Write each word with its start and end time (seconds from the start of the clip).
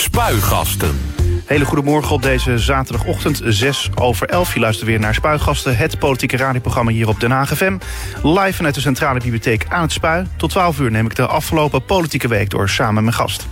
Spuigasten. 0.00 1.00
Hele 1.46 1.64
goedemorgen 1.64 2.14
op 2.14 2.22
deze 2.22 2.58
zaterdagochtend, 2.58 3.40
6 3.44 3.90
over 3.94 4.28
11. 4.28 4.54
Je 4.54 4.60
luistert 4.60 4.88
weer 4.88 4.98
naar 5.00 5.14
Spuigasten, 5.14 5.76
het 5.76 5.98
politieke 5.98 6.36
radioprogramma 6.36 6.90
hier 6.90 7.08
op 7.08 7.20
Den 7.20 7.30
Haag 7.30 7.56
FM. 7.56 7.78
Live 8.22 8.52
vanuit 8.52 8.74
de 8.74 8.80
Centrale 8.80 9.20
Bibliotheek 9.20 9.66
aan 9.68 9.82
het 9.82 9.92
Spui. 9.92 10.26
Tot 10.36 10.50
12 10.50 10.78
uur 10.78 10.90
neem 10.90 11.06
ik 11.06 11.14
de 11.14 11.26
afgelopen 11.26 11.84
politieke 11.84 12.28
week 12.28 12.50
door 12.50 12.68
samen 12.68 12.94
met 12.94 13.02
mijn 13.02 13.16
gast. 13.16 13.46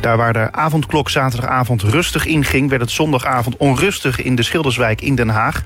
Daar 0.00 0.16
waar 0.16 0.32
de 0.32 0.52
avondklok 0.52 1.10
zaterdagavond 1.10 1.82
rustig 1.82 2.26
inging... 2.26 2.68
werd 2.68 2.80
het 2.80 2.90
zondagavond 2.90 3.56
onrustig 3.56 4.22
in 4.22 4.34
de 4.34 4.42
Schilderswijk 4.42 5.00
in 5.00 5.14
Den 5.14 5.28
Haag. 5.28 5.62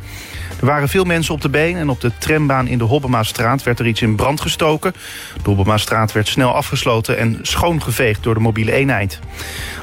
Er 0.60 0.66
waren 0.66 0.88
veel 0.88 1.04
mensen 1.04 1.34
op 1.34 1.40
de 1.40 1.48
been 1.48 1.76
en 1.76 1.88
op 1.88 2.00
de 2.00 2.12
trambaan 2.18 2.66
in 2.66 2.78
de 2.78 2.84
Hobbemaastraat 2.84 3.62
werd 3.62 3.78
er 3.78 3.86
iets 3.86 4.02
in 4.02 4.16
brand 4.16 4.40
gestoken. 4.40 4.94
De 5.34 5.48
Hobbemaastraat 5.48 6.12
werd 6.12 6.28
snel 6.28 6.54
afgesloten 6.54 7.18
en 7.18 7.38
schoongeveegd 7.42 8.22
door 8.22 8.34
de 8.34 8.40
mobiele 8.40 8.72
eenheid. 8.72 9.20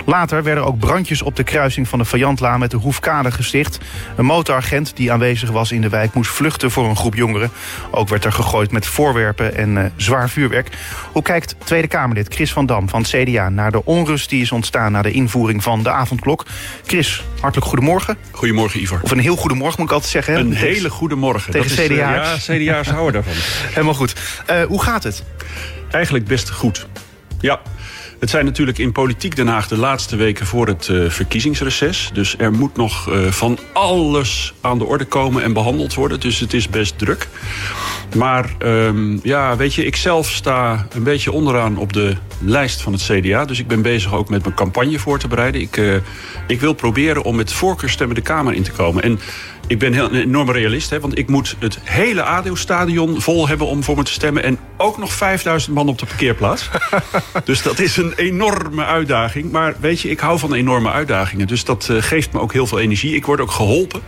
Later 0.05 0.43
werden 0.43 0.65
ook 0.65 0.79
brandjes 0.79 1.21
op 1.21 1.35
de 1.35 1.43
kruising 1.43 1.87
van 1.87 1.99
de 1.99 2.05
Vajantlaan 2.05 2.59
met 2.59 2.71
de 2.71 2.77
Hoefkade 2.77 3.31
gesticht. 3.31 3.79
Een 4.15 4.25
motoragent 4.25 4.95
die 4.95 5.11
aanwezig 5.11 5.49
was 5.49 5.71
in 5.71 5.81
de 5.81 5.89
wijk 5.89 6.13
moest 6.13 6.31
vluchten 6.31 6.71
voor 6.71 6.89
een 6.89 6.95
groep 6.95 7.15
jongeren. 7.15 7.51
Ook 7.91 8.09
werd 8.09 8.25
er 8.25 8.31
gegooid 8.31 8.71
met 8.71 8.85
voorwerpen 8.85 9.55
en 9.55 9.75
uh, 9.75 9.83
zwaar 9.95 10.29
vuurwerk. 10.29 10.69
Hoe 11.11 11.21
kijkt 11.21 11.55
Tweede 11.63 11.87
Kamerlid 11.87 12.33
Chris 12.33 12.53
van 12.53 12.65
Dam 12.65 12.89
van 12.89 13.01
het 13.01 13.09
CDA 13.09 13.49
naar 13.49 13.71
de 13.71 13.85
onrust 13.85 14.29
die 14.29 14.41
is 14.41 14.51
ontstaan 14.51 14.91
na 14.91 15.01
de 15.01 15.11
invoering 15.11 15.63
van 15.63 15.83
de 15.83 15.91
avondklok? 15.91 16.45
Chris, 16.85 17.23
hartelijk 17.39 17.67
goedemorgen. 17.67 18.17
Goedemorgen 18.31 18.81
Ivar. 18.81 18.99
Of 19.01 19.11
een 19.11 19.19
heel 19.19 19.35
goedemorgen 19.35 19.79
moet 19.79 19.89
ik 19.89 19.93
altijd 19.93 20.11
zeggen. 20.11 20.35
Een 20.35 20.53
hele 20.61 20.89
goede 20.89 21.15
morgen. 21.15 21.51
Tegen 21.51 21.75
dat 21.75 21.85
CDA's. 21.85 22.37
Is, 22.37 22.49
uh, 22.49 22.65
ja, 22.65 22.73
CDA's 22.73 22.87
houden 22.87 23.13
daarvan. 23.13 23.43
Helemaal 23.73 23.93
goed. 23.93 24.13
Uh, 24.49 24.63
hoe 24.63 24.83
gaat 24.83 25.03
het? 25.03 25.23
Eigenlijk 25.91 26.25
best 26.25 26.49
goed. 26.49 26.87
Ja, 27.39 27.61
het 28.21 28.29
zijn 28.29 28.45
natuurlijk 28.45 28.77
in 28.77 28.91
politiek 28.91 29.35
Den 29.35 29.47
Haag 29.47 29.67
de 29.67 29.77
laatste 29.77 30.15
weken 30.15 30.45
voor 30.45 30.67
het 30.67 30.87
uh, 30.87 31.09
verkiezingsreces. 31.09 32.09
Dus 32.13 32.37
er 32.37 32.51
moet 32.51 32.75
nog 32.75 33.09
uh, 33.09 33.27
van 33.27 33.57
alles 33.73 34.53
aan 34.61 34.77
de 34.77 34.85
orde 34.85 35.05
komen 35.05 35.43
en 35.43 35.53
behandeld 35.53 35.93
worden. 35.93 36.19
Dus 36.19 36.39
het 36.39 36.53
is 36.53 36.69
best 36.69 36.97
druk. 36.97 37.27
Maar 38.15 38.49
um, 38.59 39.19
ja, 39.23 39.55
weet 39.55 39.73
je, 39.73 39.85
ik 39.85 39.95
zelf 39.95 40.29
sta 40.29 40.87
een 40.93 41.03
beetje 41.03 41.31
onderaan 41.31 41.77
op 41.77 41.93
de 41.93 42.15
lijst 42.39 42.81
van 42.81 42.93
het 42.93 43.03
CDA. 43.03 43.45
Dus 43.45 43.59
ik 43.59 43.67
ben 43.67 43.81
bezig 43.81 44.13
ook 44.13 44.29
met 44.29 44.43
mijn 44.43 44.55
campagne 44.55 44.99
voor 44.99 45.19
te 45.19 45.27
bereiden. 45.27 45.61
Ik, 45.61 45.77
uh, 45.77 45.95
ik 46.47 46.59
wil 46.59 46.73
proberen 46.73 47.23
om 47.23 47.35
met 47.35 47.53
voorkeurstemmen 47.53 48.15
de 48.15 48.21
Kamer 48.21 48.53
in 48.53 48.63
te 48.63 48.71
komen. 48.71 49.03
En 49.03 49.19
ik 49.71 49.79
ben 49.79 49.93
heel, 49.93 50.05
een 50.05 50.21
enorme 50.21 50.51
realist, 50.51 50.89
hè, 50.89 50.99
want 50.99 51.17
ik 51.17 51.27
moet 51.27 51.55
het 51.59 51.79
hele 51.83 52.23
ADO-stadion 52.23 53.21
vol 53.21 53.47
hebben 53.47 53.67
om 53.67 53.83
voor 53.83 53.95
me 53.95 54.03
te 54.03 54.11
stemmen. 54.11 54.43
En 54.43 54.59
ook 54.77 54.97
nog 54.97 55.13
5000 55.13 55.75
man 55.75 55.87
op 55.87 55.97
de 55.97 56.05
parkeerplaats. 56.05 56.69
dus 57.43 57.61
dat 57.61 57.79
is 57.79 57.97
een 57.97 58.13
enorme 58.15 58.85
uitdaging. 58.85 59.51
Maar 59.51 59.75
weet 59.79 59.99
je, 60.01 60.09
ik 60.09 60.19
hou 60.19 60.39
van 60.39 60.53
enorme 60.53 60.91
uitdagingen. 60.91 61.47
Dus 61.47 61.65
dat 61.65 61.87
uh, 61.91 62.01
geeft 62.01 62.33
me 62.33 62.39
ook 62.39 62.53
heel 62.53 62.67
veel 62.67 62.79
energie. 62.79 63.15
Ik 63.15 63.25
word 63.25 63.39
ook 63.39 63.51
geholpen 63.51 64.01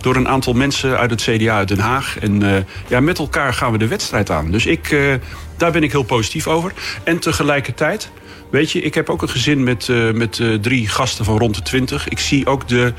door 0.00 0.16
een 0.16 0.28
aantal 0.28 0.52
mensen 0.52 0.98
uit 0.98 1.10
het 1.10 1.22
CDA 1.22 1.56
uit 1.56 1.68
Den 1.68 1.78
Haag. 1.78 2.18
En 2.18 2.42
uh, 2.42 2.56
ja, 2.88 3.00
met 3.00 3.18
elkaar 3.18 3.54
gaan 3.54 3.72
we 3.72 3.78
de 3.78 3.88
wedstrijd 3.88 4.30
aan. 4.30 4.50
Dus 4.50 4.66
ik, 4.66 4.90
uh, 4.90 5.14
daar 5.56 5.72
ben 5.72 5.82
ik 5.82 5.92
heel 5.92 6.02
positief 6.02 6.46
over. 6.46 6.72
En 7.04 7.18
tegelijkertijd... 7.18 8.10
Weet 8.50 8.72
je, 8.72 8.80
ik 8.80 8.94
heb 8.94 9.10
ook 9.10 9.22
een 9.22 9.28
gezin 9.28 9.62
met, 9.62 9.88
uh, 9.88 10.12
met 10.12 10.38
uh, 10.38 10.54
drie 10.54 10.88
gasten 10.88 11.24
van 11.24 11.38
rond 11.38 11.54
de 11.54 11.62
twintig. 11.62 12.08
Ik 12.08 12.18
zie 12.18 12.46
ook 12.46 12.68
de, 12.68 12.92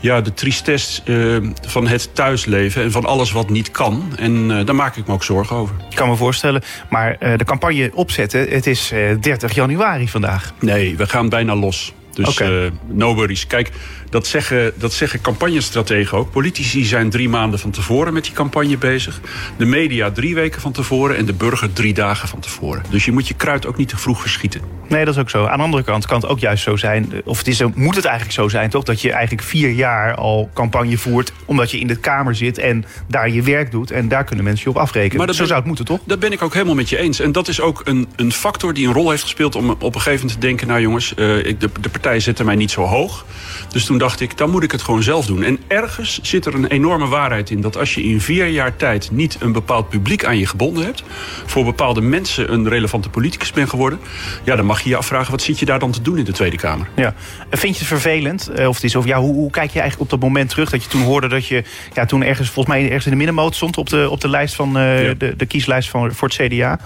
ja, 0.00 0.20
de 0.20 0.34
tristesse 0.34 1.02
uh, 1.04 1.50
van 1.66 1.86
het 1.86 2.14
thuisleven 2.14 2.82
en 2.82 2.90
van 2.90 3.04
alles 3.04 3.32
wat 3.32 3.50
niet 3.50 3.70
kan. 3.70 4.12
En 4.16 4.48
daar 4.48 4.74
maak 4.74 4.96
ik 4.96 5.06
me 5.06 5.12
ook 5.12 5.24
zorgen 5.24 5.56
over. 5.56 5.74
Ik 5.90 5.96
kan 5.96 6.08
me 6.08 6.16
voorstellen, 6.16 6.62
maar 6.90 7.18
de 7.36 7.44
campagne 7.44 7.90
opzetten, 7.94 8.48
het 8.48 8.66
is 8.66 8.92
30 9.20 9.54
januari 9.54 10.08
vandaag. 10.08 10.52
Nee, 10.60 10.96
we 10.96 11.06
gaan 11.06 11.28
bijna 11.28 11.54
los. 11.54 11.92
Dus 12.14 12.28
okay. 12.28 12.72
no 12.86 13.14
worries. 13.14 13.46
Kijk, 13.46 13.70
dat 14.14 14.26
zeggen, 14.26 14.72
dat 14.76 14.92
zeggen 14.92 15.20
campagnestrategen 15.20 16.18
ook. 16.18 16.30
Politici 16.30 16.84
zijn 16.84 17.10
drie 17.10 17.28
maanden 17.28 17.58
van 17.58 17.70
tevoren 17.70 18.12
met 18.12 18.24
die 18.24 18.32
campagne 18.32 18.78
bezig. 18.78 19.20
De 19.56 19.64
media 19.64 20.10
drie 20.10 20.34
weken 20.34 20.60
van 20.60 20.72
tevoren. 20.72 21.16
En 21.16 21.24
de 21.24 21.32
burger 21.32 21.72
drie 21.72 21.94
dagen 21.94 22.28
van 22.28 22.40
tevoren. 22.40 22.82
Dus 22.90 23.04
je 23.04 23.12
moet 23.12 23.28
je 23.28 23.34
kruid 23.34 23.66
ook 23.66 23.76
niet 23.76 23.88
te 23.88 23.96
vroeg 23.96 24.20
verschieten. 24.20 24.60
Nee, 24.88 25.04
dat 25.04 25.14
is 25.14 25.20
ook 25.20 25.30
zo. 25.30 25.46
Aan 25.46 25.56
de 25.58 25.64
andere 25.64 25.82
kant 25.82 26.06
kan 26.06 26.20
het 26.20 26.30
ook 26.30 26.38
juist 26.38 26.62
zo 26.62 26.76
zijn. 26.76 27.12
Of 27.24 27.38
het 27.38 27.46
is, 27.46 27.62
moet 27.74 27.96
het 27.96 28.04
eigenlijk 28.04 28.34
zo 28.34 28.48
zijn, 28.48 28.70
toch? 28.70 28.84
Dat 28.84 29.00
je 29.00 29.12
eigenlijk 29.12 29.42
vier 29.42 29.70
jaar 29.70 30.14
al 30.14 30.50
campagne 30.52 30.98
voert. 30.98 31.32
Omdat 31.44 31.70
je 31.70 31.78
in 31.78 31.86
de 31.86 31.96
Kamer 31.96 32.34
zit 32.34 32.58
en 32.58 32.84
daar 33.08 33.30
je 33.30 33.42
werk 33.42 33.70
doet. 33.70 33.90
En 33.90 34.08
daar 34.08 34.24
kunnen 34.24 34.44
mensen 34.44 34.64
je 34.64 34.76
op 34.76 34.82
afrekenen. 34.82 35.16
Maar 35.16 35.26
dat 35.26 35.34
zo 35.34 35.40
ben, 35.40 35.50
zou 35.50 35.60
het 35.60 35.68
moeten, 35.68 35.86
toch? 35.86 36.00
Dat 36.06 36.18
ben 36.18 36.32
ik 36.32 36.42
ook 36.42 36.52
helemaal 36.52 36.74
met 36.74 36.88
je 36.88 36.98
eens. 36.98 37.20
En 37.20 37.32
dat 37.32 37.48
is 37.48 37.60
ook 37.60 37.80
een, 37.84 38.08
een 38.16 38.32
factor 38.32 38.74
die 38.74 38.86
een 38.86 38.92
rol 38.92 39.10
heeft 39.10 39.22
gespeeld. 39.22 39.56
Om 39.56 39.70
op 39.70 39.82
een 39.82 40.00
gegeven 40.00 40.26
moment 40.26 40.40
te 40.40 40.46
denken. 40.46 40.66
Nou 40.66 40.80
jongens, 40.80 41.12
uh, 41.16 41.46
ik, 41.46 41.60
de, 41.60 41.70
de 41.80 41.88
partij 41.88 42.20
zette 42.20 42.44
mij 42.44 42.56
niet 42.56 42.70
zo 42.70 42.82
hoog. 42.82 43.24
Dus 43.68 43.84
toen 43.84 43.98
dacht 44.04 44.20
ik, 44.20 44.36
dan 44.36 44.50
moet 44.50 44.62
ik 44.62 44.72
het 44.72 44.82
gewoon 44.82 45.02
zelf 45.02 45.26
doen. 45.26 45.42
En 45.42 45.58
ergens 45.66 46.18
zit 46.22 46.46
er 46.46 46.54
een 46.54 46.66
enorme 46.66 47.06
waarheid 47.06 47.50
in. 47.50 47.60
Dat 47.60 47.76
als 47.76 47.94
je 47.94 48.02
in 48.02 48.20
vier 48.20 48.46
jaar 48.46 48.76
tijd 48.76 49.10
niet 49.10 49.36
een 49.40 49.52
bepaald 49.52 49.88
publiek 49.88 50.24
aan 50.24 50.38
je 50.38 50.46
gebonden 50.46 50.84
hebt. 50.84 51.02
Voor 51.46 51.64
bepaalde 51.64 52.00
mensen 52.00 52.52
een 52.52 52.68
relevante 52.68 53.08
politicus 53.08 53.52
bent 53.52 53.68
geworden. 53.68 53.98
Ja, 54.42 54.56
dan 54.56 54.66
mag 54.66 54.80
je 54.80 54.88
je 54.88 54.96
afvragen, 54.96 55.30
wat 55.30 55.42
zit 55.42 55.58
je 55.58 55.64
daar 55.64 55.78
dan 55.78 55.90
te 55.90 56.02
doen 56.02 56.18
in 56.18 56.24
de 56.24 56.32
Tweede 56.32 56.56
Kamer? 56.56 56.86
Ja. 56.94 57.14
Vind 57.50 57.72
je 57.74 57.78
het 57.78 57.88
vervelend? 57.88 58.50
Of 58.66 58.74
het 58.74 58.84
is, 58.84 58.96
of 58.96 59.04
ja, 59.04 59.18
hoe, 59.18 59.34
hoe 59.34 59.50
kijk 59.50 59.70
je 59.70 59.80
eigenlijk 59.80 60.12
op 60.12 60.20
dat 60.20 60.28
moment 60.28 60.50
terug? 60.50 60.70
Dat 60.70 60.82
je 60.82 60.88
toen 60.88 61.02
hoorde 61.02 61.28
dat 61.28 61.46
je 61.46 61.64
ja, 61.92 62.06
toen 62.06 62.22
ergens, 62.22 62.50
volgens 62.50 62.74
mij 62.74 62.84
ergens 62.84 63.04
in 63.04 63.10
de 63.10 63.16
middenmoot 63.16 63.54
stond. 63.54 63.76
Op 63.76 63.88
de, 63.88 64.10
op 64.10 64.20
de 64.20 64.28
lijst 64.28 64.54
van 64.54 64.78
uh, 64.78 65.04
ja. 65.04 65.14
de, 65.14 65.36
de 65.36 65.46
kieslijst 65.46 65.88
van, 65.88 66.12
voor 66.12 66.28
het 66.28 66.36
CDA. 66.36 66.78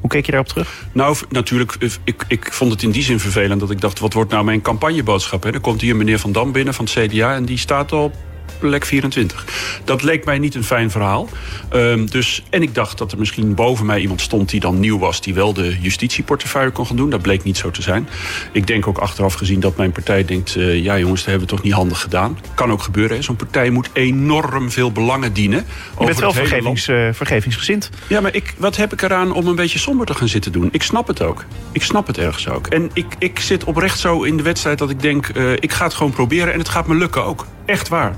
Hoe 0.00 0.10
keek 0.10 0.24
je 0.24 0.30
daarop 0.30 0.48
terug? 0.48 0.86
Nou, 0.92 1.16
natuurlijk, 1.28 1.76
ik, 2.04 2.24
ik 2.28 2.52
vond 2.52 2.72
het 2.72 2.82
in 2.82 2.90
die 2.90 3.02
zin 3.02 3.20
vervelend 3.20 3.60
dat 3.60 3.70
ik 3.70 3.80
dacht... 3.80 3.98
wat 3.98 4.12
wordt 4.12 4.30
nou 4.30 4.44
mijn 4.44 4.62
campagneboodschap? 4.62 5.42
Hè? 5.42 5.52
Er 5.52 5.60
komt 5.60 5.80
hier 5.80 5.96
meneer 5.96 6.18
Van 6.18 6.32
Dam 6.32 6.52
binnen 6.52 6.74
van 6.74 6.84
het 6.84 6.94
CDA... 6.94 7.34
en 7.34 7.44
die 7.44 7.58
staat 7.58 7.92
op 7.92 8.14
plek 8.58 8.84
24. 8.84 9.44
Dat 9.84 10.02
leek 10.02 10.24
mij 10.24 10.38
niet 10.38 10.54
een 10.54 10.64
fijn 10.64 10.90
verhaal. 10.90 11.28
Um, 11.72 12.10
dus, 12.10 12.42
en 12.50 12.62
ik 12.62 12.74
dacht 12.74 12.98
dat 12.98 13.12
er 13.12 13.18
misschien 13.18 13.54
boven 13.54 13.86
mij 13.86 14.00
iemand 14.00 14.20
stond 14.20 14.50
die 14.50 14.60
dan 14.60 14.80
nieuw 14.80 14.98
was... 14.98 15.20
die 15.20 15.34
wel 15.34 15.52
de 15.52 15.76
justitieportefeuille 15.80 16.70
kon 16.70 16.86
gaan 16.86 16.96
doen. 16.96 17.10
Dat 17.10 17.22
bleek 17.22 17.42
niet 17.42 17.56
zo 17.56 17.70
te 17.70 17.82
zijn. 17.82 18.08
Ik 18.52 18.66
denk 18.66 18.86
ook 18.86 18.98
achteraf 18.98 19.34
gezien 19.34 19.60
dat 19.60 19.76
mijn 19.76 19.92
partij 19.92 20.24
denkt... 20.24 20.56
Uh, 20.56 20.82
ja 20.82 20.98
jongens, 20.98 21.20
dat 21.20 21.30
hebben 21.30 21.48
we 21.48 21.54
toch 21.54 21.64
niet 21.64 21.72
handig 21.72 22.00
gedaan. 22.00 22.38
Kan 22.54 22.70
ook 22.70 22.82
gebeuren. 22.82 23.22
Zo'n 23.22 23.36
partij 23.36 23.70
moet 23.70 23.90
enorm 23.92 24.70
veel 24.70 24.92
belangen 24.92 25.32
dienen. 25.32 25.66
Je 25.98 26.04
bent 26.04 26.18
wel 26.18 26.32
vergevings, 26.32 26.88
uh, 26.88 27.08
vergevingsgezind. 27.12 27.90
Ja, 28.08 28.20
maar 28.20 28.34
ik, 28.34 28.54
wat 28.58 28.76
heb 28.76 28.92
ik 28.92 29.02
eraan 29.02 29.32
om 29.32 29.46
een 29.46 29.54
beetje 29.54 29.78
somber 29.78 30.06
te 30.06 30.14
gaan 30.14 30.28
zitten 30.28 30.52
doen? 30.52 30.68
Ik 30.72 30.82
snap 30.82 31.06
het 31.06 31.22
ook. 31.22 31.44
Ik 31.72 31.82
snap 31.82 32.06
het 32.06 32.18
ergens 32.18 32.48
ook. 32.48 32.66
En 32.66 32.90
ik, 32.92 33.06
ik 33.18 33.38
zit 33.38 33.64
oprecht 33.64 33.98
zo 33.98 34.22
in 34.22 34.36
de 34.36 34.42
wedstrijd 34.42 34.78
dat 34.78 34.90
ik 34.90 35.00
denk... 35.00 35.28
Uh, 35.34 35.52
ik 35.52 35.72
ga 35.72 35.84
het 35.84 35.94
gewoon 35.94 36.12
proberen 36.12 36.52
en 36.52 36.58
het 36.58 36.68
gaat 36.68 36.86
me 36.86 36.94
lukken 36.94 37.24
ook. 37.24 37.46
Echt 37.64 37.88
waar 37.88 38.16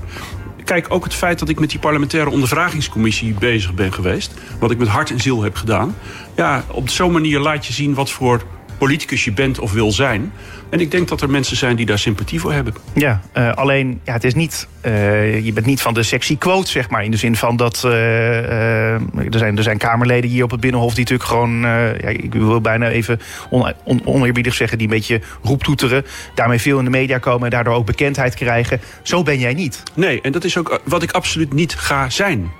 kijk, 0.69 0.85
ook 0.89 1.03
het 1.03 1.13
feit 1.13 1.39
dat 1.39 1.49
ik 1.49 1.59
met 1.59 1.69
die 1.69 1.79
parlementaire 1.79 2.29
ondervragingscommissie 2.29 3.33
bezig 3.33 3.73
ben 3.73 3.93
geweest. 3.93 4.33
Wat 4.59 4.71
ik 4.71 4.77
met 4.77 4.87
hart 4.87 5.11
en 5.11 5.19
ziel 5.19 5.41
heb 5.41 5.55
gedaan. 5.55 5.95
Ja, 6.35 6.63
op 6.71 6.89
zo'n 6.89 7.11
manier 7.11 7.39
laat 7.39 7.65
je 7.65 7.73
zien 7.73 7.93
wat 7.93 8.11
voor 8.11 8.43
politicus 8.77 9.23
je 9.23 9.31
bent 9.31 9.59
of 9.59 9.71
wil 9.71 9.91
zijn. 9.91 10.33
En 10.69 10.79
ik 10.79 10.91
denk 10.91 11.07
dat 11.07 11.21
er 11.21 11.29
mensen 11.29 11.57
zijn 11.57 11.75
die 11.75 11.85
daar 11.85 11.99
sympathie 11.99 12.39
voor 12.39 12.53
hebben. 12.53 12.73
Ja, 12.93 13.21
uh, 13.37 13.53
alleen, 13.53 13.99
ja, 14.03 14.13
het 14.13 14.23
is 14.23 14.33
niet, 14.33 14.67
uh, 14.85 15.45
je 15.45 15.53
bent 15.53 15.65
niet 15.65 15.81
van 15.81 15.93
de 15.93 16.03
sexy 16.03 16.37
quote, 16.37 16.71
zeg 16.71 16.89
maar. 16.89 17.03
In 17.03 17.11
de 17.11 17.17
zin 17.17 17.35
van 17.35 17.55
dat 17.55 17.83
uh, 17.85 17.91
er, 17.91 18.99
zijn, 19.29 19.57
er 19.57 19.63
zijn 19.63 19.77
Kamerleden 19.77 20.29
hier 20.29 20.43
op 20.43 20.51
het 20.51 20.59
Binnenhof 20.59 20.93
die 20.93 20.99
natuurlijk 20.99 21.29
gewoon, 21.29 21.59
ja, 22.01 22.07
ik 22.07 22.33
wil 22.33 22.61
bijna 22.61 22.89
even 22.89 23.19
on, 23.49 23.73
on, 23.83 24.01
oneerbiedig 24.05 24.53
zeggen, 24.53 24.77
die 24.77 24.87
een 24.87 24.93
beetje 24.93 25.21
roeptoeteren. 25.43 26.05
Daarmee 26.35 26.59
veel 26.59 26.77
in 26.77 26.83
de 26.83 26.89
media 26.89 27.17
komen 27.17 27.43
en 27.43 27.49
daardoor 27.49 27.73
ook 27.73 27.85
bekendheid 27.85 28.35
krijgen. 28.35 28.81
Zo 29.01 29.23
ben 29.23 29.39
jij 29.39 29.53
niet. 29.53 29.83
Nee, 29.95 30.21
en 30.21 30.31
dat 30.31 30.43
is 30.43 30.57
ook 30.57 30.81
wat 30.83 31.03
ik 31.03 31.11
absoluut 31.11 31.53
niet 31.53 31.75
ga 31.75 32.09
zijn. 32.09 32.51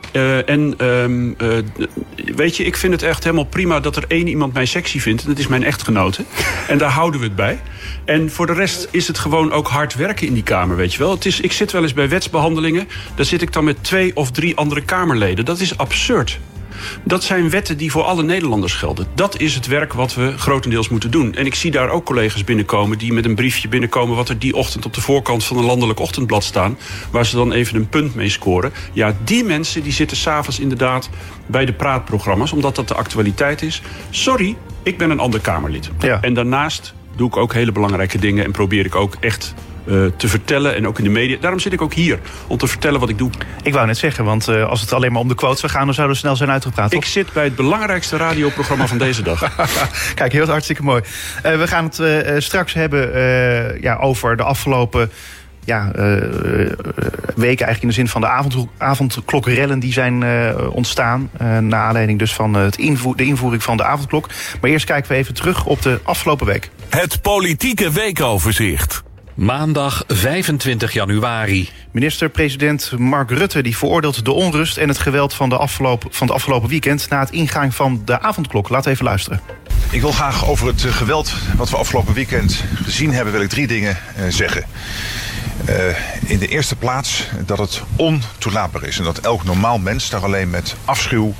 en 0.46 0.86
um, 0.86 1.36
weet 2.36 2.58
je, 2.58 2.64
ik 2.64 2.76
vind 2.76 2.94
het 2.94 3.04
echt 3.04 3.24
helemaal 3.24 3.46
prima 3.46 3.80
dat 3.80 3.96
er 3.96 4.06
één 4.08 4.28
iemand 4.28 4.54
mij 4.54 4.66
sexy 4.66 5.00
vindt. 5.00 5.22
En 5.22 5.28
dat 5.28 5.38
is 5.38 5.48
mijn 5.48 5.64
echtgenote. 5.64 6.24
en 6.68 6.78
daar 6.78 6.90
houden 6.90 7.20
we 7.20 7.26
het 7.26 7.36
bij. 7.36 7.60
En 8.10 8.32
voor 8.32 8.46
de 8.46 8.54
rest 8.54 8.88
is 8.92 9.08
het 9.08 9.18
gewoon 9.18 9.52
ook 9.52 9.68
hard 9.68 9.96
werken 9.96 10.28
in 10.28 10.34
die 10.34 10.44
Kamer, 10.44 10.76
weet 10.76 10.94
je 10.94 11.00
wel. 11.00 11.12
Het 11.12 11.26
is, 11.26 11.40
ik 11.40 11.52
zit 11.52 11.72
wel 11.72 11.82
eens 11.82 11.94
bij 11.94 12.10
wetsbehandelingen. 12.10 12.88
Daar 13.16 13.26
zit 13.26 13.42
ik 13.42 13.54
dan 13.54 13.64
met 13.64 13.84
twee 13.84 14.16
of 14.16 14.32
drie 14.32 14.56
andere 14.56 14.82
Kamerleden. 14.82 15.46
Dat 15.46 15.60
is 15.60 15.78
absurd. 15.78 16.40
Dat 17.04 17.24
zijn 17.24 17.50
wetten 17.50 17.78
die 17.78 17.92
voor 17.92 18.04
alle 18.04 18.24
Nederlanders 18.24 18.74
gelden. 18.74 19.08
Dat 19.16 19.40
is 19.40 19.56
het 19.56 19.68
werk 19.68 19.94
wat 19.94 20.14
we 20.14 20.38
grotendeels 20.38 20.90
moeten 20.90 21.12
doen. 21.12 21.36
En 21.36 21.46
ik 21.46 21.56
zie 21.56 21.72
daar 21.72 21.90
ook 21.90 22.06
collega's 22.06 22.44
binnenkomen 22.44 22.98
die 22.98 23.14
met 23.14 23.26
een 23.26 23.36
briefje 23.36 23.68
binnenkomen... 23.68 24.16
wat 24.16 24.30
er 24.30 24.40
die 24.40 24.56
ochtend 24.56 24.86
op 24.86 24.94
de 24.94 25.02
voorkant 25.02 25.44
van 25.44 25.58
een 25.58 25.66
landelijk 25.66 26.00
ochtendblad 26.00 26.44
staan... 26.44 26.78
waar 27.12 27.26
ze 27.26 27.36
dan 27.36 27.52
even 27.52 27.76
een 27.76 27.90
punt 27.90 28.16
mee 28.16 28.30
scoren. 28.30 28.74
Ja, 28.94 29.16
die 29.24 29.44
mensen 29.44 29.84
die 29.84 29.94
zitten 29.94 30.18
s'avonds 30.18 30.60
inderdaad 30.60 31.10
bij 31.46 31.66
de 31.66 31.74
praatprogramma's... 31.74 32.52
omdat 32.52 32.76
dat 32.76 32.88
de 32.88 32.94
actualiteit 32.96 33.62
is. 33.62 33.82
Sorry, 34.10 34.56
ik 34.84 34.98
ben 34.98 35.10
een 35.10 35.20
ander 35.20 35.40
Kamerlid. 35.40 35.90
Ja. 36.00 36.22
En 36.22 36.34
daarnaast 36.34 36.94
doe 37.20 37.28
ik 37.28 37.38
ook 37.38 37.54
hele 37.54 37.72
belangrijke 37.72 38.20
dingen... 38.20 38.46
en 38.46 38.52
probeer 38.52 38.86
ik 38.86 38.96
ook 38.96 39.16
echt 39.20 39.54
te 40.18 40.28
vertellen. 40.28 40.76
En 40.76 40.88
ook 40.88 40.98
in 40.98 41.04
de 41.04 41.10
media. 41.10 41.38
Daarom 41.42 41.60
zit 41.60 41.74
ik 41.74 41.82
ook 41.82 41.94
hier, 41.94 42.20
om 42.48 42.58
te 42.58 42.68
vertellen 42.68 43.00
wat 43.00 43.10
ik 43.10 43.18
doe. 43.18 43.30
Ik 43.64 43.74
wou 43.74 43.86
net 43.86 43.98
zeggen, 43.98 44.26
want 44.26 44.48
als 44.48 44.82
het 44.82 44.94
alleen 44.94 45.12
maar 45.12 45.22
om 45.22 45.28
de 45.28 45.36
quotes 45.36 45.60
zou 45.60 45.72
gaan... 45.72 45.86
dan 45.86 45.94
zouden 45.94 46.16
we 46.16 46.22
snel 46.22 46.36
zijn 46.36 46.52
uitgepraat. 46.52 46.94
Ik 46.94 47.06
zit 47.06 47.34
bij 47.34 47.44
het 47.44 47.56
belangrijkste 47.56 48.18
radioprogramma 48.18 48.88
van 48.88 48.98
deze 48.98 49.22
dag. 49.22 49.56
Kijk, 50.16 50.32
heel 50.32 50.48
hartstikke 50.48 50.84
mooi. 50.84 51.02
we 51.42 51.68
gaan 51.68 51.84
het 51.84 52.44
straks 52.44 52.74
hebben 52.74 53.12
ja, 53.82 53.96
over 53.96 54.38
de 54.38 54.44
afgelopen 54.44 55.12
ja, 55.66 55.92
weken 57.36 57.66
eigenlijk 57.66 57.82
in 57.82 57.88
de 57.88 57.94
zin 57.94 58.08
van 58.08 58.22
de 58.22 58.28
avond, 58.28 58.68
avondklokrellen 58.78 59.80
die 59.80 59.94
zijn 59.94 60.24
ontstaan. 60.72 61.30
Naar 61.60 61.82
aanleiding 61.82 62.20
dus 62.20 62.34
van 62.34 62.54
het 62.54 62.78
invoer, 62.78 63.16
de 63.16 63.26
invoering 63.26 63.64
van 63.64 63.78
de 63.78 63.84
avondklok. 63.84 64.28
Maar 64.62 64.70
eerst 64.70 64.86
kijken 64.86 65.12
we 65.12 65.18
even 65.18 65.34
terug 65.34 65.66
op 65.66 65.82
de 65.82 66.00
afgelopen 66.04 66.46
week. 66.46 66.70
Het 66.90 67.22
politieke 67.22 67.92
weekoverzicht. 67.92 69.04
Maandag 69.36 70.04
25 70.08 70.94
januari. 70.94 71.70
Minister-president 71.92 72.92
Mark 72.98 73.32
Rutte 73.32 73.62
die 73.62 73.78
veroordeelt 73.78 74.26
de 74.26 74.32
onrust 74.32 74.78
en 74.78 74.88
het 74.88 74.98
geweld 74.98 75.34
van, 75.34 75.50
de 75.50 75.58
afgelopen, 75.58 76.14
van 76.14 76.28
het 76.28 76.36
afgelopen 76.36 76.70
weekend 76.70 77.10
na 77.10 77.20
het 77.20 77.32
ingaan 77.32 77.72
van 77.72 78.02
de 78.06 78.20
avondklok. 78.20 78.70
Laat 78.70 78.86
even 78.86 79.06
luisteren. 79.06 79.42
Ik 79.90 80.02
wil 80.02 80.12
graag 80.12 80.48
over 80.48 80.68
het 80.68 80.82
geweld 80.82 81.34
wat 81.58 81.70
we 81.70 81.78
afgelopen 81.78 82.14
weekend 82.14 82.64
gezien 82.84 83.14
hebben, 83.14 83.34
wil 83.34 83.42
ik 83.42 83.50
drie 83.50 83.68
dingen 83.68 83.98
zeggen. 84.30 84.66
Uh, 85.70 85.76
in 86.30 86.40
de 86.40 86.48
eerste 86.48 86.76
plaats 86.76 87.28
dat 87.46 87.58
het 87.58 87.82
ontoelaatbaar 87.96 88.84
is. 88.84 88.98
En 88.98 89.04
dat 89.04 89.18
elk 89.18 89.44
normaal 89.44 89.80
mens 89.80 90.10
daar 90.10 90.24
alleen 90.24 90.50
met 90.50 90.76
afschuw 90.86 91.34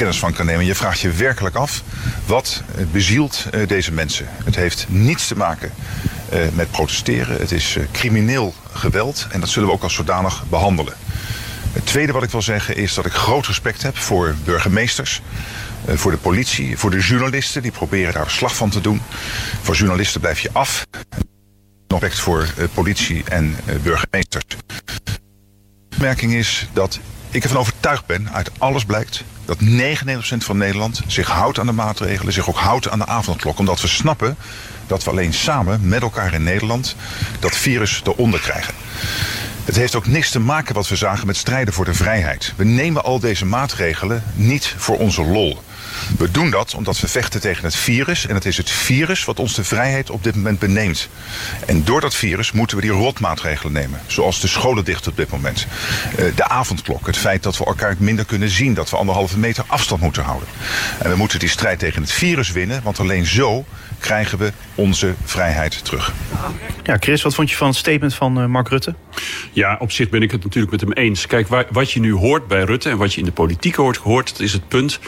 kennis 0.00 0.18
van 0.18 0.32
kan 0.32 0.46
nemen. 0.46 0.64
Je 0.64 0.74
vraagt 0.74 1.00
je 1.00 1.10
werkelijk 1.10 1.56
af 1.56 1.82
wat 2.26 2.62
bezielt 2.92 3.46
uh, 3.54 3.68
deze 3.68 3.92
mensen. 3.92 4.26
Het 4.44 4.56
heeft 4.56 4.86
niets 4.88 5.26
te 5.26 5.36
maken 5.36 5.72
uh, 6.32 6.40
met 6.52 6.70
protesteren. 6.70 7.40
Het 7.40 7.52
is 7.52 7.76
crimineel 7.92 8.54
geweld 8.72 9.26
en 9.30 9.40
dat 9.40 9.48
zullen 9.48 9.68
we 9.68 9.74
ook 9.74 9.82
als 9.82 9.94
zodanig 9.94 10.44
behandelen. 10.48 10.94
Het 11.72 11.86
tweede 11.86 12.12
wat 12.12 12.22
ik 12.22 12.30
wil 12.30 12.42
zeggen 12.42 12.76
is 12.76 12.94
dat 12.94 13.06
ik 13.06 13.12
groot 13.12 13.46
respect 13.46 13.82
heb 13.82 13.96
voor 13.96 14.34
burgemeesters. 14.44 15.22
Voor 15.86 16.10
de 16.10 16.16
politie, 16.16 16.78
voor 16.78 16.90
de 16.90 17.00
journalisten 17.00 17.62
die 17.62 17.72
proberen 17.72 18.12
daar 18.12 18.30
slag 18.30 18.56
van 18.56 18.70
te 18.70 18.80
doen. 18.80 19.02
Voor 19.62 19.74
journalisten 19.74 20.20
blijf 20.20 20.40
je 20.40 20.50
af 20.52 20.86
respect 21.88 22.18
voor 22.18 22.48
politie 22.74 23.24
en 23.28 23.56
burgemeesters. 23.82 24.44
De 24.46 25.94
opmerking 25.94 26.32
is 26.34 26.68
dat 26.72 27.00
ik 27.30 27.42
ervan 27.42 27.58
overtuigd 27.58 28.06
ben, 28.06 28.32
uit 28.32 28.50
alles 28.58 28.84
blijkt, 28.84 29.24
dat 29.44 29.58
99% 29.60 30.36
van 30.38 30.56
Nederland 30.56 31.00
zich 31.06 31.28
houdt 31.28 31.58
aan 31.58 31.66
de 31.66 31.72
maatregelen, 31.72 32.32
zich 32.32 32.48
ook 32.48 32.58
houdt 32.58 32.88
aan 32.88 32.98
de 32.98 33.06
avondklok. 33.06 33.58
Omdat 33.58 33.80
we 33.80 33.88
snappen 33.88 34.36
dat 34.86 35.04
we 35.04 35.10
alleen 35.10 35.32
samen 35.32 35.88
met 35.88 36.02
elkaar 36.02 36.34
in 36.34 36.42
Nederland 36.42 36.96
dat 37.38 37.56
virus 37.56 38.00
eronder 38.04 38.40
krijgen. 38.40 38.74
Het 39.64 39.76
heeft 39.76 39.94
ook 39.94 40.06
niks 40.06 40.30
te 40.30 40.40
maken 40.40 40.74
wat 40.74 40.88
we 40.88 40.96
zagen 40.96 41.26
met 41.26 41.36
strijden 41.36 41.74
voor 41.74 41.84
de 41.84 41.94
vrijheid. 41.94 42.52
We 42.56 42.64
nemen 42.64 43.04
al 43.04 43.20
deze 43.20 43.46
maatregelen 43.46 44.22
niet 44.34 44.74
voor 44.76 44.98
onze 44.98 45.22
lol. 45.22 45.58
We 46.18 46.30
doen 46.30 46.50
dat 46.50 46.74
omdat 46.74 47.00
we 47.00 47.08
vechten 47.08 47.40
tegen 47.40 47.64
het 47.64 47.76
virus. 47.76 48.26
En 48.26 48.34
het 48.34 48.44
is 48.44 48.56
het 48.56 48.70
virus 48.70 49.24
wat 49.24 49.38
ons 49.38 49.54
de 49.54 49.64
vrijheid 49.64 50.10
op 50.10 50.24
dit 50.24 50.34
moment 50.34 50.58
beneemt. 50.58 51.08
En 51.66 51.84
door 51.84 52.00
dat 52.00 52.14
virus 52.14 52.52
moeten 52.52 52.76
we 52.76 52.82
die 52.82 52.90
rotmaatregelen 52.90 53.72
nemen. 53.72 54.00
Zoals 54.06 54.40
de 54.40 54.48
scholen 54.48 54.84
dicht 54.84 55.06
op 55.06 55.16
dit 55.16 55.30
moment. 55.30 55.66
Uh, 56.18 56.36
de 56.36 56.48
avondklok. 56.48 57.06
Het 57.06 57.16
feit 57.16 57.42
dat 57.42 57.58
we 57.58 57.64
elkaar 57.64 57.94
minder 57.98 58.24
kunnen 58.24 58.50
zien. 58.50 58.74
Dat 58.74 58.90
we 58.90 58.96
anderhalve 58.96 59.38
meter 59.38 59.64
afstand 59.66 60.00
moeten 60.00 60.22
houden. 60.22 60.48
En 60.98 61.10
we 61.10 61.16
moeten 61.16 61.38
die 61.38 61.48
strijd 61.48 61.78
tegen 61.78 62.02
het 62.02 62.12
virus 62.12 62.50
winnen. 62.50 62.82
Want 62.82 63.00
alleen 63.00 63.26
zo 63.26 63.64
krijgen 64.00 64.38
we 64.38 64.52
onze 64.74 65.14
vrijheid 65.24 65.84
terug. 65.84 66.12
Ja, 66.82 66.96
Chris, 67.00 67.22
wat 67.22 67.34
vond 67.34 67.50
je 67.50 67.56
van 67.56 67.66
het 67.66 67.76
statement 67.76 68.14
van 68.14 68.40
uh, 68.40 68.46
Mark 68.46 68.68
Rutte? 68.68 68.94
Ja, 69.52 69.76
op 69.78 69.92
zich 69.92 70.08
ben 70.08 70.22
ik 70.22 70.30
het 70.30 70.44
natuurlijk 70.44 70.72
met 70.72 70.80
hem 70.80 70.92
eens. 70.92 71.26
Kijk, 71.26 71.48
wat 71.70 71.92
je 71.92 72.00
nu 72.00 72.12
hoort 72.14 72.48
bij 72.48 72.62
Rutte 72.62 72.88
en 72.88 72.96
wat 72.96 73.12
je 73.12 73.18
in 73.18 73.26
de 73.26 73.32
politiek 73.32 73.74
hoort, 73.74 73.96
hoort 73.96 74.30
dat 74.30 74.40
is 74.40 74.52
het 74.52 74.68
punt 74.68 75.00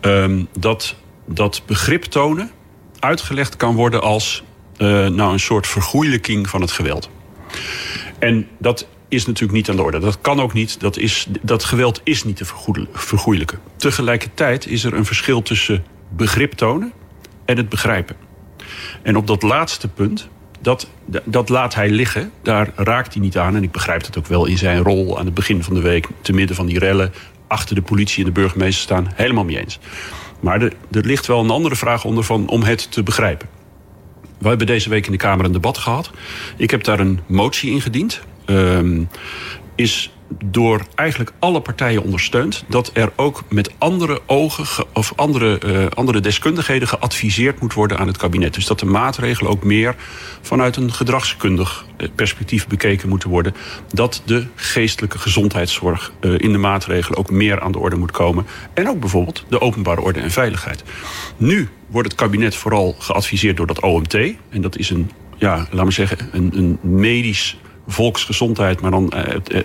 um, 0.00 0.48
dat, 0.58 0.96
dat 1.26 1.62
begrip 1.66 2.02
tonen 2.02 2.50
uitgelegd 2.98 3.56
kan 3.56 3.74
worden 3.74 4.02
als 4.02 4.44
uh, 4.78 5.08
nou, 5.08 5.32
een 5.32 5.40
soort 5.40 5.66
vergoeilijking 5.66 6.48
van 6.48 6.60
het 6.60 6.70
geweld. 6.70 7.10
En 8.18 8.48
dat 8.58 8.86
is 9.08 9.26
natuurlijk 9.26 9.52
niet 9.52 9.70
aan 9.70 9.76
de 9.76 9.82
orde. 9.82 9.98
Dat 9.98 10.20
kan 10.20 10.40
ook 10.40 10.52
niet. 10.52 10.80
Dat, 10.80 10.96
is, 10.96 11.26
dat 11.42 11.64
geweld 11.64 12.00
is 12.04 12.24
niet 12.24 12.36
te 12.36 12.44
vergoeilijken. 12.92 13.58
Tegelijkertijd 13.76 14.66
is 14.66 14.84
er 14.84 14.94
een 14.94 15.04
verschil 15.04 15.42
tussen 15.42 15.84
begrip 16.08 16.52
tonen 16.52 16.92
en 17.44 17.56
het 17.56 17.68
begrijpen. 17.68 18.16
En 19.02 19.16
op 19.16 19.26
dat 19.26 19.42
laatste 19.42 19.88
punt, 19.88 20.28
dat, 20.60 20.88
dat 21.24 21.48
laat 21.48 21.74
hij 21.74 21.90
liggen. 21.90 22.30
Daar 22.42 22.70
raakt 22.76 23.14
hij 23.14 23.22
niet 23.22 23.38
aan. 23.38 23.56
En 23.56 23.62
ik 23.62 23.72
begrijp 23.72 24.04
het 24.04 24.18
ook 24.18 24.26
wel 24.26 24.46
in 24.46 24.58
zijn 24.58 24.82
rol 24.82 25.18
aan 25.18 25.24
het 25.24 25.34
begin 25.34 25.62
van 25.62 25.74
de 25.74 25.80
week... 25.80 26.08
te 26.20 26.32
midden 26.32 26.56
van 26.56 26.66
die 26.66 26.78
rellen, 26.78 27.12
achter 27.46 27.74
de 27.74 27.82
politie 27.82 28.18
en 28.18 28.32
de 28.32 28.40
burgemeester 28.40 28.82
staan. 28.82 29.08
Helemaal 29.14 29.44
mee 29.44 29.58
eens. 29.58 29.78
Maar 30.40 30.62
er, 30.62 30.72
er 30.90 31.04
ligt 31.04 31.26
wel 31.26 31.40
een 31.40 31.50
andere 31.50 31.76
vraag 31.76 32.04
onder 32.04 32.24
van, 32.24 32.48
om 32.48 32.62
het 32.62 32.92
te 32.92 33.02
begrijpen. 33.02 33.48
We 34.38 34.48
hebben 34.48 34.66
deze 34.66 34.88
week 34.88 35.06
in 35.06 35.12
de 35.12 35.18
Kamer 35.18 35.44
een 35.44 35.52
debat 35.52 35.78
gehad. 35.78 36.10
Ik 36.56 36.70
heb 36.70 36.84
daar 36.84 37.00
een 37.00 37.20
motie 37.26 37.70
ingediend. 37.70 38.20
Um, 38.46 39.08
is 39.74 40.14
door 40.44 40.86
eigenlijk 40.94 41.32
alle 41.38 41.60
partijen 41.60 42.02
ondersteund 42.02 42.64
dat 42.68 42.90
er 42.92 43.12
ook 43.16 43.44
met 43.48 43.70
andere 43.78 44.20
ogen 44.26 44.84
of 44.92 45.12
andere, 45.16 45.60
uh, 45.66 45.86
andere 45.86 46.20
deskundigheden 46.20 46.88
geadviseerd 46.88 47.60
moet 47.60 47.72
worden 47.72 47.98
aan 47.98 48.06
het 48.06 48.16
kabinet. 48.16 48.54
Dus 48.54 48.66
dat 48.66 48.80
de 48.80 48.86
maatregelen 48.86 49.50
ook 49.50 49.64
meer 49.64 49.94
vanuit 50.40 50.76
een 50.76 50.92
gedragskundig 50.92 51.86
eh, 51.96 52.08
perspectief 52.14 52.66
bekeken 52.66 53.08
moeten 53.08 53.28
worden. 53.28 53.54
Dat 53.92 54.22
de 54.24 54.46
geestelijke 54.54 55.18
gezondheidszorg 55.18 56.12
uh, 56.20 56.38
in 56.38 56.52
de 56.52 56.58
maatregelen 56.58 57.18
ook 57.18 57.30
meer 57.30 57.60
aan 57.60 57.72
de 57.72 57.78
orde 57.78 57.96
moet 57.96 58.10
komen. 58.10 58.46
En 58.74 58.88
ook 58.88 59.00
bijvoorbeeld 59.00 59.44
de 59.48 59.60
openbare 59.60 60.00
orde 60.00 60.20
en 60.20 60.30
veiligheid. 60.30 60.84
Nu 61.36 61.68
wordt 61.86 62.08
het 62.08 62.16
kabinet 62.16 62.54
vooral 62.54 62.96
geadviseerd 62.98 63.56
door 63.56 63.66
dat 63.66 63.80
OMT. 63.80 64.14
En 64.48 64.60
dat 64.60 64.76
is 64.78 64.90
een, 64.90 65.10
ja, 65.36 65.56
laten 65.56 65.84
we 65.84 65.92
zeggen, 65.92 66.18
een, 66.32 66.50
een 66.54 66.78
medisch 66.80 67.56
volksgezondheid, 67.86 68.80
maar 68.80 68.90
dan 68.90 69.12
uh, 69.14 69.22
uh, 69.52 69.60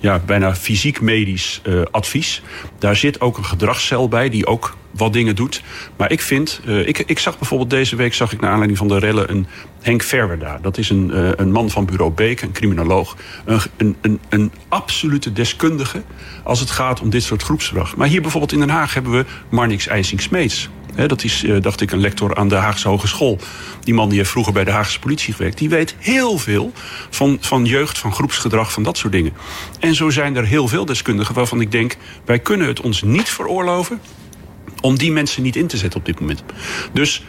ja, 0.00 0.18
bijna 0.26 0.54
fysiek-medisch 0.54 1.60
uh, 1.64 1.82
advies. 1.90 2.42
Daar 2.78 2.96
zit 2.96 3.20
ook 3.20 3.36
een 3.36 3.44
gedragscel 3.44 4.08
bij 4.08 4.28
die 4.28 4.46
ook 4.46 4.76
wat 4.90 5.12
dingen 5.12 5.36
doet. 5.36 5.62
Maar 5.96 6.10
ik 6.10 6.20
vind, 6.20 6.60
ik, 6.66 6.98
ik 6.98 7.18
zag 7.18 7.38
bijvoorbeeld 7.38 7.70
deze 7.70 7.96
week, 7.96 8.14
zag 8.14 8.32
ik 8.32 8.40
naar 8.40 8.50
aanleiding 8.50 8.78
van 8.78 8.88
de 8.88 8.98
rellen, 8.98 9.30
een 9.30 9.46
Henk 9.80 10.02
Verwerda. 10.02 10.58
Dat 10.62 10.78
is 10.78 10.90
een, 10.90 11.40
een 11.40 11.52
man 11.52 11.70
van 11.70 11.84
bureau 11.84 12.10
Beek, 12.10 12.42
een 12.42 12.52
criminoloog. 12.52 13.16
Een, 13.44 13.60
een, 13.76 13.96
een, 14.00 14.20
een 14.28 14.52
absolute 14.68 15.32
deskundige 15.32 16.02
als 16.42 16.60
het 16.60 16.70
gaat 16.70 17.00
om 17.00 17.10
dit 17.10 17.22
soort 17.22 17.42
groepsgedrag. 17.42 17.96
Maar 17.96 18.08
hier 18.08 18.20
bijvoorbeeld 18.20 18.52
in 18.52 18.58
Den 18.58 18.70
Haag 18.70 18.94
hebben 18.94 19.12
we 19.12 19.24
Marnix 19.48 19.86
IJsing-Smeets 19.86 20.68
dat 20.96 21.24
is, 21.24 21.44
uh, 21.44 21.60
dacht 21.60 21.80
ik, 21.80 21.90
een 21.90 22.00
lector 22.00 22.34
aan 22.34 22.48
de 22.48 22.54
Haagse 22.54 22.88
Hogeschool. 22.88 23.38
Die 23.80 23.94
man 23.94 24.08
die 24.08 24.18
heeft 24.18 24.30
vroeger 24.30 24.52
bij 24.52 24.64
de 24.64 24.70
Haagse 24.70 24.98
politie 24.98 25.34
gewerkt. 25.34 25.58
Die 25.58 25.68
weet 25.68 25.94
heel 25.98 26.38
veel 26.38 26.72
van, 27.10 27.38
van 27.40 27.64
jeugd, 27.64 27.98
van 27.98 28.12
groepsgedrag, 28.12 28.72
van 28.72 28.82
dat 28.82 28.98
soort 28.98 29.12
dingen. 29.12 29.32
En 29.80 29.94
zo 29.94 30.10
zijn 30.10 30.36
er 30.36 30.44
heel 30.44 30.68
veel 30.68 30.84
deskundigen 30.84 31.34
waarvan 31.34 31.60
ik 31.60 31.72
denk... 31.72 31.96
wij 32.24 32.38
kunnen 32.38 32.66
het 32.66 32.80
ons 32.80 33.02
niet 33.02 33.28
veroorloven 33.28 34.00
om 34.80 34.98
die 34.98 35.12
mensen 35.12 35.42
niet 35.42 35.56
in 35.56 35.66
te 35.66 35.76
zetten 35.76 36.00
op 36.00 36.06
dit 36.06 36.20
moment. 36.20 36.42
Dus 36.92 37.24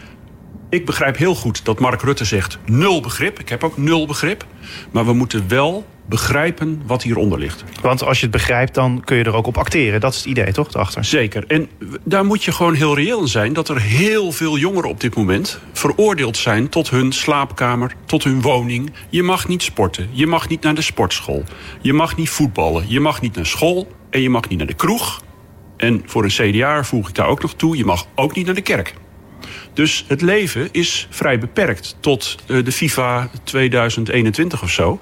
ik 0.69 0.85
begrijp 0.85 1.17
heel 1.17 1.35
goed 1.35 1.65
dat 1.65 1.79
Mark 1.79 2.01
Rutte 2.01 2.25
zegt 2.25 2.57
nul 2.65 3.01
begrip. 3.01 3.39
Ik 3.39 3.49
heb 3.49 3.63
ook 3.63 3.77
nul 3.77 4.07
begrip. 4.07 4.45
Maar 4.91 5.05
we 5.05 5.13
moeten 5.13 5.47
wel 5.47 5.85
begrijpen 6.05 6.81
wat 6.85 7.03
hieronder 7.03 7.39
ligt. 7.39 7.63
Want 7.81 8.03
als 8.03 8.17
je 8.17 8.23
het 8.23 8.35
begrijpt, 8.35 8.73
dan 8.73 9.01
kun 9.03 9.17
je 9.17 9.23
er 9.23 9.35
ook 9.35 9.47
op 9.47 9.57
acteren. 9.57 9.99
Dat 9.99 10.11
is 10.11 10.17
het 10.17 10.27
idee, 10.27 10.51
toch, 10.51 10.73
erachter? 10.73 11.05
Zeker. 11.05 11.43
En 11.47 11.69
daar 12.03 12.25
moet 12.25 12.43
je 12.43 12.51
gewoon 12.51 12.73
heel 12.73 12.95
reëel 12.95 13.21
in 13.21 13.27
zijn... 13.27 13.53
dat 13.53 13.69
er 13.69 13.81
heel 13.81 14.31
veel 14.31 14.57
jongeren 14.57 14.89
op 14.89 14.99
dit 14.99 15.15
moment 15.15 15.59
veroordeeld 15.73 16.37
zijn... 16.37 16.69
tot 16.69 16.89
hun 16.89 17.11
slaapkamer, 17.11 17.95
tot 18.05 18.23
hun 18.23 18.41
woning. 18.41 18.93
Je 19.09 19.23
mag 19.23 19.47
niet 19.47 19.63
sporten, 19.63 20.09
je 20.11 20.27
mag 20.27 20.49
niet 20.49 20.61
naar 20.61 20.75
de 20.75 20.81
sportschool. 20.81 21.43
Je 21.81 21.93
mag 21.93 22.15
niet 22.15 22.29
voetballen, 22.29 22.85
je 22.87 22.99
mag 22.99 23.21
niet 23.21 23.35
naar 23.35 23.45
school... 23.45 23.91
en 24.09 24.21
je 24.21 24.29
mag 24.29 24.49
niet 24.49 24.57
naar 24.57 24.67
de 24.67 24.73
kroeg. 24.73 25.23
En 25.77 26.01
voor 26.05 26.23
een 26.23 26.29
CDA 26.29 26.83
voeg 26.83 27.09
ik 27.09 27.15
daar 27.15 27.27
ook 27.27 27.41
nog 27.41 27.53
toe... 27.53 27.77
je 27.77 27.85
mag 27.85 28.05
ook 28.15 28.35
niet 28.35 28.45
naar 28.45 28.55
de 28.55 28.61
kerk. 28.61 28.93
Dus 29.75 30.05
het 30.07 30.21
leven 30.21 30.69
is 30.71 31.07
vrij 31.09 31.39
beperkt 31.39 31.95
tot 31.99 32.35
uh, 32.47 32.65
de 32.65 32.71
FIFA 32.71 33.29
2021 33.43 34.63
of 34.63 34.71
zo. 34.71 34.99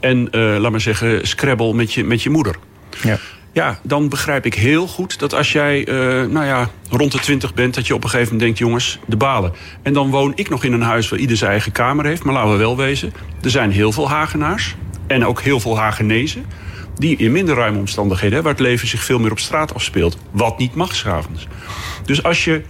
En 0.00 0.28
uh, 0.30 0.56
laat 0.58 0.70
maar 0.70 0.80
zeggen, 0.80 1.26
Scrabble 1.26 1.74
met 1.74 1.92
je, 1.92 2.04
met 2.04 2.22
je 2.22 2.30
moeder. 2.30 2.56
Ja. 3.02 3.18
Ja, 3.52 3.78
dan 3.82 4.08
begrijp 4.08 4.46
ik 4.46 4.54
heel 4.54 4.86
goed 4.86 5.18
dat 5.18 5.34
als 5.34 5.52
jij 5.52 5.88
uh, 5.88 5.94
nou 6.30 6.46
ja, 6.46 6.70
rond 6.90 7.12
de 7.12 7.18
20 7.18 7.54
bent... 7.54 7.74
dat 7.74 7.86
je 7.86 7.94
op 7.94 8.04
een 8.04 8.10
gegeven 8.10 8.32
moment 8.32 8.42
denkt, 8.44 8.58
jongens, 8.58 8.98
de 9.06 9.16
balen. 9.16 9.52
En 9.82 9.92
dan 9.92 10.10
woon 10.10 10.32
ik 10.34 10.48
nog 10.48 10.64
in 10.64 10.72
een 10.72 10.82
huis 10.82 11.08
waar 11.08 11.18
ieder 11.18 11.36
zijn 11.36 11.50
eigen 11.50 11.72
kamer 11.72 12.04
heeft. 12.04 12.24
Maar 12.24 12.34
laten 12.34 12.50
we 12.50 12.56
wel 12.56 12.76
wezen, 12.76 13.12
er 13.42 13.50
zijn 13.50 13.70
heel 13.70 13.92
veel 13.92 14.08
Hagenaars. 14.08 14.74
En 15.06 15.26
ook 15.26 15.40
heel 15.40 15.60
veel 15.60 15.78
Hagenezen 15.78 16.44
die 16.98 17.16
in 17.16 17.32
minder 17.32 17.54
ruime 17.54 17.78
omstandigheden... 17.78 18.36
Hè, 18.36 18.42
waar 18.42 18.52
het 18.52 18.60
leven 18.60 18.88
zich 18.88 19.04
veel 19.04 19.18
meer 19.18 19.30
op 19.30 19.38
straat 19.38 19.74
afspeelt. 19.74 20.18
Wat 20.30 20.58
niet 20.58 20.74
mag 20.74 20.94
s'avonds. 20.94 21.46
Dus 22.04 22.22
als 22.22 22.44
je 22.44 22.62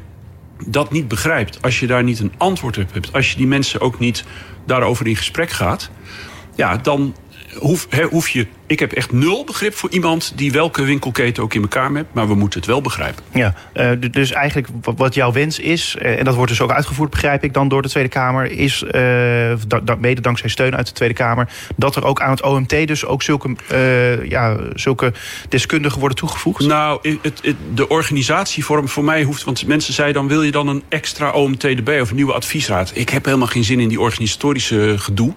dat 0.66 0.90
niet 0.90 1.08
begrijpt, 1.08 1.62
als 1.62 1.80
je 1.80 1.86
daar 1.86 2.02
niet 2.02 2.20
een 2.20 2.32
antwoord 2.36 2.78
op 2.78 2.92
hebt, 2.92 3.12
als 3.12 3.30
je 3.30 3.36
die 3.36 3.46
mensen 3.46 3.80
ook 3.80 3.98
niet 3.98 4.24
daarover 4.66 5.06
in 5.06 5.16
gesprek 5.16 5.50
gaat, 5.50 5.90
ja, 6.54 6.76
dan 6.76 7.14
hoef, 7.58 7.86
hoef 8.10 8.28
je. 8.28 8.46
Ik 8.66 8.78
heb 8.78 8.92
echt 8.92 9.12
nul 9.12 9.44
begrip 9.44 9.74
voor 9.74 9.90
iemand 9.90 10.32
die 10.36 10.52
welke 10.52 10.84
winkelketen 10.84 11.42
ook 11.42 11.54
in 11.54 11.62
elkaar 11.62 11.90
hebt. 11.90 12.14
Maar 12.14 12.28
we 12.28 12.34
moeten 12.34 12.60
het 12.60 12.68
wel 12.68 12.80
begrijpen. 12.80 13.24
Ja, 13.32 13.54
uh, 13.74 13.90
dus 14.10 14.32
eigenlijk 14.32 14.68
wat 14.82 15.14
jouw 15.14 15.32
wens 15.32 15.58
is, 15.58 15.96
uh, 15.98 16.18
en 16.18 16.24
dat 16.24 16.34
wordt 16.34 16.50
dus 16.50 16.60
ook 16.60 16.72
uitgevoerd, 16.72 17.10
begrijp 17.10 17.44
ik 17.44 17.54
dan 17.54 17.68
door 17.68 17.82
de 17.82 17.88
Tweede 17.88 18.08
Kamer, 18.08 18.50
is 18.50 18.82
uh, 18.82 18.92
da, 19.66 19.80
da, 19.82 19.94
mede 19.98 20.20
dankzij 20.20 20.48
steun 20.48 20.76
uit 20.76 20.86
de 20.86 20.92
Tweede 20.92 21.14
Kamer, 21.14 21.48
dat 21.76 21.96
er 21.96 22.04
ook 22.04 22.20
aan 22.20 22.30
het 22.30 22.42
OMT 22.42 22.86
dus 22.86 23.04
ook 23.04 23.22
zulke, 23.22 23.56
ja, 24.28 24.56
zulke 24.74 25.12
deskundigen 25.48 25.98
worden 25.98 26.18
toegevoegd? 26.18 26.66
Nou, 26.66 27.16
het, 27.22 27.40
het, 27.42 27.56
de 27.74 27.88
organisatievorm 27.88 28.88
voor 28.88 29.04
mij 29.04 29.22
hoeft. 29.22 29.44
Want 29.44 29.66
mensen 29.66 29.94
zeiden 29.94 30.14
dan 30.14 30.28
wil 30.28 30.42
je 30.42 30.50
dan 30.50 30.68
een 30.68 30.82
extra 30.88 31.30
OMT 31.30 31.64
erbij 31.64 32.00
of 32.00 32.10
een 32.10 32.16
nieuwe 32.16 32.32
adviesraad. 32.32 32.92
Ik 32.94 33.08
heb 33.08 33.24
helemaal 33.24 33.46
geen 33.46 33.64
zin 33.64 33.80
in 33.80 33.88
die 33.88 34.00
organisatorische 34.00 34.94
gedoe. 34.98 35.32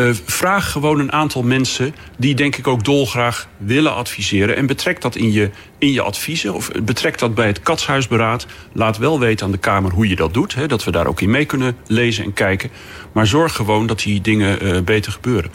Uh, 0.00 0.10
vraag 0.24 0.70
gewoon 0.72 0.98
een 0.98 1.12
aantal 1.12 1.42
mensen 1.42 1.94
die 2.18 2.34
denk 2.34 2.56
ik 2.56 2.66
ook 2.66 2.84
dolgraag 2.84 3.48
willen 3.56 3.94
adviseren. 3.94 4.56
En 4.56 4.66
betrek 4.66 5.00
dat 5.00 5.16
in 5.16 5.32
je, 5.32 5.50
in 5.78 5.92
je 5.92 6.02
adviezen. 6.02 6.54
Of 6.54 6.70
betrek 6.84 7.18
dat 7.18 7.34
bij 7.34 7.46
het 7.46 7.60
katshuisberaad. 7.60 8.46
Laat 8.72 8.98
wel 8.98 9.18
weten 9.18 9.46
aan 9.46 9.52
de 9.52 9.58
Kamer 9.58 9.92
hoe 9.92 10.08
je 10.08 10.16
dat 10.16 10.34
doet. 10.34 10.54
Hè, 10.54 10.66
dat 10.66 10.84
we 10.84 10.90
daar 10.90 11.06
ook 11.06 11.20
in 11.20 11.30
mee 11.30 11.44
kunnen 11.44 11.76
lezen 11.86 12.24
en 12.24 12.32
kijken. 12.32 12.70
Maar 13.12 13.26
zorg 13.26 13.54
gewoon 13.54 13.86
dat 13.86 13.98
die 13.98 14.20
dingen 14.20 14.66
uh, 14.66 14.80
beter 14.80 15.12
gebeuren. 15.12 15.50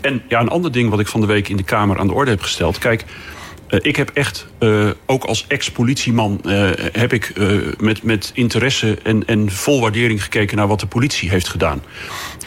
En 0.00 0.22
ja, 0.28 0.40
een 0.40 0.48
ander 0.48 0.72
ding 0.72 0.90
wat 0.90 1.00
ik 1.00 1.06
van 1.06 1.20
de 1.20 1.26
week 1.26 1.48
in 1.48 1.56
de 1.56 1.62
Kamer 1.62 1.98
aan 1.98 2.06
de 2.06 2.14
orde 2.14 2.30
heb 2.30 2.42
gesteld. 2.42 2.78
Kijk. 2.78 3.04
Uh, 3.70 3.78
ik 3.82 3.96
heb 3.96 4.10
echt, 4.14 4.46
ook 5.06 5.24
als 5.24 5.44
ex-politieman, 5.48 6.40
heb 6.92 7.12
ik 7.12 7.32
met, 7.78 8.02
met 8.02 8.30
interesse 8.34 8.98
en, 9.02 9.26
en 9.26 9.50
vol 9.50 9.80
waardering 9.80 10.22
gekeken 10.22 10.56
naar 10.56 10.66
wat 10.66 10.80
de 10.80 10.86
politie 10.86 11.30
heeft 11.30 11.48
gedaan. 11.48 11.82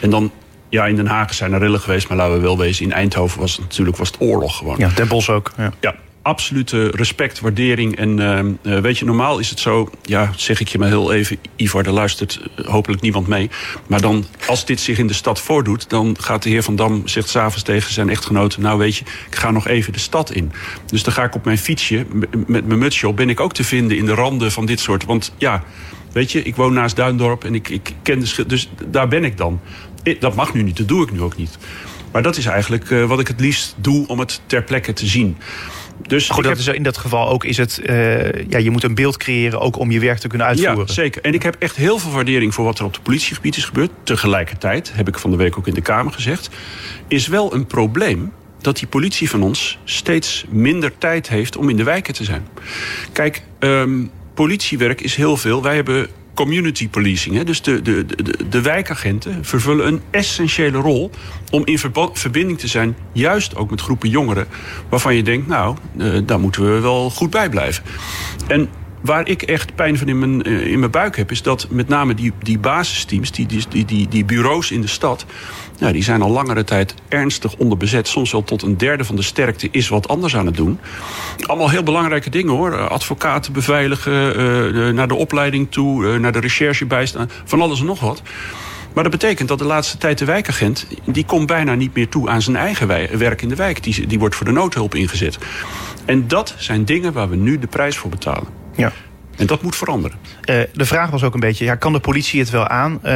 En 0.00 0.10
dan 0.10 0.32
ja, 0.68 0.86
in 0.86 0.96
Den 0.96 1.06
Haag 1.06 1.34
zijn 1.34 1.52
er 1.52 1.58
rillen 1.58 1.80
geweest, 1.80 2.08
maar 2.08 2.16
laten 2.16 2.34
we 2.34 2.40
wel 2.40 2.58
wezen, 2.58 2.84
in 2.84 2.92
Eindhoven 2.92 3.40
was 3.40 3.52
het 3.52 3.60
natuurlijk 3.60 3.96
was 3.96 4.08
het 4.08 4.20
oorlog 4.20 4.56
gewoon. 4.56 4.78
Ja, 4.78 4.88
Den 4.88 5.08
Bosch 5.08 5.28
ook. 5.28 5.52
Ja, 5.56 5.72
ja 5.80 5.94
absolute 6.24 6.90
respect, 6.90 7.40
waardering. 7.40 7.96
En 7.96 8.18
uh, 8.62 8.78
weet 8.78 8.98
je, 8.98 9.04
normaal 9.04 9.38
is 9.38 9.50
het 9.50 9.60
zo, 9.60 9.90
ja, 10.02 10.30
zeg 10.36 10.60
ik 10.60 10.68
je 10.68 10.78
maar 10.78 10.88
heel 10.88 11.12
even, 11.12 11.38
Ivar, 11.56 11.82
daar 11.82 11.92
luistert 11.92 12.40
uh, 12.58 12.66
hopelijk 12.66 13.02
niemand 13.02 13.26
mee. 13.26 13.50
Maar 13.86 14.00
dan, 14.00 14.24
als 14.46 14.66
dit 14.66 14.80
zich 14.80 14.98
in 14.98 15.06
de 15.06 15.14
stad 15.14 15.40
voordoet, 15.40 15.90
dan 15.90 16.16
gaat 16.20 16.42
de 16.42 16.48
heer 16.48 16.62
Van 16.62 16.76
Dam, 16.76 17.08
zegt 17.08 17.28
s'avonds 17.28 17.62
tegen 17.62 17.92
zijn 17.92 18.08
echtgenoten, 18.08 18.62
nou 18.62 18.78
weet 18.78 18.96
je, 18.96 19.04
ik 19.30 19.34
ga 19.34 19.50
nog 19.50 19.68
even 19.68 19.92
de 19.92 19.98
stad 19.98 20.30
in. 20.30 20.52
Dus 20.86 21.02
dan 21.02 21.12
ga 21.12 21.24
ik 21.24 21.34
op 21.34 21.44
mijn 21.44 21.58
fietsje, 21.58 22.06
met 22.46 22.66
mijn 22.66 22.78
mutsje 22.78 23.08
op, 23.08 23.16
ben 23.16 23.30
ik 23.30 23.40
ook 23.40 23.52
te 23.52 23.64
vinden 23.64 23.96
in 23.96 24.06
de 24.06 24.14
randen 24.14 24.52
van 24.52 24.66
dit 24.66 24.80
soort. 24.80 25.04
Want 25.04 25.32
ja, 25.38 25.62
weet 26.12 26.32
je, 26.32 26.42
ik 26.42 26.56
woon 26.56 26.72
naast 26.72 26.96
Duindorp 26.96 27.44
en 27.44 27.54
ik, 27.54 27.68
ik 27.68 27.92
ken 28.02 28.20
de 28.20 28.46
dus 28.46 28.70
daar 28.86 29.08
ben 29.08 29.24
ik 29.24 29.36
dan 29.36 29.60
dat 30.20 30.34
mag 30.34 30.54
nu 30.54 30.62
niet, 30.62 30.76
dat 30.76 30.88
doe 30.88 31.02
ik 31.02 31.12
nu 31.12 31.20
ook 31.20 31.36
niet. 31.36 31.58
Maar 32.12 32.22
dat 32.22 32.36
is 32.36 32.46
eigenlijk 32.46 32.90
uh, 32.90 33.04
wat 33.04 33.20
ik 33.20 33.28
het 33.28 33.40
liefst 33.40 33.74
doe 33.78 34.06
om 34.06 34.18
het 34.18 34.40
ter 34.46 34.62
plekke 34.62 34.92
te 34.92 35.06
zien. 35.06 35.36
Dus 36.06 36.28
Goed, 36.28 36.44
dat 36.44 36.58
is, 36.58 36.66
in 36.66 36.82
dat 36.82 36.96
geval 36.96 37.28
ook 37.28 37.44
is 37.44 37.56
het, 37.56 37.80
uh, 37.86 38.32
ja, 38.32 38.58
je 38.58 38.70
moet 38.70 38.82
een 38.82 38.94
beeld 38.94 39.16
creëren 39.16 39.60
ook 39.60 39.78
om 39.78 39.90
je 39.90 40.00
werk 40.00 40.18
te 40.18 40.28
kunnen 40.28 40.46
uitvoeren. 40.46 40.86
Ja, 40.86 40.92
zeker. 40.92 41.22
En 41.22 41.34
ik 41.34 41.42
heb 41.42 41.56
echt 41.58 41.76
heel 41.76 41.98
veel 41.98 42.10
waardering 42.10 42.54
voor 42.54 42.64
wat 42.64 42.78
er 42.78 42.84
op 42.84 42.92
het 42.92 43.02
politiegebied 43.02 43.56
is 43.56 43.64
gebeurd. 43.64 43.90
Tegelijkertijd, 44.02 44.92
heb 44.94 45.08
ik 45.08 45.18
van 45.18 45.30
de 45.30 45.36
week 45.36 45.58
ook 45.58 45.66
in 45.66 45.74
de 45.74 45.80
Kamer 45.80 46.12
gezegd, 46.12 46.50
is 47.08 47.26
wel 47.26 47.54
een 47.54 47.66
probleem 47.66 48.32
dat 48.60 48.78
die 48.78 48.88
politie 48.88 49.30
van 49.30 49.42
ons 49.42 49.78
steeds 49.84 50.44
minder 50.48 50.98
tijd 50.98 51.28
heeft 51.28 51.56
om 51.56 51.68
in 51.68 51.76
de 51.76 51.84
wijken 51.84 52.14
te 52.14 52.24
zijn. 52.24 52.46
Kijk, 53.12 53.42
um, 53.58 54.10
politiewerk 54.34 55.00
is 55.00 55.14
heel 55.14 55.36
veel. 55.36 55.62
Wij 55.62 55.74
hebben 55.74 56.08
community 56.34 56.88
policing. 56.88 57.36
Hè? 57.36 57.44
Dus 57.44 57.62
de, 57.62 57.82
de, 57.82 58.06
de, 58.06 58.48
de 58.48 58.60
wijkagenten 58.60 59.44
vervullen 59.44 59.86
een 59.86 60.00
essentiële 60.10 60.78
rol 60.78 61.10
om 61.50 61.62
in 61.64 61.78
verbinding 62.12 62.58
te 62.58 62.68
zijn, 62.68 62.96
juist 63.12 63.56
ook 63.56 63.70
met 63.70 63.80
groepen 63.80 64.08
jongeren, 64.08 64.46
waarvan 64.88 65.14
je 65.14 65.22
denkt, 65.22 65.46
nou, 65.46 65.76
uh, 65.96 66.20
daar 66.26 66.40
moeten 66.40 66.74
we 66.74 66.80
wel 66.80 67.10
goed 67.10 67.30
bij 67.30 67.48
blijven. 67.48 67.84
En 68.46 68.68
waar 69.04 69.28
ik 69.28 69.42
echt 69.42 69.74
pijn 69.74 69.98
van 69.98 70.08
in 70.08 70.18
mijn, 70.18 70.48
uh, 70.48 70.66
in 70.66 70.78
mijn 70.78 70.90
buik 70.90 71.16
heb, 71.16 71.30
is 71.30 71.42
dat 71.42 71.66
met 71.70 71.88
name 71.88 72.14
die, 72.14 72.32
die 72.42 72.58
basisteams, 72.58 73.30
die, 73.30 73.46
die, 73.46 73.84
die, 73.84 74.08
die 74.08 74.24
bureaus 74.24 74.70
in 74.70 74.80
de 74.80 74.86
stad, 74.86 75.24
nou, 75.78 75.92
die 75.92 76.02
zijn 76.02 76.22
al 76.22 76.30
langere 76.30 76.64
tijd 76.64 76.94
ernstig 77.08 77.56
onderbezet. 77.56 78.08
Soms 78.08 78.32
wel 78.32 78.44
tot 78.44 78.62
een 78.62 78.78
derde 78.78 79.04
van 79.04 79.16
de 79.16 79.22
sterkte 79.22 79.68
is 79.70 79.88
wat 79.88 80.08
anders 80.08 80.36
aan 80.36 80.46
het 80.46 80.56
doen. 80.56 80.78
Allemaal 81.46 81.70
heel 81.70 81.82
belangrijke 81.82 82.30
dingen 82.30 82.54
hoor. 82.54 82.88
Advocaten 82.88 83.52
beveiligen, 83.52 84.40
uh, 84.40 84.88
naar 84.88 85.08
de 85.08 85.14
opleiding 85.14 85.70
toe, 85.70 86.18
naar 86.18 86.32
de 86.32 86.40
recherche 86.40 86.86
bijstaan. 86.86 87.30
Van 87.44 87.60
alles 87.60 87.80
en 87.80 87.86
nog 87.86 88.00
wat. 88.00 88.22
Maar 88.94 89.02
dat 89.02 89.12
betekent 89.12 89.48
dat 89.48 89.58
de 89.58 89.64
laatste 89.64 89.98
tijd 89.98 90.18
de 90.18 90.24
wijkagent... 90.24 90.86
die 91.04 91.24
komt 91.24 91.46
bijna 91.46 91.74
niet 91.74 91.94
meer 91.94 92.08
toe 92.08 92.28
aan 92.28 92.42
zijn 92.42 92.56
eigen 92.56 92.88
werk 93.18 93.42
in 93.42 93.48
de 93.48 93.56
wijk. 93.56 93.82
Die, 93.82 94.06
die 94.06 94.18
wordt 94.18 94.34
voor 94.34 94.46
de 94.46 94.52
noodhulp 94.52 94.94
ingezet. 94.94 95.38
En 96.04 96.28
dat 96.28 96.54
zijn 96.58 96.84
dingen 96.84 97.12
waar 97.12 97.28
we 97.28 97.36
nu 97.36 97.58
de 97.58 97.66
prijs 97.66 97.96
voor 97.96 98.10
betalen. 98.10 98.63
Ja. 98.76 98.92
En 99.36 99.46
dat 99.46 99.62
moet 99.62 99.76
veranderen. 99.76 100.18
Uh, 100.50 100.60
de 100.72 100.84
vraag 100.84 101.10
was 101.10 101.22
ook 101.22 101.34
een 101.34 101.40
beetje, 101.40 101.64
ja, 101.64 101.74
kan 101.74 101.92
de 101.92 102.00
politie 102.00 102.40
het 102.40 102.50
wel 102.50 102.68
aan? 102.68 103.00
Uh, 103.04 103.10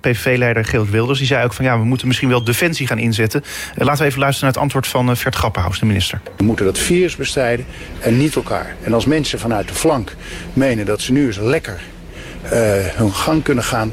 PVV-leider 0.00 0.64
Geert 0.64 0.90
Wilders 0.90 1.18
die 1.18 1.26
zei 1.26 1.44
ook 1.44 1.52
van... 1.52 1.64
ja, 1.64 1.78
we 1.78 1.84
moeten 1.84 2.06
misschien 2.06 2.28
wel 2.28 2.44
defensie 2.44 2.86
gaan 2.86 2.98
inzetten. 2.98 3.42
Uh, 3.44 3.84
laten 3.84 4.02
we 4.02 4.08
even 4.08 4.20
luisteren 4.20 4.44
naar 4.44 4.62
het 4.62 4.62
antwoord 4.62 4.86
van 4.86 5.16
Vert 5.16 5.34
Grappenhaus, 5.34 5.78
de 5.78 5.86
minister. 5.86 6.20
We 6.36 6.44
moeten 6.44 6.64
dat 6.64 6.78
virus 6.78 7.16
bestrijden 7.16 7.66
en 8.00 8.16
niet 8.16 8.36
elkaar. 8.36 8.74
En 8.82 8.92
als 8.92 9.04
mensen 9.04 9.38
vanuit 9.38 9.68
de 9.68 9.74
flank 9.74 10.16
menen 10.52 10.86
dat 10.86 11.00
ze 11.00 11.12
nu 11.12 11.26
eens 11.26 11.38
lekker 11.38 11.80
hun 12.94 13.12
gang 13.12 13.42
kunnen 13.42 13.64
gaan 13.64 13.92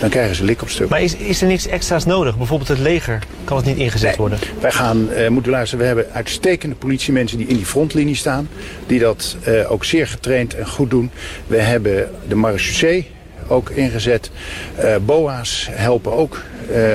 dan 0.00 0.08
krijgen 0.08 0.36
ze 0.36 0.44
lik 0.44 0.62
op 0.62 0.68
stuk. 0.68 0.88
Maar 0.88 1.02
is, 1.02 1.16
is 1.16 1.40
er 1.40 1.46
niks 1.46 1.66
extra's 1.66 2.04
nodig? 2.04 2.36
Bijvoorbeeld 2.36 2.68
het 2.68 2.78
leger, 2.78 3.18
kan 3.44 3.56
het 3.56 3.66
niet 3.66 3.76
ingezet 3.76 4.08
nee. 4.08 4.16
worden? 4.16 4.38
Wij 4.60 4.72
gaan, 4.72 5.08
uh, 5.10 5.28
moeten 5.28 5.52
luisteren, 5.52 5.80
we 5.80 5.86
hebben 5.86 6.12
uitstekende 6.12 6.74
politiemensen 6.74 7.38
die 7.38 7.46
in 7.46 7.56
die 7.56 7.66
frontlinie 7.66 8.16
staan. 8.16 8.48
Die 8.86 8.98
dat 8.98 9.36
uh, 9.48 9.70
ook 9.70 9.84
zeer 9.84 10.06
getraind 10.06 10.54
en 10.54 10.66
goed 10.66 10.90
doen. 10.90 11.10
We 11.46 11.58
hebben 11.58 12.10
de 12.28 12.34
marechaussee 12.34 13.10
ook 13.48 13.70
ingezet. 13.70 14.30
Uh, 14.78 14.96
BOA's 15.04 15.68
helpen 15.70 16.12
ook 16.12 16.42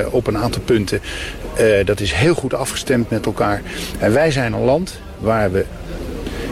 op 0.10 0.27
een 0.27 0.38
aantal 0.38 0.62
punten. 0.62 1.01
dat 1.86 2.00
is 2.00 2.13
heel 2.13 2.34
goed 2.34 2.53
afgestemd 2.53 3.10
met 3.10 3.25
elkaar. 3.25 3.62
En 4.00 4.13
wij 4.13 4.31
zijn 4.31 4.53
een 4.53 4.63
land 4.63 5.00
waar 5.19 5.51
we 5.51 5.65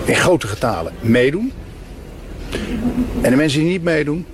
in 0.05 0.15
grote 0.15 0.47
getalen 0.47 0.93
meedoen. 0.99 1.51
En 3.21 3.31
de 3.31 3.35
mensen 3.35 3.59
die 3.59 3.69
niet 3.69 3.83
meedoen, 3.83 4.25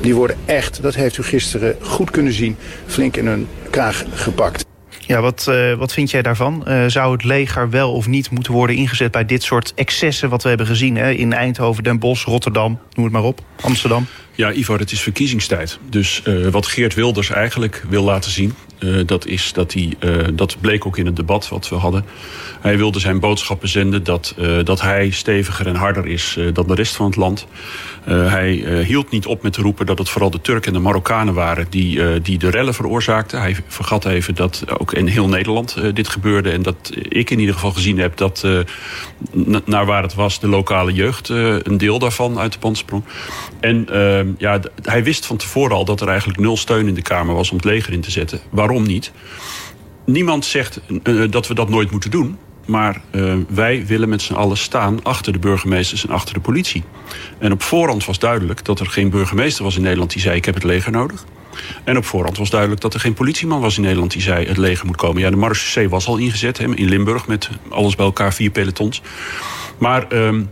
die 0.00 0.14
worden 0.14 0.36
echt, 0.44 0.82
dat 0.82 0.94
heeft 0.94 1.18
u 1.18 1.22
gisteren 1.22 1.76
goed 1.80 2.10
kunnen 2.10 2.32
zien, 2.32 2.56
flink 2.86 3.16
in 3.16 3.26
hun 3.26 3.48
kraag 3.70 4.04
gepakt. 4.12 4.66
Ja, 5.08 5.20
wat, 5.20 5.46
uh, 5.50 5.74
wat 5.74 5.92
vind 5.92 6.10
jij 6.10 6.22
daarvan? 6.22 6.64
Uh, 6.68 6.84
zou 6.86 7.12
het 7.12 7.24
leger 7.24 7.70
wel 7.70 7.92
of 7.92 8.06
niet 8.06 8.30
moeten 8.30 8.52
worden 8.52 8.76
ingezet 8.76 9.10
bij 9.10 9.24
dit 9.24 9.42
soort 9.42 9.72
excessen 9.74 10.28
wat 10.28 10.42
we 10.42 10.48
hebben 10.48 10.66
gezien 10.66 10.96
hè? 10.96 11.10
in 11.10 11.32
Eindhoven, 11.32 11.82
Den 11.82 11.98
Bosch, 11.98 12.24
Rotterdam, 12.24 12.78
noem 12.92 13.04
het 13.04 13.14
maar 13.14 13.22
op, 13.22 13.40
Amsterdam? 13.60 14.06
Ja, 14.34 14.52
Ivar, 14.52 14.78
het 14.78 14.92
is 14.92 15.00
verkiezingstijd. 15.00 15.78
Dus 15.88 16.22
uh, 16.24 16.48
wat 16.48 16.66
Geert 16.66 16.94
Wilders 16.94 17.30
eigenlijk 17.30 17.84
wil 17.88 18.02
laten 18.02 18.30
zien, 18.30 18.54
dat 19.06 19.26
is 19.26 19.52
dat 19.52 19.72
hij, 19.72 19.92
dat 20.34 20.56
bleek 20.60 20.86
ook 20.86 20.98
in 20.98 21.06
het 21.06 21.16
debat 21.16 21.48
wat 21.48 21.68
we 21.68 21.74
hadden. 21.74 22.04
Hij 22.60 22.76
wilde 22.76 22.98
zijn 22.98 23.20
boodschappen 23.20 23.68
zenden 23.68 24.04
dat, 24.04 24.34
dat 24.64 24.80
hij 24.80 25.10
steviger 25.10 25.66
en 25.66 25.74
harder 25.74 26.06
is 26.06 26.38
dan 26.52 26.66
de 26.66 26.74
rest 26.74 26.96
van 26.96 27.06
het 27.06 27.16
land. 27.16 27.46
Hij 28.04 28.52
hield 28.86 29.10
niet 29.10 29.26
op 29.26 29.42
met 29.42 29.52
te 29.52 29.62
roepen 29.62 29.86
dat 29.86 29.98
het 29.98 30.08
vooral 30.08 30.30
de 30.30 30.40
Turken 30.40 30.66
en 30.66 30.72
de 30.72 30.84
Marokkanen 30.84 31.34
waren 31.34 31.66
die, 31.70 32.20
die 32.20 32.38
de 32.38 32.50
rellen 32.50 32.74
veroorzaakten. 32.74 33.40
Hij 33.40 33.56
vergat 33.66 34.04
even 34.04 34.34
dat 34.34 34.64
ook 34.78 34.92
in 34.92 35.06
heel 35.06 35.28
Nederland 35.28 35.76
dit 35.94 36.08
gebeurde. 36.08 36.50
En 36.50 36.62
dat 36.62 36.90
ik 37.08 37.30
in 37.30 37.38
ieder 37.38 37.54
geval 37.54 37.72
gezien 37.72 37.98
heb 37.98 38.16
dat 38.16 38.46
naar 39.64 39.86
waar 39.86 40.02
het 40.02 40.14
was 40.14 40.40
de 40.40 40.48
lokale 40.48 40.92
jeugd 40.92 41.28
een 41.28 41.78
deel 41.78 41.98
daarvan 41.98 42.38
uit 42.38 42.52
de 42.52 42.58
band 42.58 42.76
sprong. 42.76 43.04
En 43.60 43.88
ehm, 43.92 44.28
ja, 44.38 44.60
hij 44.82 45.04
wist 45.04 45.26
van 45.26 45.36
tevoren 45.36 45.76
al 45.76 45.84
dat 45.84 46.00
er 46.00 46.08
eigenlijk 46.08 46.40
nul 46.40 46.56
steun 46.56 46.88
in 46.88 46.94
de 46.94 47.02
Kamer 47.02 47.34
was 47.34 47.50
om 47.50 47.56
het 47.56 47.64
leger 47.64 47.92
in 47.92 48.00
te 48.00 48.10
zetten. 48.10 48.40
Waarom 48.50 48.67
niet? 48.76 49.12
Niemand 50.06 50.44
zegt 50.44 50.80
dat 51.30 51.46
we 51.46 51.54
dat 51.54 51.68
nooit 51.68 51.90
moeten 51.90 52.10
doen. 52.10 52.38
Maar 52.66 53.00
uh, 53.12 53.34
wij 53.48 53.86
willen 53.86 54.08
met 54.08 54.22
z'n 54.22 54.34
allen 54.34 54.56
staan 54.56 55.02
achter 55.02 55.32
de 55.32 55.38
burgemeesters 55.38 56.06
en 56.06 56.12
achter 56.12 56.34
de 56.34 56.40
politie. 56.40 56.84
En 57.38 57.52
op 57.52 57.62
voorhand 57.62 58.04
was 58.04 58.18
duidelijk 58.18 58.64
dat 58.64 58.80
er 58.80 58.86
geen 58.86 59.10
burgemeester 59.10 59.64
was 59.64 59.76
in 59.76 59.82
Nederland 59.82 60.12
die 60.12 60.20
zei: 60.20 60.36
Ik 60.36 60.44
heb 60.44 60.54
het 60.54 60.64
leger 60.64 60.92
nodig. 60.92 61.24
En 61.84 61.96
op 61.96 62.04
voorhand 62.04 62.38
was 62.38 62.50
duidelijk 62.50 62.80
dat 62.80 62.94
er 62.94 63.00
geen 63.00 63.14
politieman 63.14 63.60
was 63.60 63.76
in 63.76 63.82
Nederland 63.82 64.12
die 64.12 64.22
zei: 64.22 64.46
Het 64.46 64.56
leger 64.56 64.86
moet 64.86 64.96
komen. 64.96 65.22
Ja, 65.22 65.30
de 65.30 65.36
Marche 65.36 65.88
was 65.88 66.06
al 66.06 66.16
ingezet 66.16 66.58
in 66.58 66.88
Limburg 66.88 67.26
met 67.26 67.48
alles 67.68 67.94
bij 67.96 68.06
elkaar, 68.06 68.34
vier 68.34 68.50
pelotons. 68.50 69.02
Maar. 69.78 70.12
Um, 70.12 70.50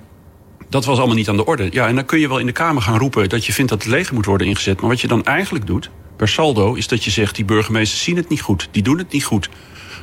dat 0.68 0.84
was 0.84 0.98
allemaal 0.98 1.16
niet 1.16 1.28
aan 1.28 1.36
de 1.36 1.46
orde. 1.46 1.68
Ja, 1.70 1.86
en 1.86 1.94
dan 1.94 2.04
kun 2.04 2.18
je 2.18 2.28
wel 2.28 2.38
in 2.38 2.46
de 2.46 2.52
Kamer 2.52 2.82
gaan 2.82 2.98
roepen 2.98 3.28
dat 3.28 3.46
je 3.46 3.52
vindt 3.52 3.70
dat 3.70 3.82
het 3.82 3.92
leger 3.92 4.14
moet 4.14 4.24
worden 4.24 4.46
ingezet. 4.46 4.80
Maar 4.80 4.90
wat 4.90 5.00
je 5.00 5.08
dan 5.08 5.24
eigenlijk 5.24 5.66
doet, 5.66 5.90
per 6.16 6.28
saldo, 6.28 6.74
is 6.74 6.88
dat 6.88 7.04
je 7.04 7.10
zegt: 7.10 7.34
die 7.34 7.44
burgemeesters 7.44 8.02
zien 8.02 8.16
het 8.16 8.28
niet 8.28 8.40
goed, 8.40 8.68
die 8.70 8.82
doen 8.82 8.98
het 8.98 9.12
niet 9.12 9.24
goed. 9.24 9.48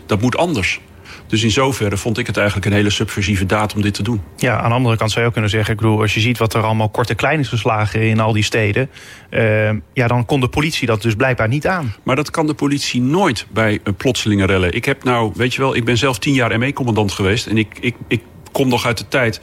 Dat 0.06 0.22
moet 0.22 0.38
anders. 0.38 0.80
Dus 1.28 1.44
in 1.44 1.52
zoverre 1.52 1.98
vond 1.98 2.18
ik 2.18 2.28
het 2.28 2.38
eigenlijk 2.38 2.68
een 2.68 2.74
hele 2.74 2.90
subversieve 2.90 3.46
daad 3.46 3.76
om 3.76 3.82
dit 3.82 3.94
te 3.94 4.04
doen. 4.04 4.22
Ja, 4.38 4.60
aan 4.60 4.70
de 4.70 4.76
andere 4.76 4.98
kant 4.98 5.10
zou 5.10 5.22
je 5.22 5.28
ook 5.28 5.34
kunnen 5.34 5.52
zeggen... 5.52 5.74
ik 5.74 5.80
bedoel, 5.80 6.02
als 6.02 6.14
je 6.14 6.20
ziet 6.20 6.38
wat 6.38 6.54
er 6.54 6.64
allemaal 6.64 6.90
kort 6.90 7.10
en 7.10 7.16
klein 7.16 7.40
is 7.40 7.48
geslagen 7.48 8.02
in 8.02 8.20
al 8.20 8.34
die 8.34 8.44
steden... 8.44 8.90
Uh, 9.30 9.70
ja, 9.94 10.08
dan 10.08 10.26
kon 10.26 10.40
de 10.40 10.48
politie 10.48 10.88
dat 10.88 11.02
dus 11.02 11.16
blijkbaar 11.16 11.48
niet 11.48 11.68
aan. 11.68 11.94
Maar 12.04 12.16
dat 12.16 12.30
kan 12.30 12.48
de 12.48 12.54
politie 12.54 13.02
nooit 13.02 13.46
bij 13.52 13.80
een 13.84 13.96
plotselinge 13.96 14.46
rellen. 14.46 14.74
Ik 14.74 14.86
heb 14.86 15.04
nou, 15.04 15.32
weet 15.36 15.54
je 15.54 15.62
wel, 15.62 15.76
ik 15.76 15.86
ben 15.86 15.98
zelf 15.98 16.20
tien 16.20 16.34
jaar 16.34 16.60
ME-commandant 16.60 17.12
geweest... 17.12 17.48
en 17.48 17.58
ik, 17.58 17.78
ik, 17.80 17.96
ik 18.08 18.22
kom 18.52 18.68
nog 18.68 18.86
uit 18.86 18.98
de 18.98 19.08
tijd 19.08 19.42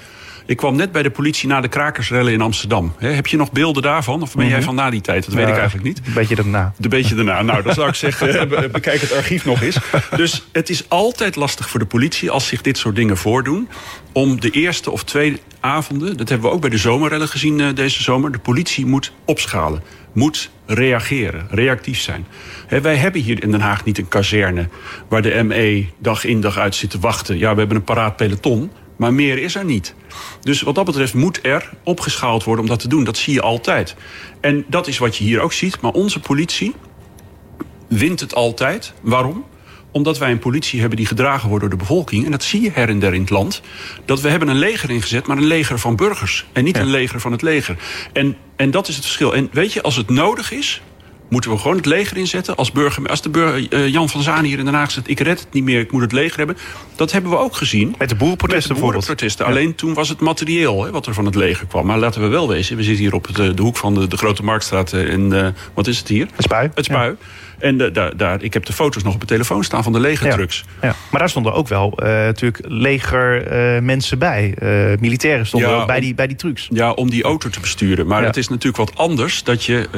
ik 0.51 0.57
kwam 0.57 0.77
net 0.77 0.93
bij 0.93 1.03
de 1.03 1.11
politie 1.11 1.49
na 1.49 1.61
de 1.61 1.69
krakersrellen 1.69 2.33
in 2.33 2.41
Amsterdam. 2.41 2.93
heb 2.99 3.27
je 3.27 3.37
nog 3.37 3.53
beelden 3.53 3.83
daarvan? 3.83 4.23
Of 4.23 4.35
ben 4.35 4.47
jij 4.47 4.57
mhm. 4.57 4.65
van 4.65 4.75
na 4.75 4.91
die 4.91 5.01
tijd? 5.01 5.25
Dat 5.25 5.35
weet 5.35 5.49
ik 5.49 5.57
eigenlijk 5.57 5.85
niet. 5.85 6.01
Een 6.07 6.13
beetje 6.13 6.35
daarna. 6.35 6.73
Een 6.81 6.89
beetje 6.89 7.15
daarna. 7.15 7.43
Nou, 7.43 7.63
dan 7.63 7.75
zou 7.75 7.89
ik 7.89 7.95
zeggen, 7.95 8.49
bekijk 8.73 9.01
het 9.01 9.13
archief 9.13 9.45
nog 9.45 9.63
eens. 9.63 9.79
Dus 10.17 10.47
het 10.53 10.71
is 10.71 10.89
altijd 10.89 11.37
lastig 11.37 11.71
voor 11.71 11.81
de 11.81 11.87
politie 11.87 12.31
als 12.31 12.47
zich 12.47 12.61
dit 12.61 12.79
soort 12.79 12.97
dingen 12.97 13.17
voordoen... 13.17 13.69
om 14.13 14.41
de 14.41 14.51
eerste 14.51 14.91
of 14.91 15.05
tweede 15.05 15.39
avonden, 15.61 16.17
dat 16.17 16.29
hebben 16.29 16.49
we 16.49 16.55
ook 16.55 16.61
bij 16.61 16.71
de 16.71 16.79
zomerrellen 16.79 17.29
gezien 17.29 17.59
uh, 17.59 17.69
deze 17.75 18.03
zomer... 18.03 18.33
de 18.33 18.39
politie 18.39 18.87
moet 18.87 19.13
opschalen, 19.25 19.83
moet 20.15 20.51
reageren, 20.67 21.47
reactief 21.51 22.01
zijn. 22.01 22.27
wij 22.83 22.97
hebben 22.97 23.21
hier 23.21 23.43
in 23.43 23.51
Den 23.51 23.61
Haag 23.61 23.85
niet 23.85 23.99
een 23.99 24.09
kazerne... 24.09 24.69
waar 25.09 25.23
de 25.23 25.43
ME 25.43 25.87
dag 25.99 26.25
in 26.25 26.41
dag 26.41 26.59
uit 26.59 26.75
zit 26.75 26.91
te 26.91 26.99
wachten. 26.99 27.39
Ja, 27.39 27.53
we 27.53 27.59
hebben 27.59 27.77
een 27.77 27.85
paraat 27.85 28.17
peloton... 28.17 28.71
Maar 29.01 29.15
meer 29.15 29.39
is 29.39 29.55
er 29.55 29.65
niet. 29.65 29.95
Dus 30.41 30.61
wat 30.61 30.75
dat 30.75 30.85
betreft 30.85 31.15
moet 31.15 31.39
er 31.43 31.71
opgeschaald 31.85 32.45
worden 32.45 32.65
om 32.65 32.71
dat 32.71 32.81
te 32.81 32.89
doen. 32.89 33.05
Dat 33.05 33.17
zie 33.17 33.35
je 33.35 33.43
altijd. 33.43 33.97
En 34.41 34.65
dat 34.69 34.87
is 34.87 34.99
wat 34.99 35.17
je 35.17 35.25
hier 35.25 35.41
ook 35.41 35.53
ziet. 35.53 35.81
Maar 35.81 35.93
onze 35.93 36.21
politie 36.21 36.75
wint 37.89 38.21
het 38.21 38.35
altijd. 38.35 38.93
Waarom? 39.01 39.45
Omdat 39.91 40.19
wij 40.19 40.31
een 40.31 40.39
politie 40.39 40.81
hebben 40.81 40.97
die 40.97 41.07
gedragen 41.07 41.49
wordt 41.49 41.61
door 41.61 41.71
de 41.71 41.79
bevolking. 41.81 42.25
En 42.25 42.31
dat 42.31 42.43
zie 42.43 42.61
je 42.61 42.71
her 42.71 42.89
en 42.89 42.99
der 42.99 43.15
in 43.15 43.21
het 43.21 43.31
land. 43.31 43.63
Dat 44.05 44.21
we 44.21 44.29
hebben 44.29 44.49
een 44.49 44.59
leger 44.59 44.91
ingezet, 44.91 45.27
maar 45.27 45.37
een 45.37 45.45
leger 45.45 45.79
van 45.79 45.97
burgers. 45.97 46.47
En 46.53 46.65
niet 46.65 46.77
een 46.77 46.91
leger 46.91 47.21
van 47.21 47.33
het 47.33 47.43
leger. 47.43 47.77
En, 48.13 48.37
en 48.57 48.71
dat 48.71 48.89
is 48.89 48.97
het 48.97 49.05
verschil. 49.05 49.35
En 49.35 49.49
weet 49.53 49.73
je, 49.73 49.83
als 49.83 49.97
het 49.97 50.09
nodig 50.09 50.53
is, 50.53 50.83
moeten 51.31 51.51
we 51.51 51.59
gewoon 51.59 51.77
het 51.77 51.87
leger 51.87 52.17
inzetten. 52.17 52.57
Als, 52.57 52.73
burger, 52.73 53.09
als 53.09 53.23
de 53.23 53.29
burger, 53.29 53.67
uh, 53.73 53.89
Jan 53.89 54.09
van 54.09 54.23
Zaan 54.23 54.45
hier 54.45 54.59
in 54.59 54.65
Den 54.65 54.75
Haag 54.75 54.91
zegt... 54.91 55.09
ik 55.09 55.21
red 55.21 55.41
het 55.41 55.53
niet 55.53 55.65
meer, 55.65 55.81
ik 55.81 55.93
moet 55.93 56.03
het 56.03 56.13
leger 56.13 56.39
hebben. 56.39 56.57
Dat 56.97 57.13
hebben 57.13 57.31
we 57.31 57.37
ook 57.37 57.57
gezien. 57.57 57.95
Met 57.99 58.09
de 58.09 58.15
boerenprotesten 58.15 58.73
Met 58.73 58.81
de 58.81 58.87
boerenprotesten. 58.87 59.47
Alleen 59.47 59.75
toen 59.75 59.95
was 59.95 60.09
het 60.09 60.21
materieel 60.21 60.85
hè, 60.85 60.91
wat 60.91 61.07
er 61.07 61.15
van 61.15 61.25
het 61.25 61.35
leger 61.35 61.67
kwam. 61.67 61.87
Maar 61.87 61.99
laten 61.99 62.21
we 62.21 62.27
wel 62.27 62.49
wezen, 62.49 62.77
we 62.77 62.83
zitten 62.83 63.05
hier 63.05 63.15
op 63.15 63.35
de, 63.35 63.55
de 63.55 63.63
hoek 63.63 63.77
van 63.77 63.95
de, 63.95 64.09
de 64.09 64.17
Grote 64.17 64.43
Marktstraat... 64.43 64.93
in, 64.93 65.33
uh, 65.33 65.49
wat 65.75 65.87
is 65.87 65.99
het 65.99 66.09
hier? 66.09 66.29
Het 66.35 66.45
Spui. 66.45 66.71
Het 66.75 66.85
Spui. 66.85 67.17
En 67.61 67.93
daar, 67.93 68.17
daar, 68.17 68.43
ik 68.43 68.53
heb 68.53 68.65
de 68.65 68.73
foto's 68.73 69.03
nog 69.03 69.15
op 69.15 69.21
de 69.21 69.27
telefoon 69.27 69.65
staan 69.65 69.83
van 69.83 69.93
de 69.93 70.01
legertrucks. 70.01 70.65
Ja, 70.81 70.89
ja. 70.89 70.95
Maar 71.11 71.21
daar 71.21 71.29
stonden 71.29 71.53
ook 71.53 71.69
wel 71.69 71.93
uh, 71.97 72.07
natuurlijk 72.07 72.65
leger 72.69 73.53
uh, 73.77 73.83
mensen 73.83 74.19
bij. 74.19 74.55
Uh, 74.63 74.99
militairen 75.01 75.47
stonden 75.47 75.71
ja, 75.71 75.85
bij, 75.85 76.01
die, 76.01 76.15
bij 76.15 76.27
die 76.27 76.37
trucks. 76.37 76.69
Ja, 76.73 76.93
om 76.93 77.11
die 77.11 77.23
auto 77.23 77.49
te 77.49 77.61
besturen. 77.61 78.07
Maar 78.07 78.25
het 78.25 78.37
is 78.37 78.49
natuurlijk 78.49 78.77
wat 78.77 78.99
anders 78.99 79.43
dat 79.43 79.65
je... 79.65 79.89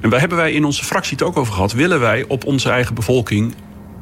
en 0.00 0.10
daar 0.10 0.20
hebben 0.20 0.38
wij 0.38 0.52
in 0.52 0.64
onze 0.64 0.84
fractie 0.84 1.16
het 1.16 1.26
ook 1.26 1.36
over 1.36 1.52
gehad. 1.52 1.72
Willen 1.72 2.00
wij 2.00 2.24
op 2.28 2.44
onze 2.44 2.70
eigen 2.70 2.94
bevolking 2.94 3.54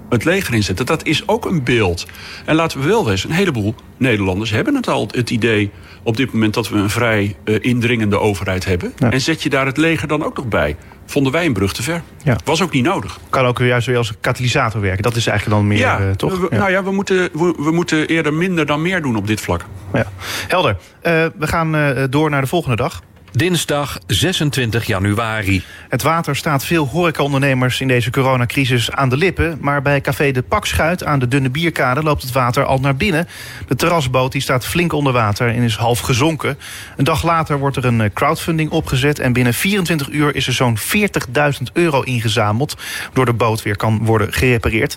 het 0.08 0.24
leger 0.24 0.54
inzetten. 0.54 0.86
Dat 0.86 1.04
is 1.04 1.28
ook 1.28 1.44
een 1.44 1.62
beeld. 1.64 2.06
En 2.44 2.54
laten 2.54 2.80
we 2.80 2.86
wel 2.86 3.04
wezen, 3.04 3.30
een 3.30 3.36
heleboel 3.36 3.74
Nederlanders 3.96 4.50
hebben 4.50 4.74
het 4.74 4.88
al 4.88 5.08
het 5.10 5.30
idee 5.30 5.70
op 6.02 6.16
dit 6.16 6.32
moment 6.32 6.54
dat 6.54 6.68
we 6.68 6.76
een 6.76 6.90
vrij 6.90 7.36
uh, 7.44 7.56
indringende 7.60 8.18
overheid 8.18 8.64
hebben. 8.64 8.92
En 9.10 9.20
zet 9.20 9.42
je 9.42 9.48
daar 9.48 9.66
het 9.66 9.76
leger 9.76 10.08
dan 10.08 10.24
ook 10.24 10.36
nog 10.36 10.48
bij? 10.48 10.76
Vonden 11.06 11.32
wij 11.32 11.46
een 11.46 11.52
brug 11.52 11.72
te 11.72 11.82
ver. 11.82 12.02
Ja. 12.24 12.36
Was 12.44 12.62
ook 12.62 12.72
niet 12.72 12.84
nodig. 12.84 13.18
Kan 13.30 13.46
ook 13.46 13.58
juist 13.58 13.86
weer 13.86 13.96
als 13.96 14.12
katalysator 14.20 14.80
werken. 14.80 15.02
Dat 15.02 15.16
is 15.16 15.26
eigenlijk 15.26 15.58
dan 15.58 15.68
meer, 15.68 15.78
ja, 15.78 16.00
uh, 16.00 16.10
toch? 16.10 16.38
We, 16.38 16.56
Nou 16.56 16.70
ja, 16.70 16.84
we 16.84 16.90
moeten, 16.90 17.28
we, 17.32 17.54
we, 17.58 17.70
moeten 17.70 18.06
eerder 18.06 18.34
minder 18.34 18.66
dan 18.66 18.82
meer 18.82 19.02
doen 19.02 19.16
op 19.16 19.26
dit 19.26 19.40
vlak. 19.40 19.64
Ja. 19.92 20.06
Helder. 20.48 20.76
Uh, 21.02 21.12
we 21.36 21.46
gaan 21.46 21.96
door 22.10 22.30
naar 22.30 22.40
de 22.40 22.46
volgende 22.46 22.76
dag. 22.76 23.02
Dinsdag 23.36 23.98
26 24.06 24.86
januari. 24.86 25.62
Het 25.88 26.02
water 26.02 26.36
staat 26.36 26.64
veel 26.64 26.86
horecaondernemers 26.86 27.80
in 27.80 27.88
deze 27.88 28.10
coronacrisis 28.10 28.90
aan 28.90 29.08
de 29.08 29.16
lippen. 29.16 29.58
Maar 29.60 29.82
bij 29.82 30.00
café 30.00 30.30
De 30.30 30.42
Pakschuit 30.42 31.04
aan 31.04 31.18
de 31.18 31.28
Dunne 31.28 31.50
Bierkade 31.50 32.02
loopt 32.02 32.22
het 32.22 32.32
water 32.32 32.64
al 32.64 32.78
naar 32.78 32.96
binnen. 32.96 33.28
De 33.68 33.74
terrasboot 33.74 34.32
die 34.32 34.40
staat 34.40 34.66
flink 34.66 34.92
onder 34.92 35.12
water 35.12 35.48
en 35.48 35.62
is 35.62 35.76
half 35.76 35.98
gezonken. 35.98 36.58
Een 36.96 37.04
dag 37.04 37.22
later 37.22 37.58
wordt 37.58 37.76
er 37.76 37.84
een 37.84 38.00
eh, 38.00 38.10
crowdfunding 38.14 38.70
opgezet. 38.70 39.18
En 39.18 39.32
binnen 39.32 39.54
24 39.54 40.08
uur 40.08 40.34
is 40.34 40.46
er 40.46 40.52
zo'n 40.52 40.78
40.000 40.78 41.72
euro 41.72 42.00
ingezameld. 42.00 42.76
Door 43.12 43.24
de 43.24 43.32
boot 43.32 43.62
weer 43.62 43.76
kan 43.76 44.04
worden 44.04 44.32
gerepareerd. 44.32 44.96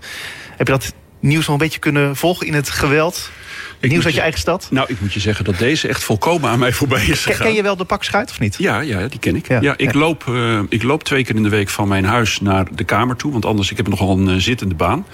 Heb 0.57 0.67
je 0.67 0.73
dat 0.73 0.93
nieuws 1.19 1.45
nog 1.45 1.55
een 1.55 1.63
beetje 1.63 1.79
kunnen 1.79 2.15
volgen 2.15 2.47
in 2.47 2.53
het 2.53 2.69
geweld? 2.69 3.31
Ik 3.79 3.89
Nieuws 3.89 4.05
uit 4.05 4.13
je, 4.13 4.21
eigen 4.21 4.39
stad? 4.39 4.67
Nou, 4.71 4.87
ik 4.89 5.01
moet 5.01 5.13
je 5.13 5.19
zeggen 5.19 5.45
dat 5.45 5.57
deze 5.57 5.87
echt 5.87 6.03
volkomen 6.03 6.49
aan 6.49 6.59
mij 6.59 6.71
voorbij 6.71 7.05
is 7.05 7.25
gegaan. 7.25 7.45
Ken 7.45 7.55
je 7.55 7.61
wel 7.61 7.75
de 7.75 7.83
pakschuit 7.83 8.29
of 8.29 8.39
niet? 8.39 8.55
Ja, 8.57 8.79
ja 8.79 9.07
die 9.07 9.19
ken 9.19 9.35
ik. 9.35 9.47
Ja, 9.47 9.73
ik, 9.77 9.93
Loop, 9.93 10.25
uh, 10.29 10.59
ik 10.69 10.83
loop 10.83 11.03
twee 11.03 11.23
keer 11.23 11.35
in 11.35 11.43
de 11.43 11.49
week 11.49 11.69
van 11.69 11.87
mijn 11.87 12.05
huis 12.05 12.41
naar 12.41 12.67
de 12.75 12.83
kamer 12.83 13.15
toe. 13.15 13.31
Want 13.31 13.45
anders, 13.45 13.71
ik 13.71 13.77
heb 13.77 13.87
nogal 13.87 14.17
een 14.17 14.29
uh, 14.29 14.35
zittende 14.35 14.75
baan. 14.75 15.05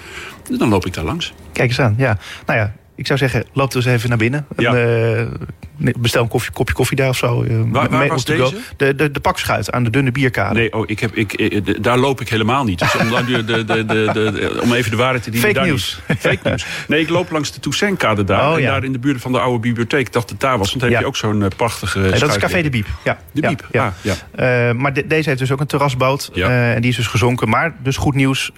Dan 0.58 0.68
loop 0.68 0.86
ik 0.86 0.94
daar 0.94 1.04
langs. 1.04 1.32
Kijk 1.52 1.68
eens 1.68 1.80
aan, 1.80 1.94
ja. 1.98 2.18
Nou 2.46 2.58
ja, 2.58 2.74
ik 2.96 3.06
zou 3.06 3.18
zeggen, 3.18 3.44
loop 3.52 3.72
dus 3.72 3.84
even 3.84 4.08
naar 4.08 4.18
binnen. 4.18 4.46
Ja. 4.56 4.74
En, 4.74 5.36
uh, 5.78 5.94
bestel 5.98 6.22
een 6.22 6.28
koffie, 6.28 6.52
kopje 6.52 6.74
koffie 6.74 6.96
daar 6.96 7.08
of 7.08 7.16
zo. 7.16 7.42
Uh, 7.42 7.60
waar, 7.66 7.88
waar 7.90 8.08
was 8.08 8.24
deze? 8.24 8.56
De, 8.76 8.94
de, 8.94 9.10
de 9.10 9.20
pakschuit 9.20 9.72
aan 9.72 9.84
de 9.84 9.90
dunne 9.90 10.12
bierkade. 10.12 10.54
Nee, 10.54 10.72
oh, 10.72 10.84
ik 10.86 11.00
heb, 11.00 11.14
ik, 11.14 11.38
de, 11.64 11.80
daar 11.80 11.98
loop 11.98 12.20
ik 12.20 12.28
helemaal 12.28 12.64
niet. 12.64 12.78
Dus 12.78 12.96
om, 12.96 13.08
de, 13.26 13.44
de, 13.44 13.64
de, 13.64 14.60
om 14.62 14.72
even 14.72 14.90
de 14.90 14.96
waarheid 14.96 15.22
te 15.22 15.30
dienen. 15.30 15.50
Fake 15.50 15.66
nieuws. 15.66 16.00
Fake 16.18 16.38
nieuws. 16.42 16.66
Nee, 16.88 17.00
ik 17.00 17.08
loop 17.08 17.30
langs 17.30 17.52
de 17.52 17.60
Toussaintkade 17.60 18.24
daar. 18.24 18.50
Oh, 18.50 18.56
en 18.56 18.62
daar 18.62 18.84
in 18.84 18.92
de 18.92 18.98
buurt 18.98 19.20
van 19.20 19.32
de 19.32 19.38
oude 19.38 19.58
bibliotheek. 19.58 20.06
Ik 20.06 20.12
dacht 20.12 20.28
dat 20.28 20.40
daar 20.40 20.58
was. 20.58 20.68
Want 20.68 20.80
dan 20.80 20.90
heb 20.90 21.00
je 21.00 21.06
ook 21.06 21.16
zo'n 21.16 21.48
prachtige 21.56 21.98
nee, 21.98 22.18
Dat 22.18 22.30
is 22.30 22.38
Café 22.38 22.62
de 22.62 22.70
Biep. 22.70 22.86
Ja. 23.04 23.18
De 23.32 23.40
Biep, 23.40 23.68
ja. 23.70 23.86
Ah, 23.86 23.92
ja. 24.00 24.68
Uh, 24.68 24.74
maar 24.74 24.92
deze 24.92 25.28
heeft 25.28 25.38
dus 25.38 25.52
ook 25.52 25.60
een 25.60 25.66
terrasboot. 25.66 26.30
en 26.34 26.80
die 26.80 26.90
is 26.90 26.96
dus 26.96 27.06
gezonken. 27.06 27.48
Maar 27.48 27.74
dus 27.82 27.96
goed 27.96 28.14
nieuws 28.14 28.50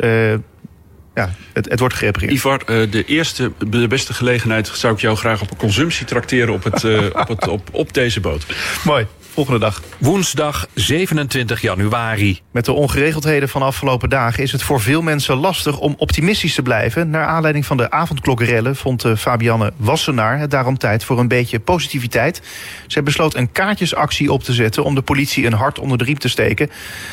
ja, 1.18 1.35
het, 1.52 1.68
het 1.68 1.81
wordt 1.81 1.94
gerepareerd. 1.94 2.33
Ivar, 2.33 2.62
uh, 2.66 2.90
de 2.90 3.04
eerste, 3.04 3.52
de 3.59 3.87
beste 3.87 4.14
gelegenheid 4.14 4.70
zou 4.74 4.94
ik 4.94 5.00
jou 5.00 5.16
graag 5.16 5.40
op 5.40 5.50
een 5.50 5.57
consumptie 5.57 6.07
trakteren 6.07 6.54
op, 6.54 6.64
het, 6.64 6.83
uh, 6.83 7.04
op, 7.22 7.28
het, 7.28 7.48
op, 7.48 7.68
op 7.72 7.94
deze 7.94 8.20
boot. 8.20 8.46
Mooi 8.85 9.07
volgende 9.38 9.64
dag. 9.64 9.83
Woensdag 9.98 10.66
27 10.74 11.61
januari. 11.61 12.40
Met 12.51 12.64
de 12.64 12.72
ongeregeldheden 12.72 13.48
van 13.48 13.61
de 13.61 13.66
afgelopen 13.66 14.09
dagen 14.09 14.42
is 14.42 14.53
het 14.53 14.62
voor 14.62 14.81
veel 14.81 15.03
mensen 15.03 15.37
lastig 15.37 15.79
om 15.79 15.94
optimistisch 15.98 16.55
te 16.55 16.62
blijven. 16.62 17.11
Naar 17.11 17.27
aanleiding 17.27 17.66
van 17.66 17.77
de 17.77 17.90
avondklokkerellen 17.90 18.77
vond 18.77 19.05
eh, 19.05 19.16
Fabianne 19.16 19.72
Wassenaar 19.77 20.38
het 20.38 20.51
daarom 20.51 20.79
tijd 20.79 21.05
voor 21.05 21.18
een 21.18 21.29
beetje 21.29 21.61
positiviteit. 21.61 22.42
Zij 22.87 23.03
besloot 23.03 23.35
een 23.35 23.53
kaartjesactie 23.53 24.33
op 24.33 24.42
te 24.42 24.53
zetten 24.53 24.85
om 24.85 24.94
de 24.94 25.03
politie 25.03 25.46
een 25.46 25.53
hart 25.53 25.79
onder 25.79 25.98
de 25.98 26.05
riem 26.05 26.18
te 26.18 26.29
steken. 26.29 26.70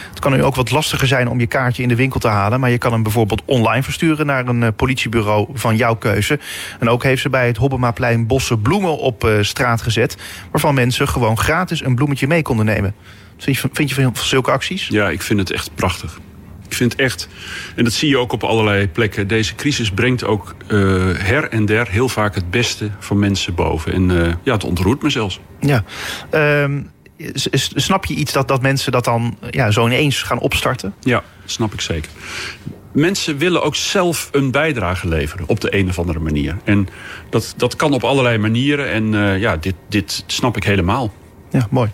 Het 0.10 0.20
kan 0.20 0.32
nu 0.32 0.44
ook 0.44 0.56
wat 0.56 0.72
lastiger 0.72 1.08
zijn 1.08 1.30
om 1.30 1.40
je 1.40 1.48
kaartje 1.48 1.84
in 1.84 1.90
de 1.90 1.96
winkel 1.96 2.20
te 2.20 2.28
halen, 2.28 2.60
maar 2.60 2.70
je 2.70 2.78
kan 2.78 2.92
hem 2.92 3.04
bijvoorbeeld 3.04 3.42
online 3.46 3.84
versturen 3.84 4.26
naar 4.26 4.48
een 4.48 4.64
eh, 4.64 4.70
politiebureau 4.76 5.48
van 5.54 5.76
jouw 5.76 5.96
keuze. 5.96 6.40
En 6.80 6.90
ook 6.90 7.04
heeft 7.04 7.22
ze 7.22 7.30
bij 7.30 7.48
het 7.48 7.58
Hobbemaplein 7.58 8.28
bossen 8.28 8.62
bloemen 8.62 8.98
op 8.98 9.24
uh, 9.24 9.38
straat 9.42 9.82
gezet, 9.82 10.18
waarvan 10.52 10.74
mensen 10.74 11.08
gewoon 11.08 11.38
gratis 11.38 11.84
een 11.84 11.96
bloemetje 11.96 12.14
je 12.20 12.28
mee 12.28 12.42
konden 12.42 12.66
nemen. 12.66 12.96
Vind 13.38 13.58
je, 13.58 13.70
vind 13.74 13.90
je 13.90 13.96
van 13.96 14.16
zulke 14.16 14.52
acties? 14.52 14.88
Ja, 14.88 15.10
ik 15.10 15.22
vind 15.22 15.40
het 15.40 15.52
echt 15.52 15.70
prachtig. 15.76 16.20
Ik 16.68 16.74
vind 16.74 16.96
echt, 16.96 17.28
en 17.76 17.84
dat 17.84 17.94
zie 17.94 18.10
je 18.10 18.18
ook 18.18 18.32
op 18.32 18.44
allerlei 18.44 18.88
plekken... 18.88 19.28
deze 19.28 19.56
crisis 19.56 19.92
brengt 19.92 20.24
ook 20.24 20.56
uh, 20.68 21.04
her 21.18 21.50
en 21.50 21.66
der 21.66 21.90
heel 21.90 22.10
vaak 22.10 22.36
het 22.36 22.52
beste 22.52 22.90
van 23.00 23.20
mensen 23.20 23.56
boven. 23.56 23.94
En 23.94 24.10
uh, 24.10 24.34
ja, 24.44 24.54
het 24.54 24.64
ontroert 24.64 25.02
me 25.02 25.10
zelfs. 25.10 25.40
Ja, 25.60 25.84
um, 26.32 26.92
snap 27.74 28.06
je 28.06 28.14
iets 28.14 28.34
dat, 28.34 28.48
dat 28.48 28.62
mensen 28.62 28.92
dat 28.92 29.04
dan 29.04 29.38
ja, 29.50 29.72
zo 29.72 29.86
ineens 29.86 30.22
gaan 30.22 30.40
opstarten? 30.40 30.94
Ja, 31.00 31.24
snap 31.46 31.74
ik 31.74 31.82
zeker. 31.82 32.12
Mensen 32.92 33.38
willen 33.38 33.64
ook 33.64 33.76
zelf 33.76 34.30
een 34.32 34.52
bijdrage 34.52 35.08
leveren 35.08 35.48
op 35.48 35.62
de 35.62 35.76
een 35.76 35.90
of 35.90 36.00
andere 36.00 36.20
manier. 36.20 36.58
En 36.64 36.88
dat, 37.30 37.54
dat 37.58 37.76
kan 37.76 37.94
op 37.94 38.04
allerlei 38.04 38.38
manieren. 38.38 38.92
En 38.92 39.14
uh, 39.14 39.40
ja, 39.40 39.58
dit, 39.58 39.76
dit 39.90 40.24
snap 40.28 40.58
ik 40.58 40.64
helemaal. 40.64 41.14
Ja, 41.56 41.68
mooi. 41.70 41.90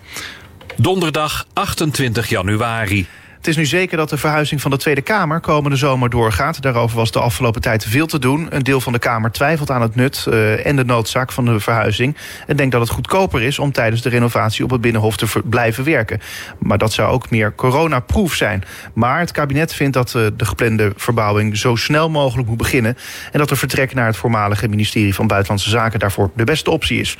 Donderdag 0.76 1.46
28 1.52 2.28
januari. 2.28 3.06
Het 3.36 3.46
is 3.46 3.56
nu 3.56 3.66
zeker 3.66 3.96
dat 3.96 4.08
de 4.08 4.16
verhuizing 4.16 4.60
van 4.60 4.70
de 4.70 4.76
Tweede 4.76 5.00
Kamer 5.00 5.40
komende 5.40 5.76
zomer 5.76 6.10
doorgaat. 6.10 6.62
Daarover 6.62 6.96
was 6.96 7.10
de 7.10 7.20
afgelopen 7.20 7.60
tijd 7.60 7.84
veel 7.84 8.06
te 8.06 8.18
doen. 8.18 8.46
Een 8.50 8.62
deel 8.62 8.80
van 8.80 8.92
de 8.92 8.98
Kamer 8.98 9.30
twijfelt 9.32 9.70
aan 9.70 9.82
het 9.82 9.94
nut 9.94 10.26
uh, 10.28 10.66
en 10.66 10.76
de 10.76 10.84
noodzaak 10.84 11.32
van 11.32 11.44
de 11.44 11.60
verhuizing. 11.60 12.16
En 12.46 12.56
denkt 12.56 12.72
dat 12.72 12.80
het 12.80 12.90
goedkoper 12.90 13.42
is 13.42 13.58
om 13.58 13.72
tijdens 13.72 14.02
de 14.02 14.08
renovatie 14.08 14.64
op 14.64 14.70
het 14.70 14.80
Binnenhof 14.80 15.16
te 15.16 15.26
blijven 15.44 15.84
werken. 15.84 16.20
Maar 16.58 16.78
dat 16.78 16.92
zou 16.92 17.12
ook 17.12 17.30
meer 17.30 17.54
coronaproof 17.54 18.34
zijn. 18.34 18.64
Maar 18.94 19.18
het 19.18 19.30
kabinet 19.30 19.74
vindt 19.74 19.94
dat 19.94 20.14
uh, 20.14 20.26
de 20.36 20.44
geplande 20.44 20.92
verbouwing 20.96 21.56
zo 21.56 21.76
snel 21.76 22.10
mogelijk 22.10 22.48
moet 22.48 22.58
beginnen. 22.58 22.96
En 23.32 23.38
dat 23.38 23.50
er 23.50 23.56
vertrek 23.56 23.94
naar 23.94 24.06
het 24.06 24.16
voormalige 24.16 24.68
ministerie 24.68 25.14
van 25.14 25.26
Buitenlandse 25.26 25.70
Zaken 25.70 25.98
daarvoor 25.98 26.30
de 26.34 26.44
beste 26.44 26.70
optie 26.70 27.00
is. 27.00 27.16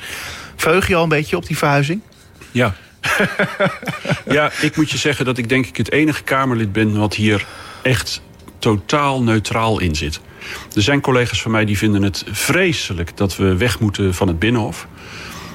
Verheug 0.55 0.87
je 0.87 0.95
al 0.95 1.03
een 1.03 1.09
beetje 1.09 1.37
op 1.37 1.45
die 1.45 1.57
verhuizing? 1.57 2.01
Ja. 2.53 2.75
ja, 4.37 4.51
ik 4.61 4.75
moet 4.75 4.91
je 4.91 4.97
zeggen 4.97 5.25
dat 5.25 5.37
ik 5.37 5.49
denk 5.49 5.65
ik 5.65 5.77
het 5.77 5.91
enige 5.91 6.23
Kamerlid 6.23 6.71
ben 6.71 6.97
wat 6.97 7.15
hier 7.15 7.45
echt 7.81 8.21
totaal 8.59 9.23
neutraal 9.23 9.79
in 9.79 9.95
zit. 9.95 10.19
Er 10.75 10.81
zijn 10.81 11.01
collega's 11.01 11.41
van 11.41 11.51
mij 11.51 11.65
die 11.65 11.77
vinden 11.77 12.03
het 12.03 12.23
vreselijk 12.31 13.17
dat 13.17 13.35
we 13.35 13.55
weg 13.55 13.79
moeten 13.79 14.13
van 14.13 14.27
het 14.27 14.39
Binnenhof. 14.39 14.87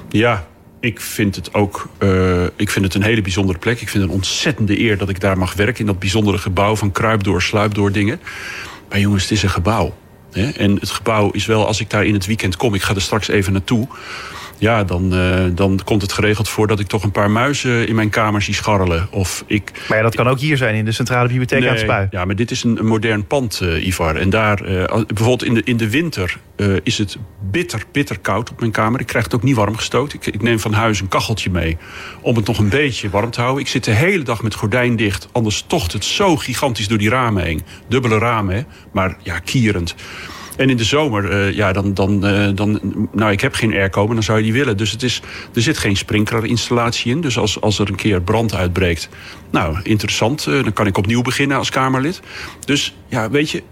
Ja, 0.08 0.46
ik 0.80 1.00
vind 1.00 1.36
het 1.36 1.54
ook 1.54 1.88
uh, 1.98 2.44
ik 2.56 2.70
vind 2.70 2.84
het 2.84 2.94
een 2.94 3.02
hele 3.02 3.22
bijzondere 3.22 3.58
plek. 3.58 3.80
Ik 3.80 3.88
vind 3.88 4.02
het 4.02 4.12
een 4.12 4.18
ontzettende 4.18 4.80
eer 4.80 4.98
dat 4.98 5.08
ik 5.08 5.20
daar 5.20 5.38
mag 5.38 5.54
werken. 5.54 5.80
In 5.80 5.86
dat 5.86 5.98
bijzondere 5.98 6.38
gebouw 6.38 6.76
van 6.76 6.92
kruipdoor, 6.92 7.42
sluipdoor 7.42 7.92
dingen. 7.92 8.20
Maar 8.88 8.98
jongens, 8.98 9.22
het 9.22 9.32
is 9.32 9.42
een 9.42 9.50
gebouw. 9.50 9.96
Hè? 10.32 10.50
En 10.50 10.74
het 10.74 10.90
gebouw 10.90 11.30
is 11.30 11.46
wel, 11.46 11.66
als 11.66 11.80
ik 11.80 11.90
daar 11.90 12.04
in 12.04 12.14
het 12.14 12.26
weekend 12.26 12.56
kom... 12.56 12.74
ik 12.74 12.82
ga 12.82 12.94
er 12.94 13.00
straks 13.00 13.28
even 13.28 13.52
naartoe 13.52 13.88
ja, 14.58 14.84
dan, 14.84 15.14
uh, 15.14 15.44
dan 15.52 15.80
komt 15.84 16.02
het 16.02 16.12
geregeld 16.12 16.48
voor 16.48 16.66
dat 16.66 16.80
ik 16.80 16.86
toch 16.86 17.02
een 17.02 17.10
paar 17.10 17.30
muizen 17.30 17.88
in 17.88 17.94
mijn 17.94 18.10
kamer 18.10 18.42
zie 18.42 18.54
scharrelen. 18.54 19.08
Of 19.10 19.44
ik, 19.46 19.72
maar 19.88 19.96
ja, 19.96 20.02
dat 20.02 20.14
kan 20.14 20.28
ook 20.28 20.38
hier 20.38 20.56
zijn 20.56 20.74
in 20.74 20.84
de 20.84 20.92
Centrale 20.92 21.28
Bibliotheek 21.28 21.60
nee, 21.60 21.68
aan 21.68 21.74
het 21.74 21.84
Spui. 21.84 22.06
Ja, 22.10 22.24
maar 22.24 22.36
dit 22.36 22.50
is 22.50 22.64
een, 22.64 22.78
een 22.78 22.86
modern 22.86 23.26
pand, 23.26 23.60
uh, 23.62 23.86
Ivar. 23.86 24.16
En 24.16 24.30
daar, 24.30 24.62
uh, 24.62 24.84
bijvoorbeeld 25.06 25.44
in 25.44 25.54
de, 25.54 25.62
in 25.64 25.76
de 25.76 25.90
winter 25.90 26.38
is 26.82 26.98
het 26.98 27.16
bitter, 27.50 27.82
bitter 27.92 28.18
koud 28.18 28.50
op 28.50 28.60
mijn 28.60 28.72
kamer. 28.72 29.00
Ik 29.00 29.06
krijg 29.06 29.24
het 29.24 29.34
ook 29.34 29.42
niet 29.42 29.56
warm 29.56 29.76
gestoten. 29.76 30.18
Ik, 30.18 30.34
ik, 30.34 30.42
neem 30.42 30.60
van 30.60 30.72
huis 30.72 31.00
een 31.00 31.08
kacheltje 31.08 31.50
mee 31.50 31.76
om 32.20 32.36
het 32.36 32.46
nog 32.46 32.58
een 32.58 32.68
beetje 32.68 33.10
warm 33.10 33.30
te 33.30 33.40
houden. 33.40 33.62
Ik 33.62 33.68
zit 33.68 33.84
de 33.84 33.90
hele 33.90 34.22
dag 34.22 34.42
met 34.42 34.54
gordijn 34.54 34.96
dicht. 34.96 35.28
Anders 35.32 35.64
tocht 35.66 35.92
het 35.92 36.04
zo 36.04 36.36
gigantisch 36.36 36.88
door 36.88 36.98
die 36.98 37.08
ramen 37.08 37.42
heen. 37.42 37.62
Dubbele 37.88 38.18
ramen, 38.18 38.54
hè? 38.54 38.62
maar 38.92 39.16
ja, 39.22 39.38
kierend. 39.38 39.94
En 40.58 40.70
in 40.70 40.76
de 40.76 40.84
zomer, 40.84 41.32
uh, 41.32 41.54
ja, 41.54 41.72
dan, 41.72 41.94
dan, 41.94 42.26
uh, 42.26 42.48
dan. 42.54 42.80
Nou, 43.12 43.32
ik 43.32 43.40
heb 43.40 43.54
geen 43.54 43.72
airco, 43.72 44.06
dan 44.06 44.22
zou 44.22 44.38
je 44.38 44.44
die 44.44 44.52
willen. 44.52 44.76
Dus 44.76 44.90
het 44.90 45.02
is, 45.02 45.22
er 45.54 45.62
zit 45.62 45.78
geen 45.78 45.96
sprinklerinstallatie 45.96 47.10
in. 47.10 47.20
Dus 47.20 47.38
als, 47.38 47.60
als 47.60 47.78
er 47.78 47.88
een 47.88 47.94
keer 47.94 48.22
brand 48.22 48.54
uitbreekt. 48.54 49.08
Nou, 49.50 49.78
interessant. 49.82 50.46
Uh, 50.48 50.62
dan 50.62 50.72
kan 50.72 50.86
ik 50.86 50.98
opnieuw 50.98 51.22
beginnen 51.22 51.56
als 51.56 51.70
Kamerlid. 51.70 52.20
Dus 52.64 52.94
ja, 53.08 53.30
weet 53.30 53.50
je. 53.50 53.62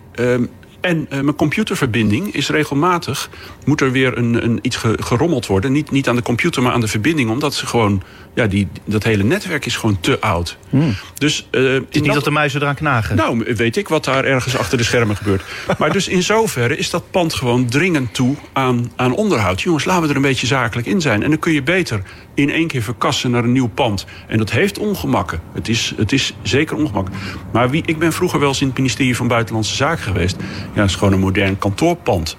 En 0.81 1.07
uh, 1.13 1.21
mijn 1.21 1.37
computerverbinding 1.37 2.35
is 2.35 2.49
regelmatig... 2.49 3.31
moet 3.65 3.81
er 3.81 3.93
weer 3.93 4.19
een, 4.19 4.45
een, 4.45 4.59
iets 4.63 4.77
ge, 4.77 4.97
gerommeld 5.01 5.47
worden. 5.47 5.73
Niet, 5.73 5.91
niet 5.91 6.09
aan 6.09 6.17
de 6.17 6.23
computer, 6.23 6.63
maar 6.63 6.73
aan 6.73 6.81
de 6.81 6.89
verbinding. 6.89 7.31
Omdat 7.31 7.55
ze 7.55 7.67
gewoon... 7.67 8.03
Ja, 8.35 8.47
die, 8.47 8.69
dat 8.85 9.03
hele 9.03 9.23
netwerk 9.23 9.67
is 9.67 9.77
gewoon 9.77 10.01
te 10.01 10.21
oud. 10.21 10.59
Hmm. 10.71 10.95
Dus, 11.15 11.49
uh, 11.51 11.73
het 11.73 11.85
is 11.91 12.01
niet 12.01 12.13
dat 12.13 12.25
de 12.25 12.31
muizen 12.31 12.61
eraan 12.61 12.75
knagen? 12.75 13.17
Nou, 13.17 13.55
weet 13.57 13.77
ik 13.77 13.89
wat 13.89 14.05
daar 14.05 14.25
ergens 14.25 14.57
achter 14.57 14.79
de 14.79 14.85
schermen 14.85 15.17
gebeurt. 15.17 15.43
Maar 15.79 15.93
dus 15.93 16.09
in 16.09 16.23
zoverre 16.23 16.77
is 16.77 16.91
dat 16.91 17.11
pand 17.11 17.35
gewoon 17.35 17.67
dringend 17.67 18.15
toe 18.15 18.37
aan, 18.53 18.93
aan 18.97 19.15
onderhoud. 19.15 19.61
Jongens, 19.61 19.85
laten 19.85 20.03
we 20.03 20.09
er 20.09 20.17
een 20.17 20.23
beetje 20.23 20.47
zakelijk 20.47 20.89
in 20.89 21.01
zijn. 21.01 21.23
En 21.23 21.31
dan 21.31 21.39
kun 21.39 21.53
je 21.53 21.63
beter 21.63 22.03
in 22.37 22.51
één 22.51 22.67
keer 22.67 22.83
verkassen 22.83 23.31
naar 23.31 23.45
een 23.45 23.53
nieuw 23.53 23.69
pand. 23.69 24.07
En 24.27 24.39
dat 24.39 24.51
heeft 24.51 24.79
ongemakken. 24.79 25.41
Het 25.53 25.69
is, 25.69 25.95
het 25.97 26.13
is 26.13 26.35
zeker 26.43 26.77
ongemak. 26.77 27.09
Maar 27.53 27.71
wie, 27.71 27.83
ik 27.87 27.99
ben 27.99 28.13
vroeger 28.13 28.39
wel 28.39 28.49
eens 28.49 28.61
in 28.61 28.67
het 28.67 28.77
ministerie 28.77 29.17
van 29.17 29.29
Buitenlandse 29.29 29.75
Zaken 29.75 30.03
geweest. 30.03 30.37
Ja, 30.75 30.81
het 30.81 30.91
is 30.91 30.97
gewoon 30.97 31.13
een 31.13 31.21
modern 31.21 31.59
kantoorpand. 31.59 32.37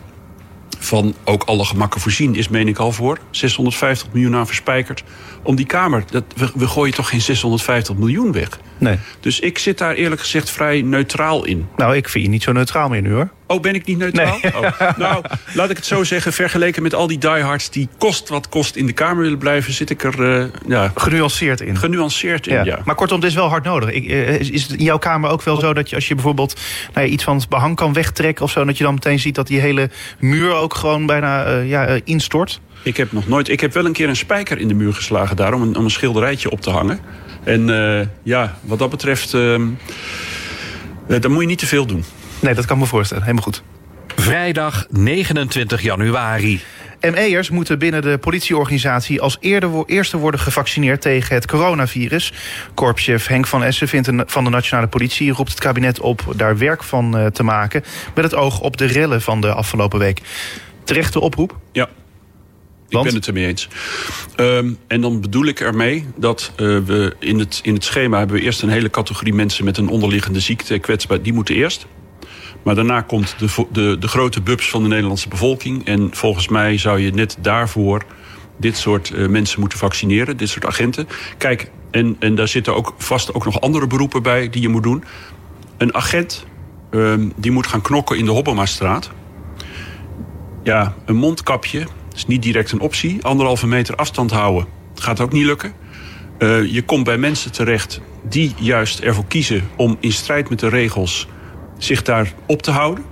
Van 0.80 1.14
ook 1.24 1.44
alle 1.44 1.66
gemakken 1.66 2.02
voorzien 2.02 2.36
is, 2.36 2.50
meen 2.50 2.68
ik 2.68 2.78
al 2.78 2.92
voor. 2.92 3.20
650 3.32 4.08
miljoen 4.12 4.36
aan 4.36 4.48
verspijkerd. 4.48 5.04
Om 5.44 5.56
die 5.56 5.66
Kamer, 5.66 6.04
dat, 6.12 6.24
we, 6.36 6.52
we 6.56 6.68
gooien 6.68 6.94
toch 6.94 7.10
geen 7.10 7.22
650 7.22 7.96
miljoen 7.96 8.32
weg? 8.32 8.60
Nee. 8.78 9.00
Dus 9.20 9.40
ik 9.40 9.58
zit 9.58 9.78
daar 9.78 9.94
eerlijk 9.94 10.22
gezegd 10.22 10.50
vrij 10.50 10.82
neutraal 10.82 11.46
in. 11.46 11.68
Nou, 11.76 11.96
ik 11.96 12.10
vind 12.10 12.24
je 12.24 12.30
niet 12.30 12.44
zo 12.44 12.52
neutraal 12.52 12.90
meer 12.90 13.02
nu 13.02 13.14
hoor. 13.14 13.30
Oh, 13.48 13.62
ben 13.62 13.76
ik 13.76 13.86
niet 13.86 13.98
neutraal? 13.98 14.40
Nee. 14.42 14.56
Oh. 14.56 14.66
Nou, 14.98 15.24
laat 15.54 15.70
ik 15.70 15.76
het 15.76 15.86
zo 15.86 16.04
zeggen. 16.04 16.34
Vergeleken 16.34 16.84
met 16.84 16.94
al 16.94 17.08
die 17.08 17.18
diehards 17.18 17.70
die 17.70 17.90
kost 17.98 18.30
wat 18.30 18.50
kost 18.50 18.76
in 18.76 18.86
de 18.86 18.94
Kamer 18.94 19.24
willen 19.24 19.38
blijven... 19.38 19.74
zit 19.74 19.90
ik 19.90 20.04
er 20.04 20.20
uh, 20.20 20.46
ja, 20.68 20.92
genuanceerd 20.96 21.62
in. 21.62 21.78
Genuanceerd 21.78 22.48
in, 22.48 22.54
ja. 22.54 22.64
ja. 22.64 22.80
Maar 22.86 22.96
kortom, 22.96 23.20
het 23.20 23.30
is 23.30 23.36
wel 23.36 23.48
hard 23.48 23.64
nodig. 23.64 23.92
Ik, 23.92 24.04
uh, 24.04 24.40
is 24.40 24.64
het 24.64 24.72
in 24.72 24.84
jouw 24.84 24.98
Kamer 24.98 25.30
ook 25.30 25.44
wel 25.44 25.60
zo 25.60 25.74
dat 25.74 25.90
je 25.90 25.96
als 25.96 26.08
je 26.08 26.14
bijvoorbeeld 26.14 26.60
nou 26.94 27.08
ja, 27.08 27.14
iets 27.14 27.24
van 27.24 27.38
het 27.38 27.50
behang 27.50 27.76
kan 27.76 27.94
wegtrekken... 27.94 28.46
of 28.46 28.52
zo, 28.52 28.66
dat 28.66 28.78
je 28.78 28.84
dan 28.84 28.94
meteen 28.94 29.20
ziet 29.20 29.36
dat 29.36 29.48
die 29.48 29.60
hele 29.60 29.90
muur 30.20 30.54
ook 30.54 30.76
gewoon 30.76 31.06
bijna 31.06 31.48
uh, 31.48 31.70
ja, 31.70 32.00
instort? 32.04 32.60
Ik 32.84 32.98
heb 32.98 33.12
nog 33.12 33.28
nooit... 33.28 33.50
Ik 33.50 33.60
heb 33.60 33.74
wel 33.74 33.86
een 33.86 33.94
keer 33.94 34.10
een 34.10 34.16
spijker 34.16 34.60
in 34.60 34.68
de 34.68 34.74
muur 34.74 34.94
geslagen 34.94 35.36
daar... 35.36 35.54
om 35.54 35.62
een, 35.62 35.76
om 35.78 35.84
een 35.84 35.92
schilderijtje 35.92 36.52
op 36.52 36.62
te 36.62 36.70
hangen. 36.70 37.00
En 37.44 37.70
uh, 37.70 38.02
ja, 38.24 38.58
wat 38.62 38.80
dat 38.80 38.90
betreft... 38.90 39.34
Uh, 39.34 39.60
dan 41.08 41.32
moet 41.32 41.42
je 41.42 41.48
niet 41.48 41.60
te 41.60 41.68
veel 41.68 41.86
doen. 41.86 42.04
Nee, 42.40 42.54
dat 42.54 42.66
kan 42.66 42.78
me 42.78 42.86
voorstellen. 42.86 43.24
Helemaal 43.24 43.44
goed. 43.44 43.64
Vrijdag 44.16 44.86
29 44.90 45.82
januari. 45.82 46.62
ME'ers 47.02 47.50
moeten 47.50 47.80
binnen 47.80 48.02
de 48.02 48.18
politieorganisatie 48.18 49.22
als 49.22 49.38
eerder, 49.40 49.84
eerste 49.86 50.18
worden 50.18 50.40
gevaccineerd 50.40 51.02
tegen 51.02 51.36
het 51.36 51.48
coronavirus. 51.48 52.34
Korpschef 52.74 53.28
Henk 53.28 53.48
van 53.48 53.64
Essen 53.64 53.88
vindt 53.88 54.08
een, 54.08 54.24
van 54.26 54.44
de 54.44 54.50
nationale 54.50 54.88
politie 54.88 55.32
roept 55.32 55.50
het 55.50 55.60
kabinet 55.60 56.00
op 56.00 56.34
daar 56.36 56.58
werk 56.58 56.84
van 56.84 57.18
uh, 57.18 57.26
te 57.26 57.44
maken. 57.44 57.84
Met 58.16 58.24
het 58.24 58.36
oog 58.36 58.60
op 58.60 58.78
de 58.78 58.86
rellen 58.86 59.22
van 59.22 59.42
de 59.42 59.54
afgelopen 59.54 60.00
week. 60.00 60.22
Terechte 60.84 61.20
oproep? 61.20 61.58
Ja. 61.72 61.90
Ik 62.90 63.04
ben 63.04 63.14
het 63.14 63.28
ermee 63.28 63.46
eens. 63.46 63.68
Um, 64.36 64.78
en 64.88 65.02
dan 65.02 65.22
bedoel 65.22 65.46
ik 65.46 65.60
ermee 65.60 66.06
dat 66.16 66.52
uh, 66.52 66.80
we 66.86 67.16
in 67.20 67.40
het, 67.40 67.60
in 67.64 67.74
het 67.74 67.84
schema 67.84 68.18
hebben 68.18 68.36
we 68.36 68.42
eerst 68.42 68.62
een 68.62 68.70
hele 68.70 68.90
categorie 68.90 69.34
mensen 69.34 69.66
met 69.66 69.78
een 69.78 69.90
onderliggende 69.90 70.40
ziekte, 70.40 70.80
kwetsbaar, 70.80 71.22
die 71.22 71.34
moeten 71.34 71.56
eerst. 71.56 71.88
Maar 72.64 72.76
daarna 72.76 73.02
komt 73.02 73.36
de, 73.40 73.66
de, 73.72 73.98
de 74.00 74.08
grote 74.08 74.42
bubs 74.42 74.70
van 74.70 74.82
de 74.84 74.88
Nederlandse 74.88 75.30
bevolking. 75.30 75.86
En 75.86 76.10
volgens 76.12 76.48
mij 76.48 76.78
zou 76.78 77.00
je 77.00 77.12
net 77.12 77.38
daarvoor 77.40 78.04
dit 78.58 78.78
soort 78.78 79.10
uh, 79.10 79.28
mensen 79.28 79.60
moeten 79.60 79.78
vaccineren, 79.78 80.38
dit 80.38 80.50
soort 80.50 80.66
agenten. 80.66 81.08
Kijk, 81.38 81.72
en, 81.92 82.16
en 82.20 82.36
daar 82.36 82.48
zitten 82.48 82.76
ook 82.76 82.94
vast 82.98 83.34
ook 83.34 83.46
nog 83.46 83.62
andere 83.62 83.88
beroepen 83.88 84.24
bij 84.24 84.50
die 84.50 84.62
je 84.62 84.70
moet 84.70 84.84
doen. 84.84 85.04
Een 85.78 85.96
agent 85.96 86.46
um, 86.92 87.34
die 87.36 87.52
moet 87.52 87.68
gaan 87.68 87.82
knokken 87.82 88.18
in 88.18 88.26
de 88.26 88.32
Hobbemastraat. 88.32 89.12
Ja, 90.64 90.96
een 91.06 91.16
mondkapje 91.16 91.88
is 92.16 92.26
niet 92.26 92.42
direct 92.42 92.72
een 92.72 92.80
optie. 92.80 93.24
Anderhalve 93.24 93.68
meter 93.68 93.96
afstand 93.96 94.32
houden 94.32 94.68
gaat 94.96 95.20
ook 95.20 95.32
niet 95.32 95.46
lukken. 95.46 95.74
Uh, 96.40 96.72
je 96.74 96.82
komt 96.82 97.04
bij 97.04 97.18
mensen 97.18 97.52
terecht 97.52 98.02
die 98.30 98.54
juist 98.58 99.00
ervoor 99.00 99.26
kiezen 99.28 99.70
om 99.76 99.98
in 100.00 100.12
strijd 100.12 100.50
met 100.50 100.60
de 100.60 100.70
regels 100.70 101.28
zich 101.78 102.02
daar 102.02 102.34
op 102.46 102.62
te 102.62 102.72
houden. 102.72 103.04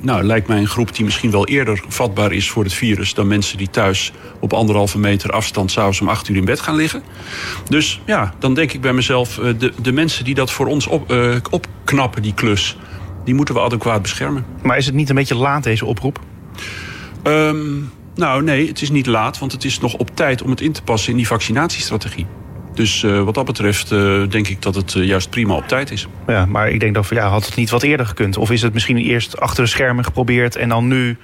Nou, 0.00 0.22
lijkt 0.22 0.48
mij 0.48 0.58
een 0.58 0.66
groep 0.66 0.94
die 0.94 1.04
misschien 1.04 1.30
wel 1.30 1.46
eerder 1.46 1.84
vatbaar 1.88 2.32
is 2.32 2.50
voor 2.50 2.64
het 2.64 2.72
virus 2.72 3.14
dan 3.14 3.26
mensen 3.26 3.58
die 3.58 3.70
thuis 3.70 4.12
op 4.40 4.52
anderhalve 4.52 4.98
meter 4.98 5.30
afstand 5.30 5.70
s'avonds 5.70 6.00
om 6.00 6.08
acht 6.08 6.28
uur 6.28 6.36
in 6.36 6.44
bed 6.44 6.60
gaan 6.60 6.76
liggen. 6.76 7.02
Dus 7.68 8.00
ja, 8.06 8.34
dan 8.38 8.54
denk 8.54 8.72
ik 8.72 8.80
bij 8.80 8.92
mezelf, 8.92 9.38
uh, 9.38 9.58
de, 9.58 9.72
de 9.82 9.92
mensen 9.92 10.24
die 10.24 10.34
dat 10.34 10.50
voor 10.50 10.66
ons 10.66 10.86
op, 10.86 11.12
uh, 11.12 11.36
opknappen, 11.50 12.22
die 12.22 12.34
klus, 12.34 12.76
die 13.24 13.34
moeten 13.34 13.54
we 13.54 13.60
adequaat 13.60 14.02
beschermen. 14.02 14.44
Maar 14.62 14.76
is 14.76 14.86
het 14.86 14.94
niet 14.94 15.08
een 15.08 15.14
beetje 15.14 15.34
laat, 15.34 15.62
deze 15.62 15.84
oproep? 15.84 16.20
Um, 17.24 17.92
nou, 18.14 18.42
nee, 18.42 18.68
het 18.68 18.82
is 18.82 18.90
niet 18.90 19.06
laat, 19.06 19.38
want 19.38 19.52
het 19.52 19.64
is 19.64 19.80
nog 19.80 19.94
op 19.94 20.16
tijd 20.16 20.42
om 20.42 20.50
het 20.50 20.60
in 20.60 20.72
te 20.72 20.82
passen 20.82 21.10
in 21.10 21.16
die 21.16 21.26
vaccinatiestrategie. 21.26 22.26
Dus 22.76 23.02
uh, 23.02 23.22
wat 23.22 23.34
dat 23.34 23.44
betreft 23.44 23.92
uh, 23.92 24.28
denk 24.28 24.48
ik 24.48 24.62
dat 24.62 24.74
het 24.74 24.94
uh, 24.94 25.04
juist 25.04 25.30
prima 25.30 25.54
op 25.54 25.68
tijd 25.68 25.90
is. 25.90 26.06
Ja, 26.26 26.46
maar 26.46 26.68
ik 26.68 26.80
denk 26.80 26.94
dat 26.94 27.08
ja, 27.08 27.28
had 27.28 27.46
het 27.46 27.56
niet 27.56 27.70
wat 27.70 27.82
eerder 27.82 28.06
gekund? 28.06 28.36
Of 28.36 28.50
is 28.50 28.62
het 28.62 28.72
misschien 28.72 28.96
eerst 28.96 29.40
achter 29.40 29.64
de 29.64 29.70
schermen 29.70 30.04
geprobeerd 30.04 30.56
en 30.56 30.68
dan 30.68 30.88
nu, 30.88 31.16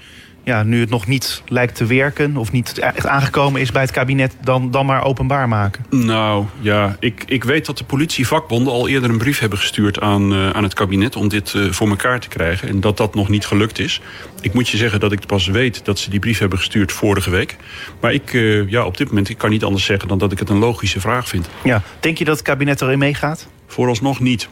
ja, 0.44 0.62
nu 0.62 0.80
het 0.80 0.90
nog 0.90 1.06
niet 1.06 1.42
lijkt 1.46 1.74
te 1.74 1.86
werken 1.86 2.36
of 2.36 2.52
niet 2.52 2.78
echt 2.78 3.06
aangekomen 3.06 3.60
is 3.60 3.72
bij 3.72 3.82
het 3.82 3.90
kabinet, 3.90 4.36
dan, 4.40 4.70
dan 4.70 4.86
maar 4.86 5.04
openbaar 5.04 5.48
maken? 5.48 5.84
Nou 5.90 6.44
ja, 6.60 6.96
ik, 7.00 7.24
ik 7.26 7.44
weet 7.44 7.66
dat 7.66 7.78
de 7.78 7.84
politievakbonden 7.84 8.72
al 8.72 8.88
eerder 8.88 9.10
een 9.10 9.18
brief 9.18 9.38
hebben 9.38 9.58
gestuurd 9.58 10.00
aan, 10.00 10.34
aan 10.54 10.62
het 10.62 10.74
kabinet 10.74 11.16
om 11.16 11.28
dit 11.28 11.54
voor 11.70 11.88
elkaar 11.88 12.20
te 12.20 12.28
krijgen. 12.28 12.68
En 12.68 12.80
dat 12.80 12.96
dat 12.96 13.14
nog 13.14 13.28
niet 13.28 13.46
gelukt 13.46 13.78
is. 13.78 14.00
Ik 14.40 14.54
moet 14.54 14.68
je 14.68 14.76
zeggen 14.76 15.00
dat 15.00 15.12
ik 15.12 15.26
pas 15.26 15.46
weet 15.46 15.84
dat 15.84 15.98
ze 15.98 16.10
die 16.10 16.18
brief 16.18 16.38
hebben 16.38 16.58
gestuurd 16.58 16.92
vorige 16.92 17.30
week. 17.30 17.56
Maar 18.00 18.12
ik, 18.12 18.32
uh, 18.32 18.68
ja, 18.70 18.84
op 18.84 18.96
dit 18.96 19.08
moment 19.08 19.28
ik 19.28 19.38
kan 19.38 19.50
niet 19.50 19.64
anders 19.64 19.84
zeggen 19.84 20.08
dan 20.08 20.18
dat 20.18 20.32
ik 20.32 20.38
het 20.38 20.48
een 20.48 20.58
logische 20.58 21.00
vraag 21.00 21.28
vind. 21.28 21.48
Ja. 21.64 21.82
Denk 22.00 22.18
je 22.18 22.24
dat 22.24 22.36
het 22.36 22.46
kabinet 22.46 22.80
erin 22.80 22.98
meegaat? 22.98 23.48
Vooralsnog 23.66 24.20
niet. 24.20 24.48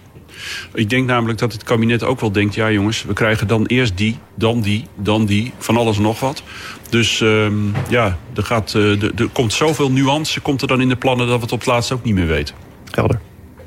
Ik 0.74 0.90
denk 0.90 1.06
namelijk 1.06 1.38
dat 1.38 1.52
het 1.52 1.64
kabinet 1.64 2.02
ook 2.02 2.20
wel 2.20 2.32
denkt... 2.32 2.54
ja 2.54 2.70
jongens, 2.70 3.02
we 3.02 3.12
krijgen 3.12 3.46
dan 3.46 3.66
eerst 3.66 3.96
die, 3.96 4.18
dan 4.34 4.60
die, 4.60 4.84
dan 4.96 5.26
die, 5.26 5.52
van 5.58 5.76
alles 5.76 5.96
en 5.96 6.02
nog 6.02 6.20
wat. 6.20 6.42
Dus 6.88 7.20
um, 7.20 7.74
ja, 7.88 8.18
er, 8.34 8.42
gaat, 8.42 8.74
uh, 8.76 9.02
er, 9.02 9.12
er 9.16 9.28
komt 9.32 9.52
zoveel 9.52 9.90
nuance 9.90 10.40
komt 10.40 10.62
er 10.62 10.68
dan 10.68 10.80
in 10.80 10.88
de 10.88 10.96
plannen... 10.96 11.26
dat 11.26 11.36
we 11.36 11.42
het 11.42 11.52
op 11.52 11.58
het 11.58 11.68
laatst 11.68 11.92
ook 11.92 12.04
niet 12.04 12.14
meer 12.14 12.26
weten. 12.26 12.54
Helder. 12.90 13.20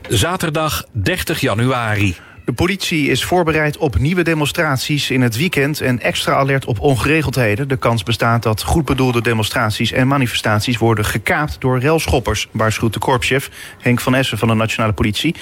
Zaterdag 0.10 0.86
30 0.92 1.40
januari. 1.40 2.16
De 2.46 2.54
politie 2.54 3.08
is 3.08 3.24
voorbereid 3.24 3.78
op 3.78 3.98
nieuwe 3.98 4.24
demonstraties 4.24 5.10
in 5.10 5.22
het 5.22 5.38
weekend 5.38 5.82
en 5.82 6.00
extra 6.00 6.34
alert 6.34 6.66
op 6.66 6.80
ongeregeldheden. 6.80 7.68
De 7.68 7.78
kans 7.78 8.04
bestaat 8.04 8.44
dat 8.44 8.64
goed 8.64 8.86
bedoelde 8.86 9.22
demonstraties 9.22 9.92
en 9.92 10.08
manifestaties 10.08 10.78
worden 10.78 11.06
gekaapt 11.06 11.56
door 11.60 11.80
relschoppers, 11.80 12.48
waarschuwt 12.52 12.94
de 12.94 13.00
korpschef 13.00 13.50
Henk 13.80 14.00
van 14.00 14.16
Essen 14.16 14.38
van 14.38 14.48
de 14.48 14.54
Nationale 14.54 14.94
Politie. 14.94 15.36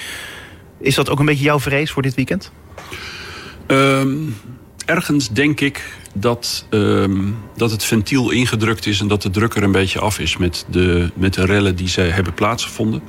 Is 0.82 0.94
dat 0.94 1.10
ook 1.10 1.18
een 1.18 1.26
beetje 1.26 1.44
jouw 1.44 1.60
vrees 1.60 1.90
voor 1.90 2.02
dit 2.02 2.14
weekend? 2.14 2.52
Um, 3.66 4.36
ergens 4.86 5.28
denk 5.28 5.60
ik 5.60 5.98
dat, 6.14 6.66
um, 6.70 7.36
dat 7.56 7.70
het 7.70 7.84
ventiel 7.84 8.30
ingedrukt 8.30 8.86
is 8.86 9.00
en 9.00 9.08
dat 9.08 9.22
de 9.22 9.30
druk 9.30 9.54
er 9.54 9.62
een 9.62 9.72
beetje 9.72 10.00
af 10.00 10.18
is 10.18 10.36
met 10.36 10.66
de, 10.68 11.10
met 11.14 11.34
de 11.34 11.44
rellen 11.44 11.76
die 11.76 11.88
zij 11.88 12.08
hebben 12.08 12.34
plaatsgevonden. 12.34 13.02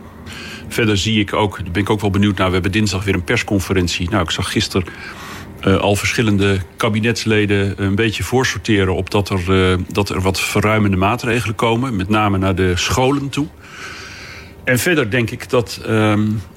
Verder 0.68 0.98
zie 0.98 1.20
ik 1.20 1.34
ook, 1.34 1.58
daar 1.64 1.72
ben 1.72 1.82
ik 1.82 1.90
ook 1.90 2.02
wel 2.02 2.10
benieuwd 2.10 2.38
naar. 2.38 2.48
We 2.48 2.54
hebben 2.54 2.72
dinsdag 2.72 3.04
weer 3.04 3.14
een 3.14 3.24
persconferentie. 3.24 4.10
Nou, 4.10 4.24
ik 4.24 4.32
zag 4.32 4.52
gisteren 4.52 4.88
uh, 5.68 5.78
al 5.78 5.96
verschillende 5.96 6.60
kabinetsleden 6.78 7.84
een 7.84 7.96
beetje 7.96 8.24
voorsorteren 8.24 8.96
op 8.96 9.12
dat 9.12 9.30
er, 9.30 9.72
uh, 9.72 9.78
dat 9.88 10.10
er 10.10 10.22
wat 10.22 10.40
verruimende 10.42 10.98
maatregelen 10.98 11.56
komen. 11.56 11.96
Met 11.96 12.10
name 12.10 12.38
naar 12.38 12.56
de 12.56 12.76
scholen 12.76 13.30
toe. 13.30 13.48
En 14.64 14.80
verder 14.80 15.10
denk 15.10 15.30
ik 15.30 15.50
dat, 15.50 15.80
um, 15.88 15.90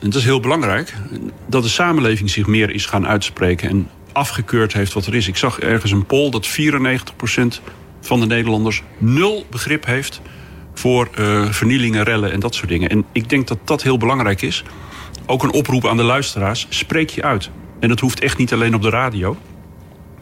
en 0.01 0.11
dat 0.11 0.15
is 0.15 0.25
heel 0.25 0.41
belangrijk, 0.41 0.95
dat 1.47 1.63
de 1.63 1.69
samenleving 1.69 2.31
zich 2.31 2.47
meer 2.47 2.71
is 2.71 2.87
gaan 2.87 3.07
uitspreken 3.07 3.69
en 3.69 3.89
afgekeurd 4.13 4.73
heeft 4.73 4.93
wat 4.93 5.07
er 5.07 5.15
is. 5.15 5.29
Ik 5.29 5.37
zag 5.37 5.61
ergens 5.61 5.93
een 5.93 6.07
poll 6.07 6.31
dat 6.31 6.49
94% 6.49 7.61
van 8.01 8.21
de 8.21 8.27
Nederlanders 8.27 8.83
nul 8.99 9.47
begrip 9.51 9.87
heeft 9.87 10.21
voor 10.75 11.09
uh, 11.19 11.51
vernielingen, 11.51 12.05
rellen 12.05 12.33
en 12.33 12.41
dat 12.41 12.55
soort 12.55 12.69
dingen. 12.69 12.89
En 12.89 13.05
ik 13.13 13.29
denk 13.29 13.47
dat 13.47 13.59
dat 13.65 13.83
heel 13.83 13.99
belangrijk 13.99 14.43
is. 14.43 14.65
Ook 15.27 15.43
een 15.43 15.53
oproep 15.53 15.87
aan 15.87 15.97
de 15.97 16.03
luisteraars: 16.03 16.67
spreek 16.69 17.11
je 17.11 17.23
uit. 17.23 17.51
En 17.81 17.89
dat 17.89 18.01
hoeft 18.01 18.21
echt 18.21 18.39
niet 18.39 18.53
alleen 18.53 18.75
op 18.75 18.83
de 18.83 18.91
radio. 18.91 19.37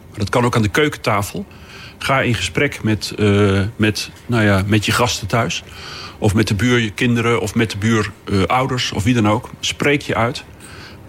Maar 0.09 0.19
dat 0.19 0.29
kan 0.29 0.45
ook 0.45 0.55
aan 0.55 0.61
de 0.61 0.67
keukentafel. 0.67 1.45
Ga 1.97 2.21
in 2.21 2.35
gesprek 2.35 2.83
met, 2.83 3.13
uh, 3.17 3.61
met, 3.75 4.11
nou 4.25 4.43
ja, 4.43 4.63
met 4.67 4.85
je 4.85 4.91
gasten 4.91 5.27
thuis. 5.27 5.63
Of 6.17 6.33
met 6.33 6.47
de 6.47 6.55
buurkinderen 6.55 7.41
of 7.41 7.55
met 7.55 7.71
de 7.71 7.77
buurouders 7.77 8.89
uh, 8.89 8.95
of 8.95 9.03
wie 9.03 9.13
dan 9.13 9.29
ook. 9.29 9.49
Spreek 9.59 10.01
je 10.01 10.15
uit. 10.15 10.43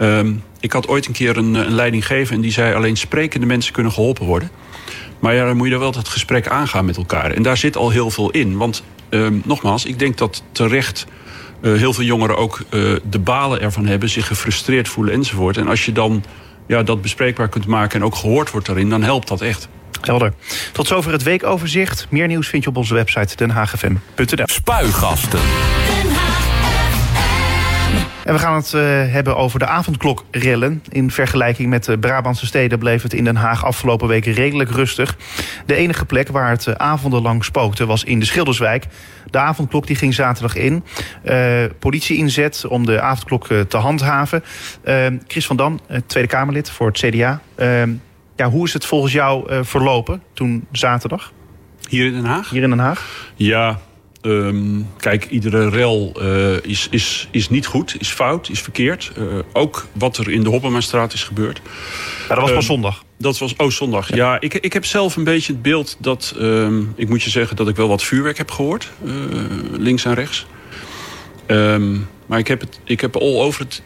Um, 0.00 0.42
ik 0.60 0.72
had 0.72 0.88
ooit 0.88 1.06
een 1.06 1.12
keer 1.12 1.36
een, 1.36 1.54
een 1.54 1.74
leidinggever 1.74 2.34
en 2.34 2.40
die 2.40 2.52
zei... 2.52 2.74
alleen 2.74 2.96
sprekende 2.96 3.46
mensen 3.46 3.72
kunnen 3.72 3.92
geholpen 3.92 4.26
worden. 4.26 4.50
Maar 5.18 5.34
ja, 5.34 5.44
dan 5.44 5.56
moet 5.56 5.66
je 5.66 5.72
er 5.72 5.78
wel 5.78 5.92
het 5.92 6.08
gesprek 6.08 6.48
aangaan 6.48 6.84
met 6.84 6.96
elkaar. 6.96 7.30
En 7.30 7.42
daar 7.42 7.56
zit 7.56 7.76
al 7.76 7.90
heel 7.90 8.10
veel 8.10 8.30
in. 8.30 8.56
Want 8.56 8.82
um, 9.10 9.42
nogmaals, 9.44 9.84
ik 9.84 9.98
denk 9.98 10.18
dat 10.18 10.42
terecht... 10.52 11.06
Uh, 11.60 11.78
heel 11.78 11.92
veel 11.92 12.04
jongeren 12.04 12.36
ook 12.36 12.60
de 13.10 13.18
balen 13.18 13.60
ervan 13.60 13.86
hebben, 13.86 14.08
zich 14.08 14.26
gefrustreerd 14.26 14.88
voelen 14.88 15.14
enzovoort. 15.14 15.56
En 15.56 15.68
als 15.68 15.84
je 15.84 15.92
dan 15.92 16.24
ja, 16.66 16.82
dat 16.82 17.02
bespreekbaar 17.02 17.48
kunt 17.48 17.66
maken 17.66 18.00
en 18.00 18.06
ook 18.06 18.14
gehoord 18.14 18.50
wordt 18.50 18.66
daarin, 18.66 18.88
dan 18.88 19.02
helpt 19.02 19.28
dat 19.28 19.40
echt. 19.40 19.68
Helder. 20.00 20.32
Tot 20.72 20.86
zover 20.86 21.12
het 21.12 21.22
weekoverzicht. 21.22 22.06
Meer 22.10 22.26
nieuws 22.26 22.48
vind 22.48 22.62
je 22.62 22.68
op 22.68 22.76
onze 22.76 22.94
website 22.94 23.36
denhagfm.nl. 23.36 24.44
Spuigasten. 24.46 25.40
En 28.26 28.32
we 28.32 28.38
gaan 28.38 28.54
het 28.54 28.72
uh, 28.72 28.82
hebben 29.12 29.36
over 29.36 29.58
de 29.58 29.66
avondklokrellen. 29.66 30.82
In 30.88 31.10
vergelijking 31.10 31.68
met 31.68 31.84
de 31.84 31.98
Brabantse 31.98 32.46
steden 32.46 32.78
bleef 32.78 33.02
het 33.02 33.14
in 33.14 33.24
Den 33.24 33.36
Haag 33.36 33.64
afgelopen 33.64 34.08
weken 34.08 34.32
redelijk 34.32 34.70
rustig. 34.70 35.16
De 35.66 35.74
enige 35.74 36.04
plek 36.04 36.28
waar 36.28 36.50
het 36.50 36.66
uh, 36.66 36.74
avondenlang 36.74 37.44
spookte 37.44 37.86
was 37.86 38.04
in 38.04 38.18
de 38.18 38.24
Schilderswijk. 38.24 38.84
De 39.30 39.38
avondklok 39.38 39.86
die 39.86 39.96
ging 39.96 40.14
zaterdag 40.14 40.56
in. 40.56 40.84
Uh, 41.24 41.64
politie 41.78 42.16
inzet 42.16 42.66
om 42.68 42.86
de 42.86 43.00
avondklok 43.00 43.46
te 43.68 43.76
handhaven. 43.76 44.44
Chris 45.26 45.46
van 45.46 45.56
Dam, 45.56 45.80
Tweede 46.06 46.28
Kamerlid 46.28 46.70
voor 46.70 46.86
het 46.86 46.98
CDA. 46.98 47.40
Ja, 48.36 48.50
hoe 48.50 48.64
is 48.64 48.72
het 48.72 48.84
volgens 48.84 49.12
jou 49.12 49.64
verlopen 49.64 50.22
toen 50.32 50.66
zaterdag? 50.72 51.32
Hier 51.88 52.06
in 52.06 52.12
Den 52.12 52.24
Haag? 52.24 52.50
Hier 52.50 52.62
in 52.62 52.70
Den 52.70 52.78
Haag? 52.78 53.32
Ja, 53.34 53.80
Um, 54.26 54.88
kijk, 54.96 55.26
iedere 55.30 55.68
rel 55.68 56.12
uh, 56.22 56.56
is, 56.62 56.88
is, 56.90 57.28
is 57.30 57.48
niet 57.48 57.66
goed, 57.66 57.96
is 57.98 58.08
fout, 58.08 58.48
is 58.48 58.60
verkeerd. 58.60 59.12
Uh, 59.18 59.24
ook 59.52 59.86
wat 59.92 60.16
er 60.16 60.30
in 60.30 60.42
de 60.42 60.48
Hoppemastraat 60.48 61.12
is 61.12 61.24
gebeurd. 61.24 61.60
Ja, 62.28 62.34
dat 62.34 62.38
was 62.38 62.52
pas 62.52 62.68
um, 62.68 62.74
zondag. 62.74 63.04
Dat 63.18 63.38
was, 63.38 63.56
oh, 63.56 63.70
zondag. 63.70 64.08
Ja, 64.08 64.16
ja 64.16 64.40
ik, 64.40 64.54
ik 64.54 64.72
heb 64.72 64.84
zelf 64.84 65.16
een 65.16 65.24
beetje 65.24 65.52
het 65.52 65.62
beeld 65.62 65.96
dat... 65.98 66.34
Um, 66.38 66.92
ik 66.96 67.08
moet 67.08 67.22
je 67.22 67.30
zeggen 67.30 67.56
dat 67.56 67.68
ik 67.68 67.76
wel 67.76 67.88
wat 67.88 68.02
vuurwerk 68.02 68.38
heb 68.38 68.50
gehoord. 68.50 68.90
Uh, 69.04 69.12
links 69.70 70.04
en 70.04 70.14
rechts. 70.14 70.46
maar 72.26 72.38
ik 72.38 72.48
heb, 72.48 72.60
het, 72.60 72.80
ik 72.84 73.00
heb 73.00 73.16
all 73.16 73.40
over 73.40 73.60
het, 73.60 73.82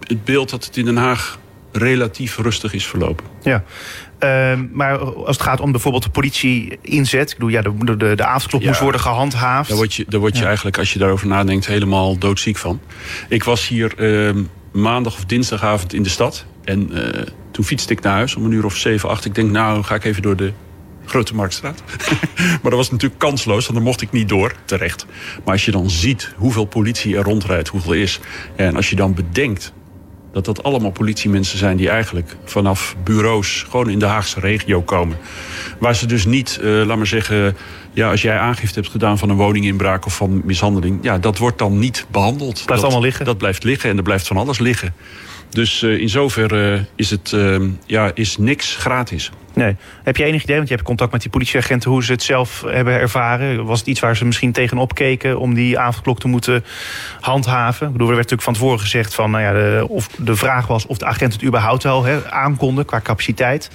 het 0.00 0.24
beeld 0.24 0.50
dat 0.50 0.64
het 0.64 0.76
in 0.76 0.84
Den 0.84 0.96
Haag 0.96 1.38
relatief 1.76 2.38
rustig 2.38 2.72
is 2.72 2.86
verlopen. 2.86 3.24
Ja, 3.42 3.64
uh, 4.20 4.60
maar 4.72 4.98
als 4.98 5.36
het 5.36 5.46
gaat 5.46 5.60
om 5.60 5.70
bijvoorbeeld 5.70 6.02
de 6.02 6.10
politie 6.10 6.78
inzet... 6.82 7.30
Ik 7.30 7.36
bedoel, 7.36 7.50
ja, 7.50 7.62
de, 7.62 7.96
de, 7.96 8.14
de 8.14 8.24
avondklok 8.24 8.60
ja, 8.60 8.68
moest 8.68 8.80
worden 8.80 9.00
gehandhaafd. 9.00 9.68
Daar 9.68 9.76
word 9.76 9.94
je, 9.94 10.04
daar 10.08 10.20
word 10.20 10.34
je 10.34 10.40
ja. 10.40 10.46
eigenlijk, 10.46 10.78
als 10.78 10.92
je 10.92 10.98
daarover 10.98 11.26
nadenkt, 11.26 11.66
helemaal 11.66 12.18
doodziek 12.18 12.56
van. 12.56 12.80
Ik 13.28 13.44
was 13.44 13.68
hier 13.68 13.92
uh, 13.96 14.42
maandag 14.72 15.14
of 15.14 15.24
dinsdagavond 15.24 15.94
in 15.94 16.02
de 16.02 16.08
stad. 16.08 16.46
En 16.64 16.88
uh, 16.92 17.22
toen 17.50 17.64
fietste 17.64 17.92
ik 17.92 18.00
naar 18.00 18.12
huis 18.12 18.36
om 18.36 18.44
een 18.44 18.52
uur 18.52 18.64
of 18.64 18.76
zeven, 18.76 19.08
acht. 19.08 19.24
Ik 19.24 19.34
denk, 19.34 19.50
nou, 19.50 19.82
ga 19.82 19.94
ik 19.94 20.04
even 20.04 20.22
door 20.22 20.36
de 20.36 20.52
Grote 21.04 21.34
Marktstraat. 21.34 21.82
maar 22.62 22.70
dat 22.70 22.72
was 22.72 22.90
natuurlijk 22.90 23.20
kansloos, 23.20 23.62
want 23.62 23.74
daar 23.74 23.86
mocht 23.86 24.00
ik 24.00 24.12
niet 24.12 24.28
door, 24.28 24.54
terecht. 24.64 25.06
Maar 25.44 25.52
als 25.52 25.64
je 25.64 25.70
dan 25.70 25.90
ziet 25.90 26.34
hoeveel 26.36 26.64
politie 26.64 27.16
er 27.16 27.22
rondrijdt, 27.22 27.68
hoeveel 27.68 27.92
er 27.92 27.98
is... 27.98 28.20
en 28.56 28.76
als 28.76 28.90
je 28.90 28.96
dan 28.96 29.14
bedenkt 29.14 29.72
dat 30.36 30.44
dat 30.44 30.62
allemaal 30.62 30.90
politiemensen 30.90 31.58
zijn 31.58 31.76
die 31.76 31.88
eigenlijk 31.88 32.36
vanaf 32.44 32.96
bureaus 33.04 33.66
gewoon 33.70 33.90
in 33.90 33.98
de 33.98 34.04
Haagse 34.04 34.40
regio 34.40 34.82
komen. 34.82 35.16
Waar 35.78 35.94
ze 35.94 36.06
dus 36.06 36.24
niet, 36.24 36.58
uh, 36.62 36.84
laat 36.84 36.96
maar 36.96 37.06
zeggen, 37.06 37.56
ja, 37.92 38.10
als 38.10 38.22
jij 38.22 38.38
aangifte 38.38 38.80
hebt 38.80 38.92
gedaan 38.92 39.18
van 39.18 39.30
een 39.30 39.36
woninginbraak 39.36 40.06
of 40.06 40.16
van 40.16 40.42
mishandeling, 40.44 40.98
ja, 41.02 41.18
dat 41.18 41.38
wordt 41.38 41.58
dan 41.58 41.78
niet 41.78 42.06
behandeld. 42.10 42.52
Blijft 42.52 42.68
dat, 42.68 42.82
allemaal 42.82 43.00
liggen. 43.00 43.24
Dat 43.24 43.38
blijft 43.38 43.64
liggen 43.64 43.90
en 43.90 43.96
er 43.96 44.02
blijft 44.02 44.26
van 44.26 44.36
alles 44.36 44.58
liggen. 44.58 44.94
Dus 45.50 45.82
uh, 45.82 46.00
in 46.00 46.08
zoverre 46.08 46.84
is 46.94 47.10
het 47.10 47.32
uh, 47.34 47.62
ja, 47.86 48.10
is 48.14 48.36
niks 48.36 48.76
gratis. 48.76 49.30
Nee. 49.56 49.76
Heb 50.02 50.16
je 50.16 50.24
enig 50.24 50.42
idee, 50.42 50.56
want 50.56 50.68
je 50.68 50.74
hebt 50.74 50.86
contact 50.86 51.12
met 51.12 51.20
die 51.20 51.30
politieagenten... 51.30 51.90
hoe 51.90 52.04
ze 52.04 52.12
het 52.12 52.22
zelf 52.22 52.64
hebben 52.66 52.94
ervaren? 52.94 53.64
Was 53.64 53.78
het 53.78 53.88
iets 53.88 54.00
waar 54.00 54.16
ze 54.16 54.24
misschien 54.24 54.52
tegenop 54.52 54.94
keken... 54.94 55.38
om 55.38 55.54
die 55.54 55.78
avondklok 55.78 56.20
te 56.20 56.28
moeten 56.28 56.64
handhaven? 57.20 57.86
Ik 57.86 57.92
bedoel, 57.92 58.08
er 58.08 58.14
werd 58.14 58.30
natuurlijk 58.30 58.42
van 58.42 58.52
tevoren 58.52 58.80
gezegd... 58.80 59.14
Van, 59.14 59.30
nou 59.30 59.42
ja, 59.42 59.52
de, 59.52 59.86
of 59.88 60.08
de 60.08 60.36
vraag 60.36 60.66
was 60.66 60.86
of 60.86 60.98
de 60.98 61.04
agent 61.04 61.32
het 61.32 61.44
überhaupt 61.44 61.82
wel 61.82 62.04
he, 62.04 62.30
aankonden 62.30 62.84
qua 62.84 63.00
capaciteit. 63.00 63.70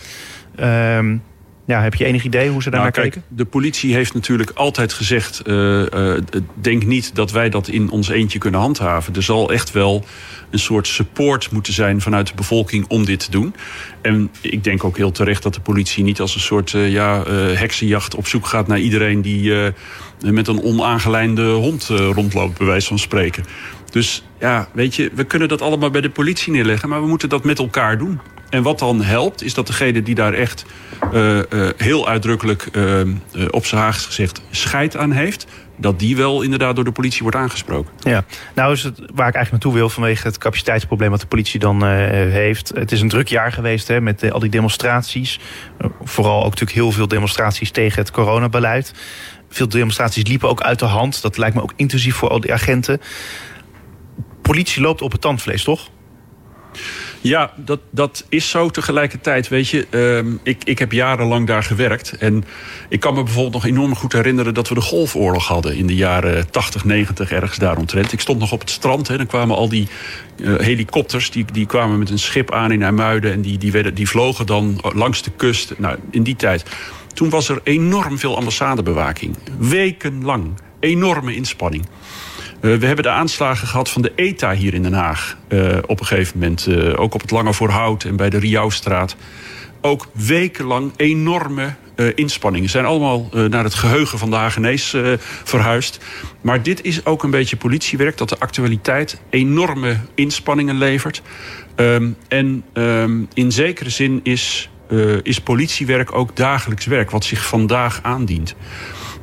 Um, 0.60 1.24
ja, 1.66 1.82
heb 1.82 1.96
je 1.96 2.06
enig 2.06 2.24
idee 2.24 2.50
hoe 2.50 2.64
ze 2.64 2.70
daar 2.70 2.80
nou, 2.80 2.92
naar 2.94 3.04
keken? 3.04 3.24
De 3.28 3.46
politie 3.46 3.94
heeft 3.94 4.14
natuurlijk 4.14 4.52
altijd 4.54 4.94
gezegd... 4.94 5.42
Uh, 5.46 5.86
uh, 5.94 6.14
denk 6.54 6.86
niet 6.86 7.16
dat 7.16 7.32
wij 7.32 7.50
dat 7.50 7.68
in 7.68 7.90
ons 7.90 8.10
eentje 8.10 8.40
kunnen 8.40 8.60
handhaven. 8.60 9.16
Er 9.16 9.24
zal 9.24 9.52
echt 9.52 9.72
wel 9.72 10.06
een 10.50 10.60
soort 10.60 10.88
support 10.88 11.52
moeten 11.52 11.74
zijn 11.74 12.02
vanuit 12.02 12.28
de 12.28 12.34
bevolking 12.36 12.86
om 12.88 13.06
dit 13.06 13.20
te 13.20 13.32
doen. 13.32 13.56
En 14.02 14.32
ik 14.42 14.64
denk 14.64 14.84
ook 14.84 14.98
heel 14.98 15.12
terecht 15.12 15.44
dat 15.44 15.54
de 15.54 15.62
politie 15.62 16.04
niet 16.04 16.20
als 16.20 16.36
een 16.36 16.42
soort 16.42 16.74
uh, 16.74 16.92
ja, 16.92 17.24
heksenjacht 17.34 18.16
op 18.16 18.28
zoek 18.28 18.46
gaat 18.46 18.68
naar 18.68 18.80
iedereen 18.80 19.22
die 19.22 19.54
met 20.22 20.48
een 20.48 20.62
onaangelijnde 20.64 21.52
hond 21.52 21.84
rondloopt, 21.88 22.58
bij 22.58 22.68
wijze 22.68 22.88
van 22.88 23.00
spreken. 23.00 23.46
Dus 23.92 24.24
ja, 24.40 24.68
weet 24.74 24.96
je, 24.96 25.12
we 25.14 25.24
kunnen 25.24 25.48
dat 25.48 25.62
allemaal 25.62 25.90
bij 25.90 26.02
de 26.02 26.10
politie 26.10 26.54
neerleggen, 26.54 26.90
maar 26.90 27.02
we 27.02 27.08
moeten 27.08 27.30
dat 27.30 27.44
met 27.44 27.60
elkaar 27.60 27.98
doen. 27.98 28.20
En 28.50 28.64
wat 28.64 28.80
dan 28.80 29.02
helpt, 29.02 29.44
is 29.44 29.54
dat 29.54 29.68
degene 29.68 30.04
die 30.04 30.16
daar 30.16 30.34
echt 30.34 30.66
uh, 31.14 31.38
uh, 31.38 31.44
heel 31.78 32.08
uitdrukkelijk 32.08 32.68
uh, 32.72 33.02
op 33.50 33.66
zijn 33.66 33.82
Haags 33.82 34.06
gezegd 34.06 34.42
scheid 34.50 34.98
aan 34.98 35.12
heeft, 35.12 35.46
dat 35.78 36.00
die 36.00 36.16
wel 36.16 36.42
inderdaad 36.42 36.76
door 36.76 36.84
de 36.84 36.92
politie 36.92 37.22
wordt 37.22 37.38
aangesproken. 37.38 37.92
Ja, 38.00 38.26
nou 38.56 38.74
is 38.74 38.84
het 38.84 38.98
waar 38.98 39.28
ik 39.28 39.36
eigenlijk 39.36 39.52
naartoe 39.52 39.74
wil 39.74 39.90
vanwege 39.90 40.28
het 40.28 40.38
capaciteitsprobleem 40.38 41.10
wat 41.10 41.20
de 41.20 41.28
politie 41.28 41.60
dan 41.60 41.86
heeft. 41.86 42.72
Het 42.76 42.92
is 42.92 43.02
een 43.02 43.10
druk 43.10 43.28
jaar 43.28 43.52
geweest 43.52 43.88
hè, 43.88 44.02
met 44.02 44.32
al 44.32 44.40
die 44.40 44.50
demonstraties. 44.50 45.40
vooral 46.04 46.38
ook 46.38 46.50
natuurlijk 46.50 46.72
heel 46.72 46.92
veel 46.92 47.08
demonstraties 47.08 47.72
tegen 47.72 48.02
het 48.02 48.12
coronabeleid. 48.12 48.94
Veel 49.50 49.70
demonstraties 49.70 50.28
liepen 50.28 50.50
ook 50.50 50.62
uit 50.62 50.80
de 50.80 50.86
hand. 50.86 51.22
Dat 51.22 51.38
lijkt 51.38 51.56
me 51.56 51.62
ook 51.62 51.74
intensief 51.76 52.16
voor 52.16 52.30
al 52.30 52.40
die 52.40 52.54
agenten. 52.54 53.02
Politie 54.42 54.82
loopt 54.82 55.02
op 55.02 55.12
het 55.12 55.22
tandvlees, 55.22 55.64
toch? 55.64 55.90
Ja, 57.22 57.54
dat, 57.56 57.80
dat 57.92 58.26
is 58.30 58.50
zo 58.50 58.70
tegelijkertijd. 58.70 59.48
Weet 59.48 59.70
je, 59.70 59.88
uh, 60.26 60.34
ik, 60.44 60.64
ik 60.64 60.80
heb 60.80 60.92
jarenlang 60.92 61.48
daar 61.48 61.64
gewerkt. 61.64 62.18
En 62.18 62.44
ik 62.90 63.00
kan 63.00 63.14
me 63.14 63.24
bijvoorbeeld 63.24 63.54
nog 63.54 63.66
enorm 63.66 63.96
goed 63.96 64.14
herinneren... 64.14 64.54
dat 64.54 64.70
we 64.70 64.76
de 64.76 64.82
golfoorlog 64.82 65.48
hadden 65.48 65.76
in 65.76 65.88
de 65.88 65.96
jaren 65.96 66.52
80, 66.52 66.86
90, 66.86 67.32
ergens 67.32 67.58
daaromtrent. 67.58 68.14
Ik 68.14 68.20
stond 68.20 68.40
nog 68.40 68.52
op 68.52 68.60
het 68.60 68.70
strand. 68.70 69.08
Hè, 69.08 69.18
dan 69.18 69.26
kwamen 69.26 69.56
al 69.56 69.70
die 69.70 69.88
uh, 70.36 70.60
helikopters... 70.60 71.32
Die, 71.32 71.46
die 71.54 71.66
kwamen 71.66 72.00
met 72.00 72.10
een 72.10 72.20
schip 72.20 72.52
aan 72.52 72.72
in 72.72 72.84
IJmuiden... 72.84 73.32
en 73.32 73.42
die, 73.42 73.58
die, 73.58 73.72
werden, 73.72 73.94
die 73.94 74.10
vlogen 74.10 74.46
dan 74.46 74.82
langs 74.94 75.22
de 75.22 75.32
kust. 75.36 75.74
Nou, 75.78 75.98
in 76.12 76.24
die 76.24 76.36
tijd. 76.36 76.66
Toen 77.14 77.30
was 77.30 77.50
er 77.50 77.60
enorm 77.64 78.20
veel 78.20 78.38
ambassadebewaking. 78.38 79.38
Wekenlang. 79.60 80.60
Enorme 80.80 81.36
inspanning. 81.36 81.86
Uh, 82.62 82.78
we 82.78 82.86
hebben 82.86 83.04
de 83.04 83.10
aanslagen 83.10 83.68
gehad 83.68 83.90
van 83.90 84.02
de 84.02 84.12
ETA 84.16 84.54
hier 84.54 84.74
in 84.74 84.84
Den 84.84 84.94
Haag. 84.94 85.38
Uh, 85.50 85.78
op 85.86 86.00
een 86.00 86.06
gegeven 86.06 86.40
moment. 86.40 86.68
Uh, 86.68 87.00
ook 87.00 87.14
op 87.14 87.22
het 87.22 87.32
Lange 87.32 87.54
Voorhout 87.54 88.04
en 88.04 88.16
bij 88.16 88.30
de 88.30 88.38
Riauwstraat. 88.38 89.16
Ook 89.82 90.08
wekenlang 90.14 90.92
enorme 90.96 91.74
inspanningen. 92.16 92.70
Zijn 92.70 92.86
allemaal 92.86 93.30
naar 93.50 93.64
het 93.64 93.74
geheugen 93.74 94.20
van 94.20 94.30
de 94.30 94.36
Hagenees 94.36 94.96
verhuisd. 95.44 96.00
Maar 96.42 96.64
dit 96.64 96.84
is 96.84 97.06
ook 97.06 97.24
een 97.24 97.30
beetje 97.30 97.56
politiewerk. 97.56 98.18
Dat 98.18 98.30
de 98.30 98.40
actualiteit 98.40 99.22
enorme 99.30 99.98
inspanningen 100.16 100.78
levert. 100.78 101.22
Um, 101.76 102.16
en 102.28 102.64
um, 102.74 103.28
in 103.34 103.52
zekere 103.52 103.90
zin 103.90 104.20
is, 104.24 104.70
is 105.24 105.40
politiewerk 105.40 106.16
ook 106.16 106.36
dagelijks 106.36 106.86
werk. 106.86 107.12
Wat 107.12 107.26
zich 107.26 107.46
vandaag 107.46 108.00
aandient. 108.02 108.56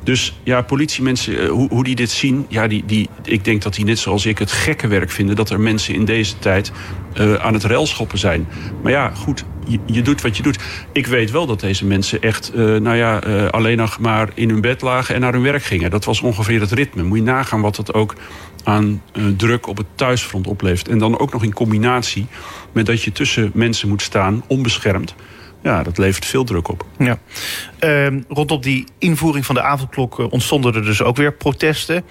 Dus 0.09 0.33
ja, 0.43 0.61
politiemensen, 0.61 1.39
eh, 1.39 1.49
hoe, 1.49 1.69
hoe 1.69 1.83
die 1.83 1.95
dit 1.95 2.09
zien... 2.09 2.45
Ja, 2.47 2.67
die, 2.67 2.83
die, 2.85 3.09
ik 3.23 3.43
denk 3.43 3.61
dat 3.61 3.73
die 3.73 3.85
net 3.85 3.99
zoals 3.99 4.25
ik 4.25 4.37
het 4.37 4.51
gekke 4.51 4.87
werk 4.87 5.11
vinden... 5.11 5.35
dat 5.35 5.49
er 5.49 5.59
mensen 5.59 5.93
in 5.93 6.05
deze 6.05 6.39
tijd 6.39 6.71
uh, 7.19 7.33
aan 7.33 7.53
het 7.53 7.63
railschoppen 7.63 8.17
zijn. 8.17 8.47
Maar 8.83 8.91
ja, 8.91 9.09
goed, 9.09 9.45
je, 9.67 9.79
je, 9.85 10.01
doet 10.01 10.21
wat 10.21 10.37
je 10.37 10.43
doet. 10.43 10.59
Ik 10.91 11.07
weet 11.07 11.31
wel 11.31 11.45
dat 11.45 11.59
deze 11.59 11.85
mensen 11.85 12.21
echt 12.21 12.51
uh, 12.55 12.79
nou 12.79 12.95
ja, 12.95 13.17
alleen 13.49 13.77
nog 13.77 13.99
maar 13.99 14.29
in 14.33 14.49
hun 14.49 14.61
bed 14.61 14.81
lagen... 14.81 15.15
en 15.15 15.21
naar 15.21 15.33
hun 15.33 15.41
werk 15.41 15.63
gingen. 15.63 15.89
Dat 15.89 16.05
was 16.05 16.21
ongeveer 16.21 16.59
het 16.59 16.71
ritme. 16.71 17.03
Moet 17.03 17.17
je 17.17 17.23
nagaan 17.23 17.61
wat 17.61 17.75
dat 17.75 17.93
ook 17.93 18.15
aan 18.63 19.01
druk 19.37 19.67
op 19.67 19.77
het 19.77 19.87
thuisfront 19.95 20.47
oplevert. 20.47 20.87
En 20.87 20.97
dan 20.97 21.19
ook 21.19 21.33
nog 21.33 21.43
in 21.43 21.53
combinatie 21.53 22.27
met 22.71 22.85
dat 22.85 23.03
je 23.03 23.11
tussen 23.11 23.51
mensen 23.53 23.89
moet 23.89 24.01
staan, 24.01 24.43
onbeschermd. 24.47 25.15
Ja, 25.61 25.83
dat 25.83 25.97
levert 25.97 26.25
veel 26.25 26.43
druk 26.43 26.67
op. 26.67 26.85
Ja. 26.97 27.19
Uh, 27.83 28.21
rondom 28.27 28.61
die 28.61 28.85
invoering 28.97 29.45
van 29.45 29.55
de 29.55 29.61
avondklok 29.61 30.19
uh, 30.19 30.31
ontstonden 30.31 30.75
er 30.75 30.83
dus 30.83 31.01
ook 31.01 31.15
weer 31.15 31.33
protesten. 31.33 31.95
Uh, 31.95 32.03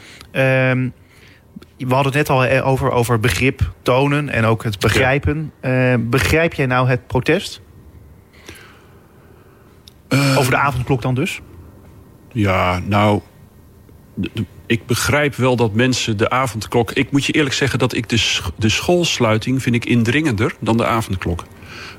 we 1.79 1.95
hadden 1.95 2.13
het 2.13 2.29
net 2.29 2.31
al 2.31 2.63
over, 2.63 2.91
over 2.91 3.21
begrip 3.21 3.73
tonen 3.83 4.29
en 4.29 4.45
ook 4.45 4.65
het 4.65 4.79
begrijpen. 4.79 5.53
Ja. 5.63 5.93
Uh, 5.93 5.99
begrijp 6.01 6.55
jij 6.55 6.67
nou 6.67 6.89
het 6.89 7.07
protest? 7.07 7.61
over 10.11 10.51
de 10.51 10.57
avondklok 10.57 11.03
dan 11.03 11.15
dus? 11.15 11.41
Ja, 12.33 12.81
nou, 12.85 13.21
ik 14.67 14.87
begrijp 14.87 15.35
wel 15.35 15.57
dat 15.57 15.73
mensen 15.73 16.17
de 16.17 16.31
avondklok... 16.31 16.93
Ik 16.93 17.11
moet 17.11 17.25
je 17.25 17.33
eerlijk 17.33 17.55
zeggen 17.55 17.79
dat 17.79 17.95
ik 17.95 18.09
de, 18.09 18.39
de 18.57 18.69
schoolsluiting 18.69 19.63
vind 19.63 19.75
ik 19.75 19.85
indringender 19.85 20.55
dan 20.61 20.77
de 20.77 20.87
avondklok. 20.87 21.45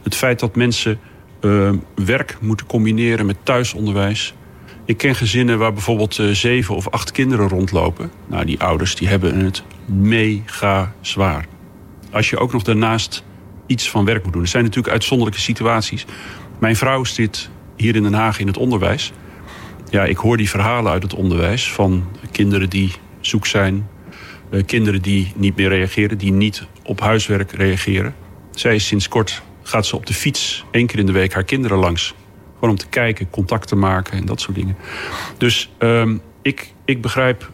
Het 0.04 0.16
feit 0.16 0.40
dat 0.40 0.56
mensen 0.56 1.00
uh, 1.42 1.72
werk 1.96 2.38
moeten 2.42 2.66
combineren 2.66 3.26
met 3.26 3.38
thuisonderwijs. 3.44 4.34
Ik 4.86 4.98
ken 4.98 5.16
gezinnen 5.16 5.58
waar 5.58 5.74
bijvoorbeeld 5.74 6.18
uh, 6.18 6.30
zeven 6.32 6.76
of 6.76 6.90
acht 6.90 7.12
kinderen 7.12 7.48
rondlopen. 7.48 8.12
Nou, 8.28 8.46
die 8.46 8.60
ouders 8.60 8.96
die 8.96 9.08
hebben 9.08 9.46
het 9.46 9.64
mega 9.86 10.94
zwaar. 11.02 11.46
Als 12.12 12.30
je 12.30 12.38
ook 12.38 12.54
nog 12.54 12.64
daarnaast 12.64 13.24
iets 13.66 13.90
van 13.90 14.06
werk 14.06 14.24
moet 14.24 14.34
doen. 14.34 14.42
Er 14.42 14.48
zijn 14.48 14.64
natuurlijk 14.64 14.94
uitzonderlijke 14.94 15.42
situaties. 15.42 16.06
Mijn 16.60 16.76
vrouw 16.76 17.04
zit 17.04 17.50
hier 17.76 17.96
in 17.96 18.04
Den 18.04 18.14
Haag 18.14 18.40
in 18.40 18.48
het 18.48 18.58
onderwijs. 18.58 19.12
Ja, 19.90 20.06
ik 20.06 20.18
hoor 20.18 20.38
die 20.38 20.50
verhalen 20.50 20.92
uit 20.92 21.04
het 21.04 21.14
onderwijs 21.14 21.72
van 21.72 22.08
kinderen 22.32 22.70
die 22.70 22.92
zoek 23.20 23.46
zijn. 23.46 23.88
Uh, 24.52 24.64
kinderen 24.66 25.02
die 25.02 25.32
niet 25.36 25.56
meer 25.56 25.70
reageren, 25.70 26.18
die 26.18 26.32
niet 26.32 26.68
op 26.84 27.00
huiswerk 27.00 27.52
reageren. 27.52 28.16
Zij 28.52 28.76
is 28.76 28.88
sinds 28.88 29.08
kort 29.08 29.44
gaat 29.70 29.86
ze 29.86 29.96
op 29.96 30.06
de 30.06 30.14
fiets 30.14 30.66
één 30.72 30.88
keer 30.88 31.00
in 31.00 31.06
de 31.06 31.12
week 31.12 31.34
haar 31.34 31.44
kinderen 31.44 31.78
langs. 31.78 32.14
Gewoon 32.54 32.70
om 32.70 32.78
te 32.80 32.88
kijken, 32.88 33.30
contact 33.30 33.68
te 33.68 33.76
maken 33.76 34.18
en 34.18 34.26
dat 34.26 34.42
soort 34.42 34.56
dingen. 34.56 34.78
Dus 35.38 35.70
um, 35.80 36.22
ik, 36.42 36.74
ik 36.86 37.02
begrijp 37.02 37.52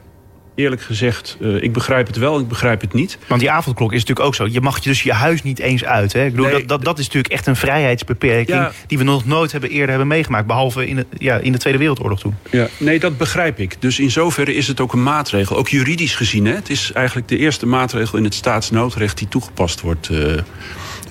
eerlijk 0.55 0.81
gezegd, 0.81 1.37
uh, 1.39 1.63
ik 1.63 1.73
begrijp 1.73 2.07
het 2.07 2.17
wel, 2.17 2.39
ik 2.39 2.47
begrijp 2.47 2.81
het 2.81 2.93
niet. 2.93 3.17
Want 3.27 3.39
die 3.39 3.51
avondklok 3.51 3.93
is 3.93 3.99
natuurlijk 3.99 4.27
ook 4.27 4.35
zo. 4.35 4.47
Je 4.47 4.61
mag 4.61 4.79
dus 4.79 5.03
je 5.03 5.13
huis 5.13 5.43
niet 5.43 5.59
eens 5.59 5.85
uit. 5.85 6.13
Hè? 6.13 6.25
Ik 6.25 6.31
bedoel, 6.31 6.45
nee, 6.45 6.59
dat, 6.59 6.67
dat, 6.67 6.83
dat 6.83 6.99
is 6.99 7.05
natuurlijk 7.05 7.33
echt 7.33 7.47
een 7.47 7.55
vrijheidsbeperking... 7.55 8.57
Ja. 8.57 8.71
die 8.87 8.97
we 8.97 9.03
nog 9.03 9.25
nooit 9.25 9.51
hebben 9.51 9.69
eerder 9.69 9.89
hebben 9.89 10.07
meegemaakt. 10.07 10.47
Behalve 10.47 10.87
in 10.87 10.95
de, 10.95 11.05
ja, 11.17 11.37
in 11.37 11.51
de 11.51 11.57
Tweede 11.57 11.79
Wereldoorlog 11.79 12.19
toen. 12.19 12.35
Ja, 12.51 12.67
nee, 12.77 12.99
dat 12.99 13.17
begrijp 13.17 13.59
ik. 13.59 13.75
Dus 13.79 13.99
in 13.99 14.11
zoverre 14.11 14.55
is 14.55 14.67
het 14.67 14.79
ook 14.79 14.93
een 14.93 15.03
maatregel. 15.03 15.57
Ook 15.57 15.69
juridisch 15.69 16.15
gezien. 16.15 16.45
Hè? 16.45 16.53
Het 16.53 16.69
is 16.69 16.91
eigenlijk 16.91 17.27
de 17.27 17.37
eerste 17.37 17.65
maatregel 17.65 18.17
in 18.17 18.23
het 18.23 18.33
staatsnoodrecht... 18.33 19.17
die 19.17 19.27
toegepast 19.27 19.81
wordt... 19.81 20.09
Uh, 20.09 20.33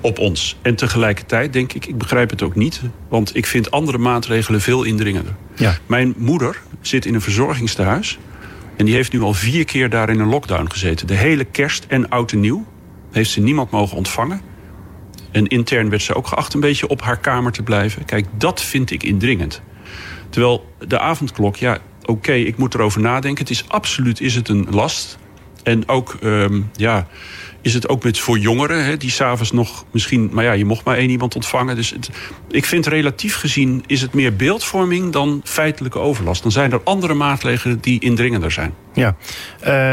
op 0.05 0.19
ons. 0.19 0.57
En 0.63 0.75
tegelijkertijd 0.75 1.53
denk 1.53 1.73
ik, 1.73 1.87
ik 1.87 1.99
begrijp 1.99 2.31
het 2.31 2.43
ook 2.43 2.55
niet... 2.55 2.81
want 3.09 3.37
ik 3.37 3.47
vind 3.47 3.71
andere 3.71 3.99
maatregelen 3.99 4.61
veel 4.61 4.83
indringender. 4.83 5.35
Ja. 5.55 5.79
Mijn 5.87 6.15
moeder 6.17 6.61
zit 6.81 7.07
in 7.07 7.15
een 7.15 7.21
verzorgingstehuis... 7.21 8.19
en 8.77 8.85
die 8.85 8.95
heeft 8.95 9.13
nu 9.13 9.21
al 9.21 9.35
vier 9.35 9.65
keer 9.65 9.91
daar 9.91 10.11
in 10.11 10.21
een 10.21 10.29
lockdown 10.29 10.71
gezeten. 10.71 11.07
De 11.07 11.15
hele 11.15 11.45
kerst 11.45 11.85
en 11.89 12.09
oud 12.09 12.33
en 12.33 12.41
nieuw 12.41 12.67
heeft 13.11 13.31
ze 13.31 13.41
niemand 13.41 13.71
mogen 13.71 13.97
ontvangen. 13.97 14.41
En 15.31 15.47
intern 15.47 15.91
werd 15.91 16.03
ze 16.03 16.15
ook 16.15 16.27
geacht 16.27 16.55
een 16.55 16.61
beetje 16.61 16.89
op 16.89 17.03
haar 17.03 17.19
kamer 17.19 17.53
te 17.53 17.63
blijven. 17.63 18.05
Kijk, 18.05 18.27
dat 18.39 18.63
vind 18.63 18.91
ik 18.91 19.03
indringend. 19.03 19.63
Terwijl 20.31 20.75
de 20.87 20.99
avondklok, 20.99 21.57
ja, 21.57 21.79
oké, 22.01 22.11
okay, 22.11 22.41
ik 22.41 22.57
moet 22.57 22.75
erover 22.75 23.01
nadenken. 23.01 23.43
Het 23.43 23.53
is 23.53 23.69
absoluut 23.69 24.21
is 24.21 24.35
het 24.35 24.49
een 24.49 24.67
last. 24.71 25.19
En 25.63 25.89
ook, 25.89 26.17
um, 26.23 26.71
ja 26.73 27.07
is 27.65 27.75
het 27.75 27.89
ook 27.89 28.05
met 28.05 28.19
voor 28.19 28.39
jongeren, 28.39 28.85
hè, 28.85 28.97
die 28.97 29.11
s'avonds 29.11 29.53
nog 29.53 29.85
misschien... 29.91 30.31
maar 30.33 30.45
ja, 30.45 30.53
je 30.53 30.65
mocht 30.65 30.85
maar 30.85 30.97
één 30.97 31.11
iemand 31.11 31.35
ontvangen. 31.35 31.77
Dus 31.77 31.91
het, 31.91 32.11
ik 32.51 32.65
vind 32.65 32.87
relatief 32.87 33.37
gezien 33.37 33.85
is 33.87 34.01
het 34.01 34.15
meer 34.15 34.37
beeldvorming 34.37 35.13
dan 35.13 35.41
feitelijke 35.45 35.99
overlast. 35.99 36.43
Dan 36.43 36.53
zijn 36.53 36.73
er 36.73 36.81
andere 36.85 37.15
maatregelen 37.15 37.81
die 37.81 38.01
indringender 38.01 38.51
zijn. 38.51 38.75
Ja, 38.93 39.17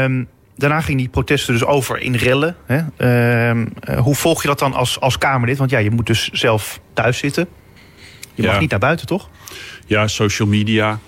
um, 0.04 0.28
daarna 0.56 0.80
ging 0.80 0.98
die 0.98 1.08
protesten 1.08 1.52
dus 1.52 1.64
over 1.64 1.98
in 2.00 2.14
rellen. 2.14 2.56
Hè? 2.66 2.78
Um, 3.50 3.72
uh, 3.90 3.98
hoe 3.98 4.14
volg 4.14 4.42
je 4.42 4.48
dat 4.48 4.58
dan 4.58 4.72
als, 4.72 5.00
als 5.00 5.18
Kamerlid? 5.18 5.58
Want 5.58 5.70
ja, 5.70 5.78
je 5.78 5.90
moet 5.90 6.06
dus 6.06 6.28
zelf 6.32 6.80
thuis 6.94 7.18
zitten. 7.18 7.48
Je 8.34 8.42
mag 8.42 8.54
Ja. 8.54 8.60
niet 8.60 8.70
naar 8.70 8.78
buiten, 8.78 9.06
toch? 9.06 9.28
Ja, 9.86 10.06
social 10.08 10.48
media. 10.48 10.98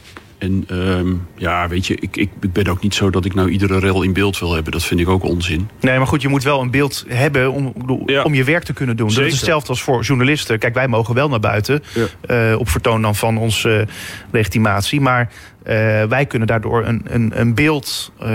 En 0.45 0.65
um, 0.71 1.27
ja, 1.37 1.69
weet 1.69 1.87
je, 1.87 1.97
ik, 2.01 2.17
ik 2.17 2.31
ben 2.53 2.67
ook 2.67 2.83
niet 2.83 2.95
zo 2.95 3.11
dat 3.11 3.25
ik 3.25 3.35
nou 3.35 3.49
iedere 3.49 3.79
rel 3.79 4.03
in 4.03 4.13
beeld 4.13 4.39
wil 4.39 4.55
hebben. 4.55 4.73
Dat 4.73 4.85
vind 4.85 5.01
ik 5.01 5.09
ook 5.09 5.23
onzin. 5.25 5.69
Nee, 5.81 5.99
maar 5.99 6.07
goed, 6.07 6.23
je 6.23 6.29
moet 6.29 6.43
wel 6.43 6.61
een 6.61 6.71
beeld 6.71 7.05
hebben 7.09 7.53
om, 7.53 7.73
Ja. 8.07 8.23
om 8.23 8.35
je 8.35 8.45
werk 8.45 8.63
te 8.65 8.73
kunnen 8.73 8.97
doen. 8.97 9.07
Dat 9.07 9.15
Zeker. 9.15 9.31
is 9.33 9.37
hetzelfde 9.37 9.69
als 9.69 9.83
voor 9.83 10.03
journalisten. 10.03 10.59
Kijk, 10.59 10.75
wij 10.75 10.89
mogen 10.89 11.15
wel 11.15 11.29
naar 11.29 11.41
buiten 11.41 11.83
Ja. 11.95 12.07
eh, 12.51 12.59
op 12.59 12.69
vertoon 12.69 13.03
dan 13.03 13.15
van 13.15 13.39
onze 13.39 13.87
legitimatie. 14.33 15.01
Maar 15.01 15.31
eh, 15.65 16.03
wij 16.03 16.27
kunnen 16.27 16.49
daardoor 16.49 16.87
een, 16.87 17.03
een, 17.05 17.41
een 17.41 17.55
beeld 17.55 18.13
eh, 18.19 18.29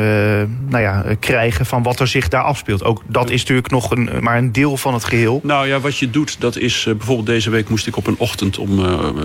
nou 0.68 0.82
ja, 0.84 1.04
eh, 1.04 1.16
krijgen 1.20 1.66
van 1.66 1.84
wat 1.84 2.00
er 2.00 2.08
zich 2.08 2.28
daar 2.28 2.44
afspeelt. 2.44 2.84
Ook 2.84 3.02
dat 3.08 3.30
is 3.30 3.40
natuurlijk 3.40 3.70
nog 3.70 3.92
een, 3.92 4.10
maar 4.20 4.38
een 4.38 4.52
deel 4.52 4.78
van 4.78 4.94
het 4.94 5.04
geheel. 5.04 5.40
Nou 5.44 5.68
ja, 5.68 5.80
wat 5.80 5.98
je 5.98 6.10
doet, 6.10 6.42
dat 6.42 6.58
is 6.58 6.86
uh, 6.86 6.96
bijvoorbeeld 6.96 7.28
deze 7.28 7.50
week 7.50 7.70
moest 7.70 7.88
ik 7.88 7.98
op 7.98 8.08
een 8.08 8.16
ochtend 8.18 8.58
om 8.58 8.70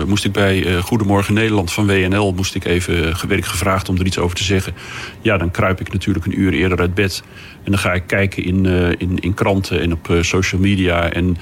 moest 0.07 0.25
ik 0.25 0.31
bij 0.31 0.81
Goedemorgen 0.81 1.33
Nederland 1.33 1.73
van 1.73 1.87
WNL 1.87 2.33
moest 2.33 2.55
ik 2.55 2.65
even 2.65 3.27
werd 3.27 3.47
gevraagd 3.47 3.89
om 3.89 3.97
er 3.97 4.05
iets 4.05 4.17
over 4.17 4.35
te 4.35 4.43
zeggen. 4.43 4.73
Ja, 5.21 5.37
dan 5.37 5.51
kruip 5.51 5.79
ik 5.79 5.93
natuurlijk 5.93 6.25
een 6.25 6.39
uur 6.39 6.53
eerder 6.53 6.79
uit 6.79 6.93
bed 6.93 7.23
en 7.63 7.71
dan 7.71 7.79
ga 7.79 7.93
ik 7.93 8.03
kijken 8.07 8.43
in, 8.43 8.65
in, 8.97 9.19
in 9.19 9.33
kranten 9.33 9.81
en 9.81 9.91
op 9.91 10.17
social 10.21 10.61
media 10.61 11.09
en 11.11 11.37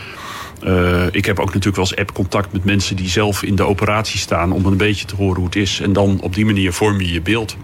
uh, 0.66 1.06
ik 1.12 1.26
heb 1.26 1.40
ook 1.40 1.54
natuurlijk 1.54 1.76
wel 1.76 1.86
eens 1.86 1.96
app-contact 1.96 2.54
met 2.54 2.64
mensen 2.64 2.96
die 2.96 3.10
zelf 3.10 3.44
in 3.44 3.56
de 3.56 3.64
operatie 3.64 4.20
staan 4.20 4.52
om 4.52 4.66
een 4.66 4.78
beetje 4.78 5.06
te 5.06 5.16
horen 5.16 5.36
hoe 5.36 5.46
het 5.46 5.56
is. 5.56 5.80
En 5.80 5.94
dan 5.94 6.20
op 6.22 6.34
die 6.34 6.46
manier 6.46 6.74
vorm 6.74 7.02
je 7.02 7.14
je 7.14 7.22
beeld. 7.22 7.58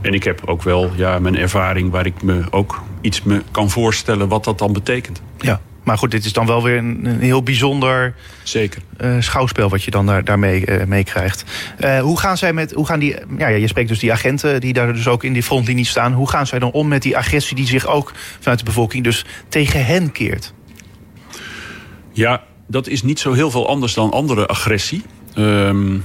En 0.00 0.14
ik 0.14 0.24
heb 0.24 0.42
ook 0.44 0.62
wel 0.62 0.90
ja, 0.96 1.18
mijn 1.18 1.36
ervaring 1.36 1.90
waar 1.90 2.06
ik 2.06 2.22
me 2.22 2.44
ook 2.50 2.82
iets 3.00 3.22
me 3.22 3.42
kan 3.50 3.70
voorstellen 3.70 4.28
wat 4.28 4.44
dat 4.44 4.58
dan 4.58 4.72
betekent. 4.72 5.22
Ja. 5.38 5.60
Maar 5.86 5.98
goed, 5.98 6.10
dit 6.10 6.24
is 6.24 6.32
dan 6.32 6.46
wel 6.46 6.62
weer 6.62 6.76
een, 6.76 7.00
een 7.04 7.20
heel 7.20 7.42
bijzonder 7.42 8.14
Zeker. 8.42 8.82
Uh, 9.00 9.16
schouwspel 9.18 9.68
wat 9.68 9.82
je 9.82 9.90
dan 9.90 10.06
daar, 10.06 10.24
daarmee 10.24 10.66
uh, 10.66 10.84
mee 10.84 11.04
krijgt. 11.04 11.44
Uh, 11.80 12.00
hoe 12.00 12.18
gaan 12.18 12.36
zij 12.36 12.52
met, 12.52 12.72
hoe 12.72 12.86
gaan 12.86 12.98
die, 12.98 13.16
ja, 13.38 13.48
je 13.48 13.66
spreekt 13.66 13.88
dus 13.88 13.98
die 13.98 14.12
agenten 14.12 14.60
die 14.60 14.72
daar 14.72 14.92
dus 14.92 15.08
ook 15.08 15.24
in 15.24 15.32
die 15.32 15.42
frontlinie 15.42 15.84
staan. 15.84 16.12
Hoe 16.12 16.28
gaan 16.28 16.46
zij 16.46 16.58
dan 16.58 16.70
om 16.70 16.88
met 16.88 17.02
die 17.02 17.16
agressie 17.16 17.56
die 17.56 17.66
zich 17.66 17.86
ook 17.86 18.12
vanuit 18.40 18.58
de 18.58 18.64
bevolking 18.64 19.04
dus 19.04 19.24
tegen 19.48 19.86
hen 19.86 20.12
keert? 20.12 20.52
Ja, 22.16 22.44
dat 22.66 22.86
is 22.86 23.02
niet 23.02 23.18
zo 23.18 23.32
heel 23.32 23.50
veel 23.50 23.68
anders 23.68 23.94
dan 23.94 24.10
andere 24.10 24.46
agressie. 24.46 25.02
Um, 25.34 26.04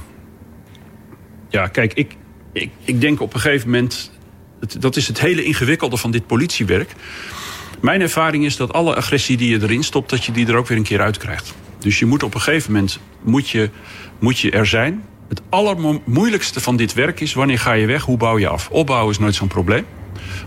ja, 1.48 1.66
kijk, 1.66 1.92
ik, 1.94 2.16
ik, 2.52 2.70
ik 2.84 3.00
denk 3.00 3.20
op 3.20 3.34
een 3.34 3.40
gegeven 3.40 3.70
moment... 3.70 4.10
Dat 4.78 4.96
is 4.96 5.08
het 5.08 5.20
hele 5.20 5.44
ingewikkelde 5.44 5.96
van 5.96 6.10
dit 6.10 6.26
politiewerk. 6.26 6.92
Mijn 7.80 8.00
ervaring 8.00 8.44
is 8.44 8.56
dat 8.56 8.72
alle 8.72 8.94
agressie 8.94 9.36
die 9.36 9.50
je 9.50 9.62
erin 9.62 9.82
stopt... 9.82 10.10
dat 10.10 10.24
je 10.24 10.32
die 10.32 10.46
er 10.46 10.56
ook 10.56 10.66
weer 10.66 10.78
een 10.78 10.84
keer 10.84 11.00
uit 11.00 11.16
krijgt. 11.16 11.54
Dus 11.78 11.98
je 11.98 12.06
moet 12.06 12.22
op 12.22 12.34
een 12.34 12.40
gegeven 12.40 12.72
moment 12.72 12.98
moet 13.22 13.48
je, 13.48 13.70
moet 14.18 14.38
je 14.38 14.50
er 14.50 14.66
zijn. 14.66 15.04
Het 15.28 15.42
allermoeilijkste 15.48 16.60
van 16.60 16.76
dit 16.76 16.92
werk 16.94 17.20
is... 17.20 17.34
wanneer 17.34 17.58
ga 17.58 17.72
je 17.72 17.86
weg, 17.86 18.02
hoe 18.02 18.16
bouw 18.16 18.38
je 18.38 18.48
af? 18.48 18.68
Opbouwen 18.70 19.10
is 19.10 19.18
nooit 19.18 19.34
zo'n 19.34 19.48
probleem. 19.48 19.86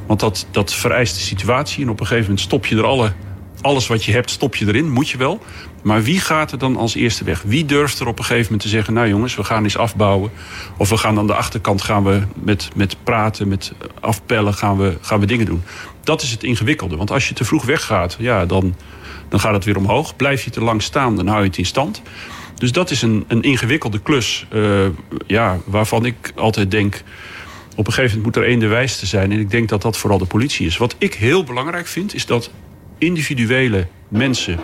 Want 0.07 0.19
dat, 0.19 0.47
dat 0.51 0.73
vereist 0.73 1.15
de 1.15 1.21
situatie. 1.21 1.83
En 1.83 1.89
op 1.89 1.99
een 1.99 2.05
gegeven 2.05 2.29
moment 2.29 2.45
stop 2.45 2.65
je 2.65 2.75
er 2.75 2.85
alle 2.85 3.13
alles 3.61 3.87
wat 3.87 4.03
je 4.03 4.11
hebt, 4.11 4.29
stop 4.29 4.55
je 4.55 4.67
erin, 4.67 4.91
moet 4.91 5.09
je 5.09 5.17
wel. 5.17 5.39
Maar 5.83 6.03
wie 6.03 6.19
gaat 6.19 6.51
er 6.51 6.57
dan 6.57 6.75
als 6.75 6.95
eerste 6.95 7.23
weg? 7.23 7.41
Wie 7.41 7.65
durft 7.65 7.99
er 7.99 8.07
op 8.07 8.17
een 8.19 8.25
gegeven 8.25 8.43
moment 8.43 8.61
te 8.61 8.67
zeggen... 8.67 8.93
nou 8.93 9.07
jongens, 9.07 9.35
we 9.35 9.43
gaan 9.43 9.63
eens 9.63 9.77
afbouwen. 9.77 10.31
Of 10.77 10.89
we 10.89 10.97
gaan 10.97 11.17
aan 11.17 11.27
de 11.27 11.33
achterkant 11.33 11.81
gaan 11.81 12.03
we 12.03 12.21
met, 12.35 12.69
met 12.75 12.97
praten, 13.03 13.47
met 13.47 13.73
afpellen... 13.99 14.53
Gaan 14.53 14.77
we, 14.77 14.97
gaan 15.01 15.19
we 15.19 15.25
dingen 15.25 15.45
doen. 15.45 15.63
Dat 16.03 16.21
is 16.21 16.31
het 16.31 16.43
ingewikkelde. 16.43 16.95
Want 16.95 17.11
als 17.11 17.27
je 17.27 17.33
te 17.33 17.45
vroeg 17.45 17.65
weggaat, 17.65 18.15
ja, 18.19 18.45
dan, 18.45 18.75
dan 19.29 19.39
gaat 19.39 19.53
het 19.53 19.65
weer 19.65 19.77
omhoog. 19.77 20.15
Blijf 20.15 20.43
je 20.43 20.49
te 20.49 20.61
lang 20.61 20.81
staan, 20.81 21.15
dan 21.15 21.27
hou 21.27 21.41
je 21.41 21.47
het 21.47 21.57
in 21.57 21.65
stand. 21.65 22.01
Dus 22.55 22.71
dat 22.71 22.91
is 22.91 23.01
een, 23.01 23.25
een 23.27 23.41
ingewikkelde 23.41 23.99
klus. 23.99 24.47
Uh, 24.53 24.85
ja, 25.27 25.57
waarvan 25.65 26.05
ik 26.05 26.31
altijd 26.35 26.71
denk... 26.71 27.03
op 27.75 27.87
een 27.87 27.93
gegeven 27.93 28.17
moment 28.17 28.35
moet 28.35 28.43
er 28.43 28.49
één 28.49 28.59
de 28.59 28.67
wijste 28.67 29.05
zijn. 29.05 29.31
En 29.31 29.39
ik 29.39 29.51
denk 29.51 29.69
dat 29.69 29.81
dat 29.81 29.97
vooral 29.97 30.17
de 30.17 30.25
politie 30.25 30.65
is. 30.65 30.77
Wat 30.77 30.95
ik 30.97 31.13
heel 31.13 31.43
belangrijk 31.43 31.87
vind, 31.87 32.15
is 32.15 32.25
dat 32.25 32.51
individuele 32.97 33.87
mensen 34.07 34.59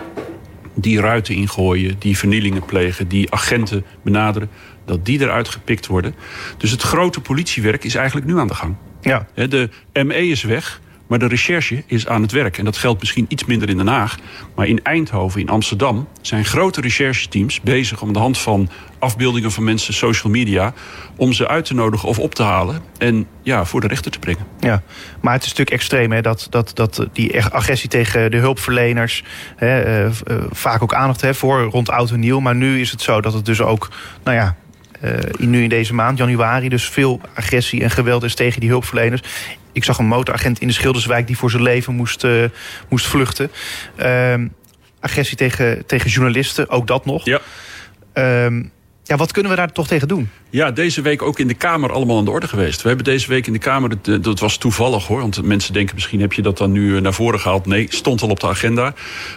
die 0.74 1.00
ruiten 1.00 1.34
ingooien, 1.34 1.96
die 1.98 2.18
vernielingen 2.18 2.64
plegen, 2.64 3.08
die 3.08 3.32
agenten 3.32 3.84
benaderen, 4.02 4.50
dat 4.84 5.04
die 5.04 5.20
eruit 5.20 5.48
gepikt 5.48 5.86
worden. 5.86 6.14
Dus 6.56 6.70
het 6.70 6.82
grote 6.82 7.20
politiewerk 7.20 7.84
is 7.84 7.94
eigenlijk 7.94 8.26
nu 8.26 8.38
aan 8.38 8.46
de 8.46 8.54
gang. 8.54 8.74
Ja. 9.00 9.26
De 9.34 9.68
ME 9.92 10.28
is 10.28 10.42
weg, 10.42 10.80
maar 11.12 11.20
de 11.20 11.26
recherche 11.26 11.82
is 11.86 12.06
aan 12.06 12.22
het 12.22 12.32
werk. 12.32 12.58
En 12.58 12.64
dat 12.64 12.76
geldt 12.76 13.00
misschien 13.00 13.24
iets 13.28 13.44
minder 13.44 13.68
in 13.68 13.76
Den 13.76 13.86
Haag. 13.86 14.18
Maar 14.54 14.66
in 14.66 14.82
Eindhoven, 14.82 15.40
in 15.40 15.48
Amsterdam, 15.48 16.08
zijn 16.20 16.44
grote 16.44 16.80
rechercheteams 16.80 17.60
bezig 17.60 18.02
om 18.02 18.12
de 18.12 18.18
hand 18.18 18.38
van 18.38 18.68
afbeeldingen 18.98 19.52
van 19.52 19.64
mensen, 19.64 19.94
social 19.94 20.32
media, 20.32 20.72
om 21.16 21.32
ze 21.32 21.48
uit 21.48 21.64
te 21.64 21.74
nodigen 21.74 22.08
of 22.08 22.18
op 22.18 22.34
te 22.34 22.42
halen 22.42 22.82
en 22.98 23.26
ja, 23.42 23.64
voor 23.64 23.80
de 23.80 23.86
rechter 23.86 24.10
te 24.10 24.18
brengen. 24.18 24.46
Ja, 24.58 24.82
maar 25.20 25.32
het 25.32 25.42
is 25.42 25.48
natuurlijk 25.48 25.76
extreem 25.76 26.12
hè, 26.12 26.20
dat, 26.20 26.46
dat, 26.50 26.70
dat 26.74 27.06
die 27.12 27.44
agressie 27.44 27.88
tegen 27.88 28.30
de 28.30 28.36
hulpverleners 28.36 29.24
hè, 29.56 29.80
eh, 29.80 30.04
eh, 30.04 30.12
vaak 30.50 30.82
ook 30.82 30.94
aandacht 30.94 31.20
heeft 31.20 31.38
voor 31.38 31.62
rond 31.62 31.90
oud 31.90 32.10
en 32.10 32.20
nieuw. 32.20 32.40
Maar 32.40 32.54
nu 32.54 32.80
is 32.80 32.90
het 32.90 33.00
zo 33.00 33.20
dat 33.20 33.32
het 33.32 33.44
dus 33.44 33.60
ook, 33.60 33.90
nou 34.24 34.36
ja, 34.36 34.56
eh, 35.00 35.10
nu 35.38 35.62
in 35.62 35.68
deze 35.68 35.94
maand, 35.94 36.18
januari, 36.18 36.68
dus 36.68 36.88
veel 36.88 37.20
agressie 37.34 37.82
en 37.82 37.90
geweld 37.90 38.22
is 38.22 38.34
tegen 38.34 38.60
die 38.60 38.68
hulpverleners. 38.68 39.22
Ik 39.72 39.84
zag 39.84 39.98
een 39.98 40.06
motoragent 40.06 40.60
in 40.60 40.66
de 40.66 40.72
Schilderswijk 40.72 41.26
die 41.26 41.36
voor 41.36 41.50
zijn 41.50 41.62
leven 41.62 41.94
moest, 41.94 42.24
eh, 42.24 42.44
moest 42.88 43.06
vluchten. 43.06 43.50
Ehm, 43.96 44.48
agressie 45.00 45.36
tegen, 45.36 45.86
tegen 45.86 46.10
journalisten, 46.10 46.68
ook 46.68 46.86
dat 46.86 47.04
nog. 47.04 47.24
Ja. 47.24 47.40
Ehm, 48.12 48.62
ja, 49.04 49.16
wat 49.16 49.32
kunnen 49.32 49.50
we 49.50 49.56
daar 49.56 49.72
toch 49.72 49.86
tegen 49.86 50.08
doen? 50.08 50.30
Ja, 50.50 50.70
deze 50.70 51.02
week 51.02 51.22
ook 51.22 51.38
in 51.38 51.48
de 51.48 51.54
Kamer 51.54 51.92
allemaal 51.92 52.18
aan 52.18 52.24
de 52.24 52.30
orde 52.30 52.48
geweest. 52.48 52.82
We 52.82 52.88
hebben 52.88 53.04
deze 53.04 53.28
week 53.28 53.46
in 53.46 53.52
de 53.52 53.58
Kamer, 53.58 53.88
dat, 53.88 54.08
eh, 54.08 54.22
dat 54.22 54.40
was 54.40 54.56
toevallig 54.56 55.06
hoor... 55.06 55.20
want 55.20 55.42
mensen 55.42 55.72
denken 55.72 55.94
misschien 55.94 56.20
heb 56.20 56.32
je 56.32 56.42
dat 56.42 56.58
dan 56.58 56.72
nu 56.72 56.96
eh, 56.96 57.02
naar 57.02 57.14
voren 57.14 57.40
gehaald. 57.40 57.66
Nee, 57.66 57.86
stond 57.90 58.22
al 58.22 58.28
op 58.28 58.40
de 58.40 58.46
agenda. 58.46 58.94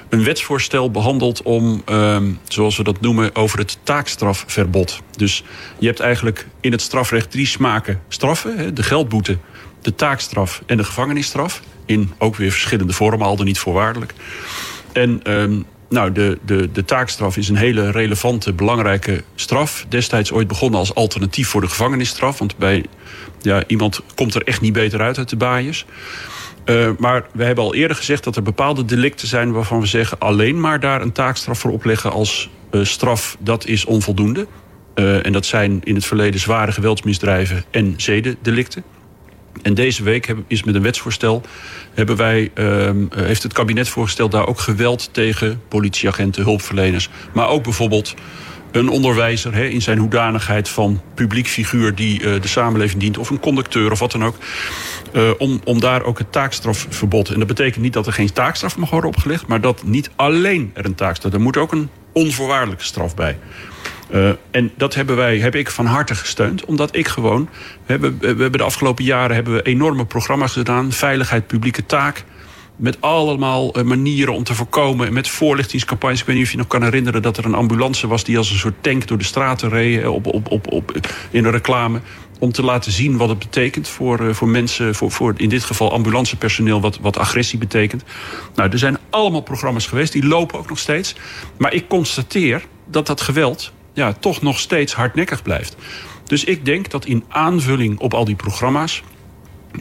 Een 0.09 0.23
wetsvoorstel 0.23 0.91
behandeld 0.91 1.41
om, 1.41 1.81
ehm, 1.85 2.31
zoals 2.47 2.77
we 2.77 2.83
dat 2.83 3.01
noemen... 3.01 3.35
over 3.35 3.59
het 3.59 3.77
taakstrafverbod. 3.83 5.01
Dus 5.17 5.43
je 5.79 5.87
hebt 5.87 5.99
eigenlijk 5.99 6.47
in 6.61 6.71
het 6.71 6.81
strafrecht 6.81 7.31
drie 7.31 7.47
smaken 7.47 8.01
straffen. 8.07 8.57
Hè, 8.57 8.73
de 8.73 8.83
geldboete, 8.83 9.37
de 9.85 9.95
taakstraf 9.95 10.61
en 10.65 10.77
de 10.77 10.83
gevangenisstraf. 10.83 11.61
In 11.85 12.11
ook 12.17 12.35
weer 12.35 12.51
verschillende 12.51 12.93
vormen, 12.93 13.27
al 13.27 13.35
dan 13.35 13.45
niet 13.45 13.59
voorwaardelijk. 13.59 14.13
En 14.91 15.19
ehm, 15.23 15.61
nou, 15.89 16.11
de, 16.11 16.39
de, 16.45 16.71
de 16.71 16.85
taakstraf 16.85 17.37
is 17.37 17.49
een 17.49 17.55
hele 17.55 17.91
relevante, 17.91 18.53
belangrijke 18.53 19.23
straf. 19.35 19.85
Destijds 19.89 20.31
ooit 20.31 20.47
begonnen 20.47 20.79
als 20.79 20.95
alternatief 20.95 21.47
voor 21.47 21.61
de 21.61 21.67
gevangenisstraf. 21.67 22.39
Want 22.39 22.57
bij 22.57 22.85
ja, 23.41 23.63
iemand 23.67 24.01
komt 24.15 24.35
er 24.35 24.43
echt 24.43 24.61
niet 24.61 24.73
beter 24.73 25.01
uit 25.01 25.17
uit 25.17 25.29
de 25.29 25.35
baaiers. 25.35 25.85
Eh, 26.65 26.89
maar 26.97 27.25
we 27.33 27.43
hebben 27.43 27.63
al 27.63 27.75
eerder 27.75 27.97
gezegd 27.97 28.23
dat 28.23 28.35
er 28.35 28.41
bepaalde 28.41 28.85
delicten 28.85 29.27
zijn 29.27 29.51
waarvan 29.51 29.79
we 29.79 29.85
zeggen 29.85 30.19
alleen 30.19 30.59
maar 30.59 30.79
daar 30.79 31.01
een 31.01 31.11
taakstraf 31.11 31.59
voor 31.59 31.71
opleggen 31.71 32.11
als 32.11 32.49
eh, 32.71 32.83
straf, 32.83 33.37
dat 33.39 33.65
is 33.65 33.85
onvoldoende. 33.85 34.47
Eh, 34.93 35.25
en 35.25 35.31
dat 35.31 35.45
zijn 35.45 35.81
in 35.83 35.95
het 35.95 36.05
verleden 36.05 36.39
zware 36.39 36.71
geweldsmisdrijven 36.71 37.63
en 37.71 37.93
zedendelicten. 37.97 38.83
En 39.61 39.73
deze 39.73 40.03
week 40.03 40.33
is 40.47 40.63
met 40.63 40.75
een 40.75 40.81
wetsvoorstel 40.81 41.41
hebben 41.93 42.15
wij, 42.15 42.51
ehm, 42.53 43.05
eh, 43.09 43.25
heeft 43.25 43.43
het 43.43 43.53
kabinet 43.53 43.89
voorgesteld 43.89 44.31
daar 44.31 44.47
ook 44.47 44.59
geweld 44.59 45.09
tegen 45.11 45.61
politieagenten, 45.67 46.43
hulpverleners. 46.43 47.09
Maar 47.33 47.47
ook 47.47 47.63
bijvoorbeeld 47.63 48.13
een 48.71 48.89
onderwijzer 48.89 49.55
in 49.55 49.81
zijn 49.81 49.97
hoedanigheid 49.97 50.69
van 50.69 51.01
publiek 51.13 51.47
figuur 51.47 51.95
die 51.95 52.23
eh, 52.23 52.41
de 52.41 52.47
samenleving 52.47 53.01
dient, 53.01 53.17
of 53.17 53.29
een 53.29 53.39
conducteur 53.39 53.91
of 53.91 53.99
wat 53.99 54.11
dan 54.11 54.23
ook. 54.25 54.35
eh, 55.11 55.29
om, 55.37 55.61
om 55.63 55.79
daar 55.79 56.03
ook 56.03 56.17
het 56.17 56.31
taakstrafverbod. 56.31 57.29
En 57.29 57.37
dat 57.39 57.47
betekent 57.47 57.83
niet 57.83 57.93
dat 57.93 58.07
er 58.07 58.13
geen 58.13 58.33
taakstraf 58.33 58.77
mag 58.77 58.89
worden 58.89 59.09
opgelegd, 59.09 59.47
maar 59.47 59.61
dat 59.61 59.83
niet 59.83 60.09
alleen 60.15 60.71
er 60.73 60.85
een 60.85 60.95
taakstraf. 60.95 61.33
Er 61.33 61.41
moet 61.41 61.57
ook 61.57 61.71
een 61.71 61.89
onvoorwaardelijke 62.11 62.83
straf 62.83 63.15
bij. 63.15 63.37
Uh, 64.09 64.29
en 64.51 64.71
dat 64.77 64.95
hebben 64.95 65.15
wij, 65.15 65.37
heb 65.37 65.55
ik 65.55 65.69
van 65.69 65.85
harte 65.85 66.15
gesteund. 66.15 66.65
Omdat 66.65 66.95
ik 66.95 67.07
gewoon. 67.07 67.49
We 67.85 67.91
hebben, 67.91 68.17
we 68.19 68.27
hebben 68.27 68.51
de 68.51 68.63
afgelopen 68.63 69.03
jaren 69.03 69.35
hebben 69.35 69.53
we 69.53 69.61
enorme 69.61 70.05
programma's 70.05 70.53
gedaan. 70.53 70.91
Veiligheid, 70.91 71.47
publieke 71.47 71.85
taak. 71.85 72.23
Met 72.75 73.01
allemaal 73.01 73.77
uh, 73.77 73.83
manieren 73.83 74.33
om 74.33 74.43
te 74.43 74.55
voorkomen. 74.55 75.13
Met 75.13 75.29
voorlichtingscampagnes. 75.29 76.19
Ik 76.19 76.25
weet 76.25 76.35
niet 76.35 76.45
of 76.45 76.51
je 76.51 76.57
nog 76.57 76.67
kan 76.67 76.83
herinneren 76.83 77.21
dat 77.21 77.37
er 77.37 77.45
een 77.45 77.53
ambulance 77.53 78.07
was 78.07 78.23
die 78.23 78.37
als 78.37 78.51
een 78.51 78.57
soort 78.57 78.83
tank 78.83 79.07
door 79.07 79.17
de 79.17 79.23
straten 79.23 79.69
reed. 79.69 80.07
Op, 80.07 80.25
op, 80.27 80.51
op, 80.51 80.71
op, 80.71 80.91
in 81.31 81.45
een 81.45 81.51
reclame. 81.51 81.99
Om 82.39 82.51
te 82.51 82.63
laten 82.63 82.91
zien 82.91 83.17
wat 83.17 83.29
het 83.29 83.39
betekent 83.39 83.87
voor, 83.87 84.35
voor 84.35 84.47
mensen, 84.47 84.95
voor, 84.95 85.11
voor 85.11 85.33
in 85.37 85.49
dit 85.49 85.63
geval 85.63 85.91
ambulancepersoneel, 85.91 86.81
wat, 86.81 86.99
wat 87.01 87.17
agressie 87.17 87.59
betekent. 87.59 88.03
Nou, 88.55 88.69
er 88.69 88.79
zijn 88.79 88.97
allemaal 89.09 89.41
programma's 89.41 89.87
geweest, 89.87 90.11
die 90.11 90.25
lopen 90.25 90.59
ook 90.59 90.69
nog 90.69 90.79
steeds. 90.79 91.15
Maar 91.57 91.73
ik 91.73 91.87
constateer 91.87 92.65
dat 92.85 93.07
dat 93.07 93.21
geweld 93.21 93.73
ja, 93.95 94.13
toch 94.13 94.41
nog 94.41 94.59
steeds 94.59 94.93
hardnekkig 94.93 95.41
blijft. 95.41 95.75
Dus 96.25 96.43
ik 96.43 96.65
denk 96.65 96.89
dat 96.89 97.05
in 97.05 97.23
aanvulling 97.29 97.99
op 97.99 98.13
al 98.13 98.25
die 98.25 98.35
programma's 98.35 99.03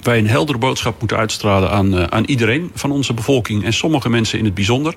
wij 0.03 0.19
een 0.19 0.29
heldere 0.29 0.59
boodschap 0.59 0.99
moeten 0.99 1.17
uitstralen 1.17 1.71
aan, 1.71 1.95
uh, 1.95 2.03
aan 2.03 2.25
iedereen 2.25 2.71
van 2.75 2.91
onze 2.91 3.15
bevolking 3.15 3.65
en 3.65 3.73
sommige 3.73 4.09
mensen 4.09 4.39
in 4.39 4.45
het 4.45 4.55
bijzonder. 4.55 4.95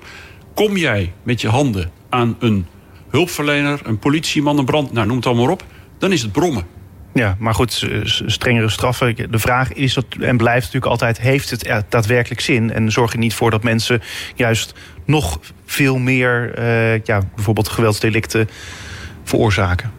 Kom 0.54 0.76
jij 0.76 1.12
met 1.22 1.40
je 1.40 1.48
handen 1.48 1.90
aan 2.08 2.36
een 2.38 2.66
hulpverlener, 3.10 3.80
een 3.82 3.98
politieman, 3.98 4.58
een 4.58 4.64
brand, 4.64 4.92
nou 4.92 5.06
noem 5.06 5.16
het 5.16 5.26
allemaal 5.26 5.50
op, 5.50 5.64
dan 5.98 6.12
is 6.12 6.22
het 6.22 6.32
brommen. 6.32 6.66
Ja, 7.14 7.36
maar 7.38 7.54
goed, 7.54 7.86
strengere 8.26 8.68
straffen. 8.68 9.30
De 9.30 9.38
vraag 9.38 9.72
is 9.72 9.94
dat, 9.94 10.04
en 10.20 10.36
blijft 10.36 10.64
natuurlijk 10.64 10.92
altijd: 10.92 11.20
heeft 11.20 11.50
het 11.50 11.84
daadwerkelijk 11.88 12.40
zin? 12.40 12.72
En 12.72 12.92
zorg 12.92 13.12
je 13.12 13.18
niet 13.18 13.34
voor 13.34 13.50
dat 13.50 13.62
mensen 13.62 14.02
juist 14.34 14.74
nog 15.04 15.40
veel 15.64 15.98
meer, 15.98 16.58
uh, 16.58 17.04
ja, 17.04 17.22
bijvoorbeeld 17.34 17.68
geweldsdelicten 17.68 18.48
veroorzaken? 19.28 19.92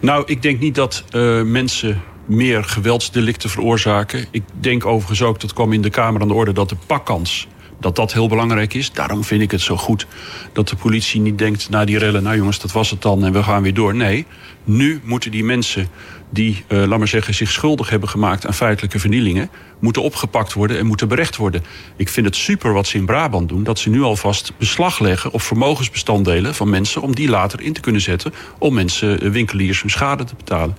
Nou, 0.00 0.22
ik 0.26 0.42
denk 0.42 0.60
niet 0.60 0.74
dat 0.74 1.04
uh, 1.12 1.42
mensen 1.42 2.02
meer 2.26 2.64
geweldsdelicten 2.64 3.50
veroorzaken. 3.50 4.26
Ik 4.30 4.42
denk 4.52 4.86
overigens 4.86 5.22
ook, 5.22 5.40
dat 5.40 5.52
kwam 5.52 5.72
in 5.72 5.82
de 5.82 5.90
Kamer 5.90 6.20
aan 6.20 6.28
de 6.28 6.34
orde, 6.34 6.52
dat 6.52 6.68
de 6.68 6.76
pakkans 6.86 7.48
dat 7.80 7.96
dat 7.96 8.12
heel 8.12 8.28
belangrijk 8.28 8.74
is. 8.74 8.92
Daarom 8.92 9.24
vind 9.24 9.42
ik 9.42 9.50
het 9.50 9.60
zo 9.60 9.76
goed 9.76 10.06
dat 10.52 10.68
de 10.68 10.76
politie 10.76 11.20
niet 11.20 11.38
denkt 11.38 11.68
na 11.68 11.84
die 11.84 11.98
rellen... 11.98 12.22
nou 12.22 12.36
jongens, 12.36 12.60
dat 12.60 12.72
was 12.72 12.90
het 12.90 13.02
dan 13.02 13.24
en 13.24 13.32
we 13.32 13.42
gaan 13.42 13.62
weer 13.62 13.74
door. 13.74 13.94
Nee, 13.94 14.26
nu 14.64 15.00
moeten 15.04 15.30
die 15.30 15.44
mensen 15.44 15.88
die, 16.30 16.64
uh, 16.68 16.84
laat 16.86 16.98
maar 16.98 17.08
zeggen... 17.08 17.34
zich 17.34 17.50
schuldig 17.50 17.90
hebben 17.90 18.08
gemaakt 18.08 18.46
aan 18.46 18.54
feitelijke 18.54 18.98
vernielingen... 18.98 19.50
moeten 19.78 20.02
opgepakt 20.02 20.52
worden 20.52 20.78
en 20.78 20.86
moeten 20.86 21.08
berecht 21.08 21.36
worden. 21.36 21.64
Ik 21.96 22.08
vind 22.08 22.26
het 22.26 22.36
super 22.36 22.72
wat 22.72 22.86
ze 22.86 22.96
in 22.96 23.06
Brabant 23.06 23.48
doen... 23.48 23.62
dat 23.62 23.78
ze 23.78 23.90
nu 23.90 24.02
alvast 24.02 24.52
beslag 24.58 24.98
leggen 24.98 25.32
op 25.32 25.42
vermogensbestanddelen 25.42 26.54
van 26.54 26.70
mensen... 26.70 27.02
om 27.02 27.14
die 27.14 27.28
later 27.28 27.60
in 27.60 27.72
te 27.72 27.80
kunnen 27.80 28.00
zetten... 28.00 28.32
om 28.58 28.74
mensen, 28.74 29.30
winkeliers, 29.30 29.80
hun 29.80 29.90
schade 29.90 30.24
te 30.24 30.34
betalen. 30.36 30.76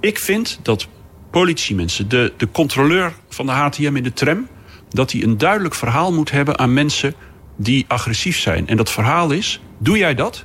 Ik 0.00 0.18
vind 0.18 0.58
dat 0.62 0.88
politiemensen, 1.30 2.08
de, 2.08 2.32
de 2.36 2.50
controleur 2.50 3.12
van 3.28 3.46
de 3.46 3.52
HTM 3.52 3.96
in 3.96 4.02
de 4.02 4.12
tram 4.12 4.48
dat 4.88 5.12
hij 5.12 5.22
een 5.22 5.38
duidelijk 5.38 5.74
verhaal 5.74 6.12
moet 6.12 6.30
hebben 6.30 6.58
aan 6.58 6.72
mensen 6.72 7.14
die 7.56 7.84
agressief 7.88 8.38
zijn. 8.38 8.68
En 8.68 8.76
dat 8.76 8.90
verhaal 8.90 9.30
is, 9.30 9.60
doe 9.78 9.98
jij 9.98 10.14
dat, 10.14 10.44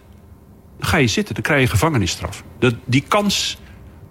dan 0.80 0.88
ga 0.90 0.98
je 0.98 1.08
zitten, 1.08 1.34
dan 1.34 1.44
krijg 1.44 1.62
je 1.62 1.68
gevangenisstraf. 1.68 2.44
Dat, 2.60 2.76
die 2.86 3.04
kans, 3.08 3.58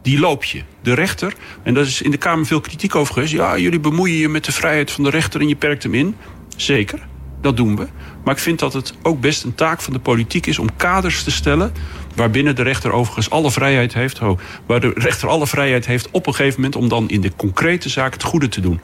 die 0.03 0.18
loop 0.18 0.45
je. 0.45 0.62
De 0.83 0.95
rechter, 0.95 1.35
en 1.62 1.74
daar 1.74 1.85
is 1.85 2.03
in 2.03 2.11
de 2.11 2.16
Kamer 2.16 2.47
veel 2.47 2.61
kritiek 2.61 2.95
over 2.95 3.14
geweest... 3.14 3.33
ja, 3.33 3.59
jullie 3.59 3.80
bemoeien 3.80 4.16
je 4.16 4.28
met 4.28 4.45
de 4.45 4.53
vrijheid 4.53 4.91
van 4.91 5.05
de 5.05 5.11
rechter 5.11 5.41
en 5.41 5.49
je 5.49 5.57
perkt 5.57 5.83
hem 5.83 5.95
in. 5.95 6.16
Zeker, 6.57 7.07
dat 7.41 7.57
doen 7.57 7.76
we. 7.76 7.87
Maar 8.24 8.35
ik 8.35 8.41
vind 8.41 8.59
dat 8.59 8.72
het 8.72 8.95
ook 9.03 9.20
best 9.20 9.45
een 9.45 9.55
taak 9.55 9.83
van 9.83 9.93
de 9.93 9.99
politiek 9.99 10.47
is... 10.47 10.59
om 10.59 10.76
kaders 10.76 11.22
te 11.22 11.30
stellen 11.30 11.72
waarbinnen 12.14 12.57
de 12.57 12.62
rechter 12.62 12.93
overigens 12.93 13.30
alle 13.30 13.51
vrijheid 13.51 13.95
heeft... 13.95 14.20
Oh, 14.20 14.39
waar 14.66 14.80
de 14.80 14.93
rechter 14.95 15.28
alle 15.28 15.47
vrijheid 15.47 15.87
heeft 15.87 16.11
op 16.11 16.26
een 16.26 16.35
gegeven 16.35 16.61
moment... 16.61 16.76
om 16.76 16.89
dan 16.89 17.09
in 17.09 17.20
de 17.20 17.33
concrete 17.37 17.89
zaak 17.89 18.12
het 18.12 18.22
goede 18.22 18.49
te 18.49 18.61
doen. 18.61 18.80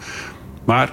Maar 0.64 0.92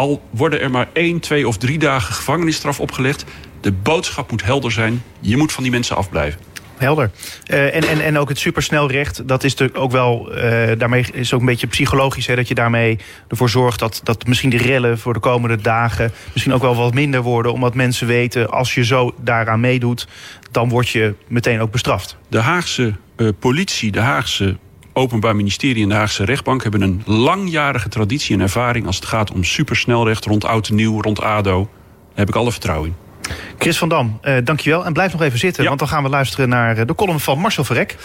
al 0.00 0.22
worden 0.30 0.60
er 0.60 0.70
maar 0.70 0.88
één, 0.92 1.20
twee 1.20 1.48
of 1.48 1.56
drie 1.56 1.78
dagen 1.78 2.14
gevangenisstraf 2.14 2.80
opgelegd... 2.80 3.24
de 3.60 3.72
boodschap 3.72 4.30
moet 4.30 4.44
helder 4.44 4.72
zijn. 4.72 5.02
Je 5.20 5.36
moet 5.36 5.52
van 5.52 5.62
die 5.62 5.72
mensen 5.72 5.96
afblijven. 5.96 6.40
Helder. 6.76 7.10
Uh, 7.46 7.74
en, 7.74 7.82
en, 7.82 8.00
en 8.00 8.18
ook 8.18 8.28
het 8.28 8.38
supersnelrecht, 8.38 9.28
dat 9.28 9.44
is 9.44 9.50
natuurlijk 9.50 9.78
ook 9.78 9.90
wel... 9.90 10.36
Uh, 10.36 10.42
daarmee 10.78 11.04
is 11.12 11.34
ook 11.34 11.40
een 11.40 11.46
beetje 11.46 11.66
psychologisch... 11.66 12.26
Hè, 12.26 12.36
dat 12.36 12.48
je 12.48 12.54
daarmee 12.54 12.98
ervoor 13.28 13.50
zorgt 13.50 13.78
dat, 13.78 14.00
dat 14.02 14.26
misschien 14.26 14.50
de 14.50 14.56
rellen 14.56 14.98
voor 14.98 15.12
de 15.12 15.20
komende 15.20 15.56
dagen... 15.56 16.12
misschien 16.32 16.54
ook 16.54 16.62
wel 16.62 16.76
wat 16.76 16.94
minder 16.94 17.22
worden. 17.22 17.52
Omdat 17.52 17.74
mensen 17.74 18.06
weten, 18.06 18.50
als 18.50 18.74
je 18.74 18.84
zo 18.84 19.14
daaraan 19.20 19.60
meedoet... 19.60 20.08
dan 20.50 20.68
word 20.68 20.88
je 20.88 21.14
meteen 21.28 21.60
ook 21.60 21.70
bestraft. 21.70 22.16
De 22.28 22.38
Haagse 22.38 22.94
uh, 23.16 23.28
politie, 23.38 23.90
de 23.90 24.00
Haagse 24.00 24.56
Openbaar 25.00 25.36
Ministerie 25.36 25.82
en 25.82 25.88
de 25.88 25.94
Haagse 25.94 26.24
rechtbank 26.24 26.62
hebben 26.62 26.82
een 26.82 27.02
langjarige 27.04 27.88
traditie 27.88 28.34
en 28.34 28.40
ervaring 28.40 28.86
als 28.86 28.96
het 28.96 29.04
gaat 29.04 29.32
om 29.32 29.44
supersnelrecht 29.44 30.24
rond 30.24 30.44
oud 30.44 30.68
en 30.68 30.74
nieuw, 30.74 31.02
rond 31.02 31.20
ADO. 31.20 31.58
Daar 31.58 31.68
heb 32.14 32.28
ik 32.28 32.34
alle 32.34 32.50
vertrouwen 32.50 32.88
in. 32.88 33.34
Chris 33.58 33.78
van 33.78 33.88
Dam, 33.88 34.20
uh, 34.22 34.36
dankjewel. 34.44 34.84
En 34.84 34.92
blijf 34.92 35.12
nog 35.12 35.22
even 35.22 35.38
zitten, 35.38 35.62
ja. 35.62 35.68
want 35.68 35.80
dan 35.80 35.88
gaan 35.88 36.02
we 36.02 36.08
luisteren 36.08 36.48
naar 36.48 36.86
de 36.86 36.94
column 36.94 37.20
van 37.20 37.38
Marcel 37.38 37.64
Verrek. 37.64 37.96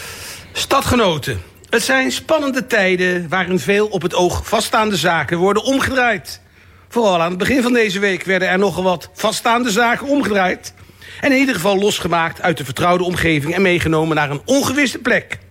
Stadgenoten, 0.53 1.41
het 1.69 1.83
zijn 1.83 2.11
spannende 2.11 2.65
tijden 2.65 3.29
waarin 3.29 3.59
veel 3.59 3.87
op 3.87 4.01
het 4.01 4.15
oog 4.15 4.41
vaststaande 4.47 4.95
zaken 4.95 5.37
worden 5.37 5.63
omgedraaid. 5.63 6.41
Vooral 6.89 7.21
aan 7.21 7.29
het 7.29 7.37
begin 7.37 7.61
van 7.61 7.73
deze 7.73 7.99
week 7.99 8.23
werden 8.23 8.49
er 8.49 8.59
nogal 8.59 8.83
wat 8.83 9.09
vaststaande 9.13 9.71
zaken 9.71 10.07
omgedraaid. 10.07 10.73
En 11.21 11.31
in 11.31 11.37
ieder 11.37 11.55
geval 11.55 11.77
losgemaakt 11.77 12.41
uit 12.41 12.57
de 12.57 12.65
vertrouwde 12.65 13.03
omgeving 13.03 13.53
en 13.53 13.61
meegenomen 13.61 14.15
naar 14.15 14.31
een 14.31 14.41
ongewisse 14.45 14.99
plek. 14.99 15.43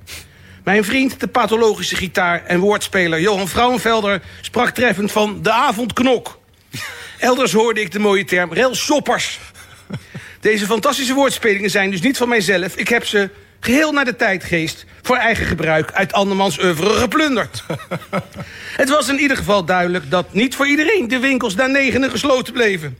Mijn 0.64 0.84
vriend, 0.84 1.20
de 1.20 1.26
pathologische 1.26 1.96
gitaar 1.96 2.44
en 2.44 2.60
woordspeler 2.60 3.20
Johan 3.20 3.48
Vrouwenvelder 3.48 4.22
sprak 4.40 4.70
treffend 4.70 5.12
van 5.12 5.42
de 5.42 5.52
avondknok. 5.52 6.38
Elders 7.18 7.52
hoorde 7.52 7.80
ik 7.80 7.92
de 7.92 7.98
mooie 7.98 8.24
term 8.24 8.54
railshoppers. 8.54 9.38
Deze 10.40 10.66
fantastische 10.66 11.14
woordspelingen 11.14 11.70
zijn 11.70 11.90
dus 11.90 12.00
niet 12.00 12.16
van 12.16 12.28
mijzelf. 12.28 12.76
Ik 12.76 12.88
heb 12.88 13.04
ze 13.04 13.30
geheel 13.60 13.92
naar 13.92 14.04
de 14.04 14.16
tijdgeest 14.16 14.84
voor 15.02 15.16
eigen 15.16 15.46
gebruik 15.46 15.92
uit 15.92 16.12
andermans 16.12 16.58
oeuvre 16.58 16.90
geplunderd. 16.90 17.64
Het 18.76 18.88
was 18.88 19.08
in 19.08 19.18
ieder 19.18 19.36
geval 19.36 19.64
duidelijk 19.64 20.10
dat 20.10 20.32
niet 20.32 20.54
voor 20.54 20.66
iedereen 20.66 21.08
de 21.08 21.18
winkels 21.18 21.54
na 21.54 21.66
negenen 21.66 22.10
gesloten 22.10 22.52
bleven. 22.52 22.98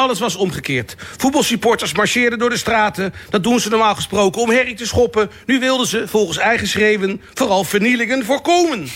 Alles 0.00 0.18
was 0.18 0.36
omgekeerd. 0.36 0.96
Voetbalsupporters 1.16 1.92
marcheerden 1.92 2.38
door 2.38 2.50
de 2.50 2.56
straten. 2.56 3.14
Dat 3.30 3.42
doen 3.42 3.60
ze 3.60 3.68
normaal 3.68 3.94
gesproken 3.94 4.42
om 4.42 4.50
herrie 4.50 4.74
te 4.74 4.86
schoppen. 4.86 5.30
Nu 5.46 5.58
wilden 5.58 5.86
ze, 5.86 6.08
volgens 6.08 6.38
eigen 6.38 6.68
schreeuwen, 6.68 7.22
vooral 7.34 7.64
vernielingen 7.64 8.24
voorkomen. 8.24 8.88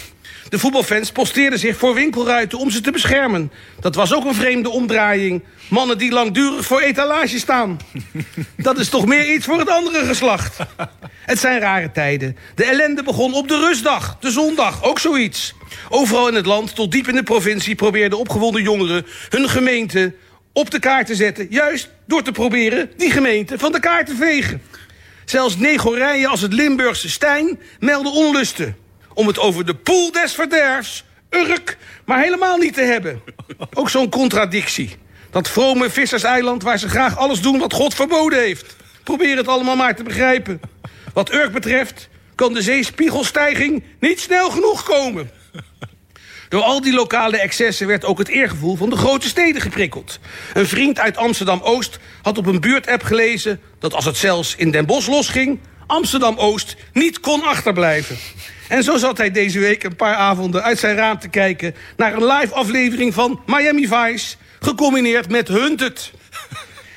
De 0.49 0.59
voetbalfans 0.59 1.13
posteerden 1.13 1.59
zich 1.59 1.77
voor 1.77 1.95
winkelruiten 1.95 2.59
om 2.59 2.71
ze 2.71 2.81
te 2.81 2.91
beschermen. 2.91 3.53
Dat 3.81 3.95
was 3.95 4.15
ook 4.15 4.25
een 4.25 4.35
vreemde 4.35 4.69
omdraaiing. 4.69 5.43
Mannen 5.69 5.99
die 5.99 6.13
langdurig 6.13 6.67
voor 6.67 6.81
etalage 6.81 7.39
staan. 7.39 7.81
Dat 8.57 8.79
is 8.79 8.89
toch 8.89 9.07
meer 9.07 9.33
iets 9.33 9.45
voor 9.45 9.59
het 9.59 9.71
andere 9.71 10.05
geslacht. 10.05 10.59
Het 11.11 11.39
zijn 11.39 11.61
rare 11.61 11.91
tijden. 11.93 12.37
De 12.55 12.65
ellende 12.65 13.03
begon 13.03 13.35
op 13.35 13.49
de 13.49 13.59
rustdag, 13.59 14.17
de 14.21 14.31
zondag, 14.31 14.85
ook 14.85 14.99
zoiets. 14.99 15.55
Overal 15.89 16.29
in 16.29 16.35
het 16.35 16.47
land, 16.47 16.75
tot 16.75 16.93
diep 16.93 17.09
in 17.09 17.15
de 17.15 17.23
provincie... 17.23 17.75
probeerden 17.75 18.19
opgewonden 18.19 18.63
jongeren 18.63 19.07
hun 19.29 19.49
gemeente 19.49 20.15
op 20.55 20.71
de 20.71 20.79
kaart 20.79 21.07
te 21.07 21.15
zetten. 21.15 21.47
Juist 21.51 21.89
door 22.07 22.23
te 22.23 22.33
proberen 22.33 22.91
die 22.97 23.11
gemeente 23.11 23.59
van 23.59 23.73
de 23.73 23.81
kaart 23.81 24.07
te 24.07 24.15
vegen. 24.15 24.63
Zelfs 25.25 25.57
negorijen 25.57 26.31
als 26.31 26.41
het 26.41 26.53
Limburgse 26.53 27.11
Stijn 27.11 27.61
melden 27.79 28.13
onlusten. 28.13 28.77
Om 29.15 29.27
het 29.27 29.39
over 29.39 29.67
de 29.67 29.75
poel 29.75 30.13
des 30.13 30.35
verderfs, 30.35 31.05
Urk, 31.31 31.77
maar 32.05 32.23
helemaal 32.23 32.57
niet 32.57 32.75
te 32.75 32.83
hebben. 32.83 33.23
Ook 33.75 33.91
zo'n 33.91 34.11
contradictie. 34.11 34.97
Dat 35.31 35.49
vrome 35.49 35.91
visserseiland 35.91 36.63
waar 36.63 36.79
ze 36.79 36.89
graag 36.89 37.17
alles 37.17 37.41
doen 37.41 37.59
wat 37.59 37.73
God 37.73 37.95
verboden 37.95 38.39
heeft. 38.39 38.77
Probeer 39.03 39.37
het 39.37 39.49
allemaal 39.49 39.77
maar 39.77 39.97
te 39.97 40.03
begrijpen. 40.03 40.61
Wat 41.13 41.33
Urk 41.33 41.53
betreft 41.53 42.09
kan 42.35 42.53
de 42.53 42.63
zeespiegelstijging 42.63 43.85
niet 44.01 44.21
snel 44.21 44.51
genoeg 44.51 44.83
komen. 44.83 45.31
Door 46.49 46.63
al 46.63 46.81
die 46.81 46.93
lokale 46.93 47.39
excessen 47.39 47.87
werd 47.87 48.05
ook 48.05 48.19
het 48.19 48.29
eergevoel 48.29 48.77
van 48.77 48.91
de 48.91 48.97
grote 48.97 49.29
steden 49.29 49.63
geprikkeld. 49.63 50.19
Een 50.53 50.67
vriend 50.67 50.99
uit 50.99 51.17
Amsterdam-Oost 51.17 51.99
had 52.23 52.39
op 52.39 52.47
een 52.47 52.61
buurtapp 52.61 53.03
gelezen... 53.03 53.61
dat 53.79 53.95
als 53.95 54.05
het 54.05 54.17
zelfs 54.17 54.55
in 54.57 54.71
Den 54.71 54.87
Bosch 54.87 55.09
losging... 55.09 55.59
Amsterdam-Oost 55.87 56.77
niet 56.93 57.21
kon 57.21 57.43
achterblijven. 57.43 58.17
En 58.69 58.83
zo 58.83 58.97
zat 58.97 59.19
hij 59.19 59.31
deze 59.31 59.59
week 59.59 59.85
een 59.85 59.97
paar 59.97 60.15
avonden 60.15 60.63
uit 60.63 60.79
zijn 60.79 60.97
raam 60.97 61.19
te 61.19 61.29
kijken... 61.29 61.75
naar 61.97 62.13
een 62.13 62.27
live 62.27 62.55
aflevering 62.55 63.15
van 63.15 63.41
Miami 63.47 63.89
Vice... 63.89 64.37
gecombineerd 64.61 65.31
met 65.31 65.49
Hunted. 65.49 66.13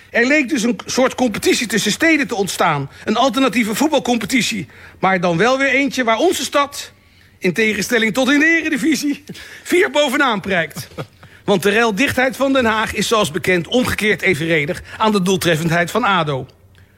Er 0.10 0.26
leek 0.26 0.50
dus 0.50 0.64
een 0.64 0.80
soort 0.86 1.16
competitie 1.16 1.68
tussen 1.68 1.92
steden 1.92 2.28
te 2.28 2.36
ontstaan. 2.36 2.90
Een 3.06 3.18
alternatieve 3.18 3.76
voetbalcompetitie. 3.76 4.68
Maar 5.00 5.20
dan 5.20 5.38
wel 5.38 5.58
weer 5.58 5.70
eentje 5.70 6.04
waar 6.04 6.18
onze 6.18 6.44
stad 6.44 6.92
in 7.40 7.54
tegenstelling 7.54 8.14
tot 8.14 8.32
in 8.32 8.40
de 8.40 8.46
eredivisie, 8.46 9.24
vier 9.64 9.90
bovenaan 9.92 10.42
prijkt. 10.42 10.88
Want 11.46 11.64
de 11.64 11.70
reldichtheid 11.70 12.36
van 12.36 12.54
Den 12.54 12.66
Haag 12.66 12.94
is 12.94 13.08
zoals 13.08 13.32
bekend 13.32 13.68
omgekeerd 13.68 14.22
evenredig 14.22 14.82
aan 14.98 15.12
de 15.12 15.22
doeltreffendheid 15.22 15.92
van 15.92 16.04
ADO. 16.04 16.48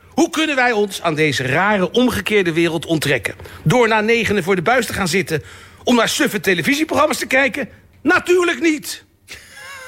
Hoe 0.10 0.30
kunnen 0.30 0.56
wij 0.56 0.72
ons 0.72 1.02
aan 1.02 1.16
deze 1.16 1.44
rare 1.44 1.92
omgekeerde 1.92 2.54
wereld 2.54 2.86
onttrekken? 2.86 3.36
Door 3.64 3.88
na 3.88 4.02
negenen 4.02 4.44
voor 4.44 4.56
de 4.56 4.62
buis 4.62 4.86
te 4.86 4.94
gaan 4.94 5.08
zitten 5.08 5.44
om 5.84 5.96
naar 5.96 6.10
suffe 6.10 6.40
televisieprogramma's 6.40 7.18
te 7.18 7.26
kijken? 7.26 7.70
Natuurlijk 8.02 8.60
niet. 8.60 9.04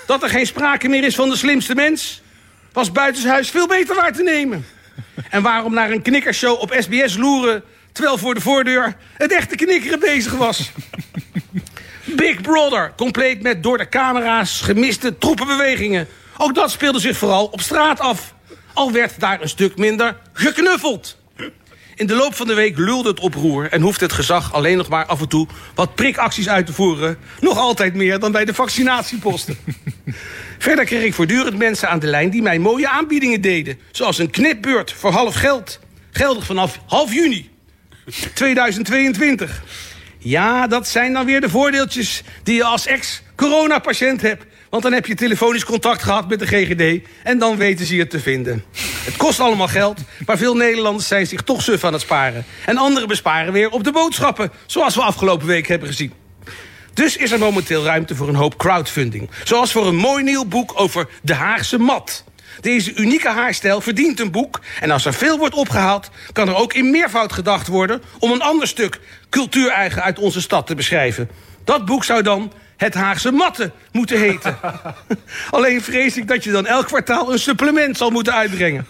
Dat 0.06 0.24
er 0.24 0.30
geen 0.30 0.46
sprake 0.46 0.88
meer 0.88 1.04
is 1.04 1.16
van 1.16 1.30
de 1.30 1.36
slimste 1.36 1.76
mens... 1.76 2.22
was 2.74 2.92
buitenshuis 2.92 3.50
veel 3.50 3.68
beter 3.68 3.96
waar 3.96 4.14
te 4.14 4.24
nemen. 4.24 4.66
En 5.30 5.42
waarom 5.42 5.74
naar 5.74 5.92
een 5.92 6.02
knikkershow 6.02 6.62
op 6.62 6.76
SBS 6.80 7.18
loeren... 7.18 7.64
terwijl 7.92 8.18
voor 8.18 8.34
de 8.34 8.42
voordeur 8.42 8.96
het 9.18 9.32
echte 9.32 9.56
knikkeren 9.56 10.00
bezig 10.00 10.34
was? 10.34 10.72
Big 12.16 12.42
Brother, 12.42 12.94
compleet 12.98 13.42
met 13.42 13.64
door 13.64 13.78
de 13.78 13.90
camera's 13.90 14.62
gemiste 14.62 15.18
troepenbewegingen. 15.18 16.08
Ook 16.38 16.56
dat 16.56 16.72
speelde 16.72 17.00
zich 17.00 17.18
vooral 17.18 17.46
op 17.46 17.62
straat 17.62 18.00
af. 18.00 18.34
Al 18.74 18.92
werd 18.92 19.20
daar 19.20 19.42
een 19.42 19.50
stuk 19.50 19.78
minder 19.78 20.18
geknuffeld. 20.34 21.18
In 21.96 22.08
de 22.08 22.16
loop 22.16 22.36
van 22.36 22.48
de 22.48 22.54
week 22.54 22.78
lulde 22.78 23.10
het 23.10 23.20
oproer 23.20 23.70
en 23.72 23.82
hoeft 23.82 24.00
het 24.00 24.14
gezag 24.14 24.54
alleen 24.54 24.78
nog 24.78 24.90
maar 24.90 25.06
af 25.06 25.22
en 25.22 25.28
toe 25.28 25.48
wat 25.76 25.96
prikacties 25.96 26.50
uit 26.50 26.66
te 26.66 26.74
voeren. 26.74 27.18
Nog 27.40 27.58
altijd 27.58 27.94
meer 27.94 28.20
dan 28.20 28.32
bij 28.32 28.46
de 28.46 28.54
vaccinatieposten. 28.54 29.58
Verder 30.60 30.86
kreeg 30.86 31.04
ik 31.04 31.14
voortdurend 31.14 31.58
mensen 31.58 31.90
aan 31.90 32.00
de 32.00 32.08
lijn 32.08 32.30
die 32.30 32.42
mij 32.42 32.60
mooie 32.60 32.90
aanbiedingen 32.90 33.42
deden. 33.42 33.80
Zoals 33.92 34.18
een 34.18 34.30
knipbeurt 34.30 34.94
voor 34.94 35.12
half 35.12 35.36
geld. 35.36 35.80
Geldig 36.12 36.46
vanaf 36.46 36.80
half 36.86 37.14
juni 37.14 37.51
2022. 38.34 39.64
Ja, 40.18 40.68
dat 40.68 40.88
zijn 40.88 41.14
dan 41.14 41.26
weer 41.26 41.42
de 41.42 41.50
voordeeltjes 41.50 42.24
die 42.44 42.56
je 42.56 42.64
als 42.64 42.86
ex-coronapatiënt 42.86 44.22
hebt. 44.22 44.46
Want 44.70 44.84
dan 44.84 44.94
heb 44.94 45.06
je 45.06 45.16
telefonisch 45.16 45.66
contact 45.66 46.04
gehad 46.04 46.30
met 46.30 46.40
de 46.40 46.48
GGD 46.48 47.08
en 47.24 47.38
dan 47.38 47.58
weten 47.58 47.86
ze 47.86 47.96
je 47.96 48.08
te 48.08 48.20
vinden. 48.20 48.64
Het 49.06 49.18
kost 49.18 49.40
allemaal 49.40 49.68
geld, 49.68 50.00
maar 50.26 50.38
veel 50.38 50.56
Nederlanders 50.56 51.08
zijn 51.08 51.28
zich 51.28 51.42
toch 51.42 51.62
suf 51.62 51.84
aan 51.84 51.94
het 51.94 52.02
sparen. 52.02 52.46
En 52.66 52.78
anderen 52.78 53.08
besparen 53.08 53.54
weer 53.54 53.70
op 53.70 53.84
de 53.84 53.92
boodschappen, 53.92 54.52
zoals 54.66 54.96
we 54.96 55.02
afgelopen 55.02 55.48
week 55.48 55.68
hebben 55.68 55.88
gezien. 55.88 56.14
Dus 56.94 57.18
is 57.18 57.32
er 57.32 57.40
momenteel 57.40 57.84
ruimte 57.84 58.16
voor 58.16 58.28
een 58.28 58.36
hoop 58.36 58.58
crowdfunding. 58.58 59.30
Zoals 59.44 59.72
voor 59.72 59.88
een 59.88 59.96
mooi 59.96 60.24
nieuw 60.24 60.46
boek 60.46 60.72
over 60.76 61.08
de 61.22 61.34
Haagse 61.34 61.78
mat. 61.78 62.24
Deze 62.60 62.96
unieke 62.96 63.30
haarstijl 63.30 63.82
verdient 63.82 64.20
een 64.20 64.32
boek. 64.32 64.60
En 64.80 64.92
als 64.92 65.06
er 65.06 65.14
veel 65.14 65.38
wordt 65.38 65.56
opgehaald, 65.56 66.10
kan 66.32 66.48
er 66.48 66.56
ook 66.56 66.74
in 66.74 66.92
meervoud 66.92 67.34
gedacht 67.34 67.68
worden... 67.68 68.02
om 68.20 68.32
een 68.32 68.42
ander 68.42 68.68
stuk 68.68 69.00
cultuureigen 69.30 70.04
uit 70.04 70.20
onze 70.20 70.42
stad 70.42 70.68
te 70.68 70.76
beschrijven. 70.76 71.30
Dat 71.64 71.86
boek 71.86 72.04
zou 72.04 72.22
dan 72.22 72.52
het 72.78 72.94
Haagse 72.94 73.32
Matten 73.32 73.72
moeten 73.92 74.20
heten. 74.20 74.58
Alleen 75.50 75.82
vrees 75.82 76.18
ik 76.18 76.28
dat 76.28 76.44
je 76.44 76.52
dan 76.52 76.66
elk 76.66 76.86
kwartaal 76.86 77.32
een 77.32 77.40
supplement 77.40 77.98
zal 77.98 78.10
moeten 78.10 78.34
uitbrengen. 78.34 78.88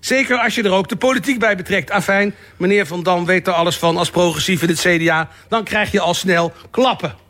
Zeker 0.00 0.38
als 0.38 0.54
je 0.54 0.62
er 0.62 0.72
ook 0.72 0.88
de 0.88 0.96
politiek 0.96 1.38
bij 1.38 1.56
betrekt. 1.56 1.90
Afijn, 1.90 2.34
meneer 2.56 2.86
Van 2.86 3.02
Dam 3.02 3.24
weet 3.24 3.46
er 3.46 3.52
alles 3.52 3.76
van 3.76 3.96
als 3.96 4.10
progressief 4.10 4.62
in 4.62 4.68
het 4.68 4.80
CDA. 4.80 5.28
Dan 5.48 5.64
krijg 5.64 5.90
je 5.90 6.00
al 6.00 6.14
snel 6.14 6.52
klappen. 6.70 7.23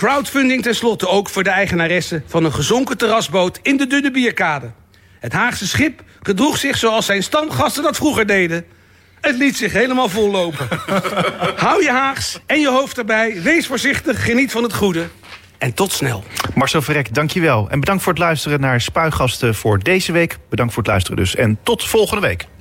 Crowdfunding 0.00 0.62
tenslotte 0.62 1.08
ook 1.08 1.28
voor 1.28 1.42
de 1.42 1.50
eigenaresse 1.50 2.22
van 2.26 2.44
een 2.44 2.52
gezonken 2.52 2.98
terrasboot 2.98 3.58
in 3.62 3.76
de 3.76 3.86
Dunne 3.86 4.10
Bierkade. 4.10 4.70
Het 5.18 5.32
Haagse 5.32 5.66
schip 5.66 6.02
gedroeg 6.22 6.58
zich 6.58 6.76
zoals 6.76 7.06
zijn 7.06 7.22
stamgasten 7.22 7.82
dat 7.82 7.96
vroeger 7.96 8.26
deden. 8.26 8.64
Het 9.20 9.36
liet 9.36 9.56
zich 9.56 9.72
helemaal 9.72 10.08
vollopen. 10.08 10.68
Hou 11.64 11.82
je 11.82 11.90
Haags 11.90 12.40
en 12.46 12.60
je 12.60 12.68
hoofd 12.68 12.98
erbij. 12.98 13.42
Wees 13.42 13.66
voorzichtig, 13.66 14.24
geniet 14.24 14.52
van 14.52 14.62
het 14.62 14.74
goede. 14.74 15.08
En 15.58 15.74
tot 15.74 15.92
snel. 15.92 16.24
Marcel 16.54 16.82
Verrek, 16.82 17.14
dankjewel. 17.14 17.70
En 17.70 17.80
bedankt 17.80 18.02
voor 18.02 18.12
het 18.12 18.22
luisteren 18.22 18.60
naar 18.60 18.80
Spuigasten 18.80 19.54
voor 19.54 19.78
deze 19.78 20.12
week. 20.12 20.38
Bedankt 20.48 20.72
voor 20.72 20.82
het 20.82 20.90
luisteren 20.90 21.18
dus. 21.18 21.34
En 21.34 21.58
tot 21.62 21.84
volgende 21.84 22.26
week. 22.26 22.46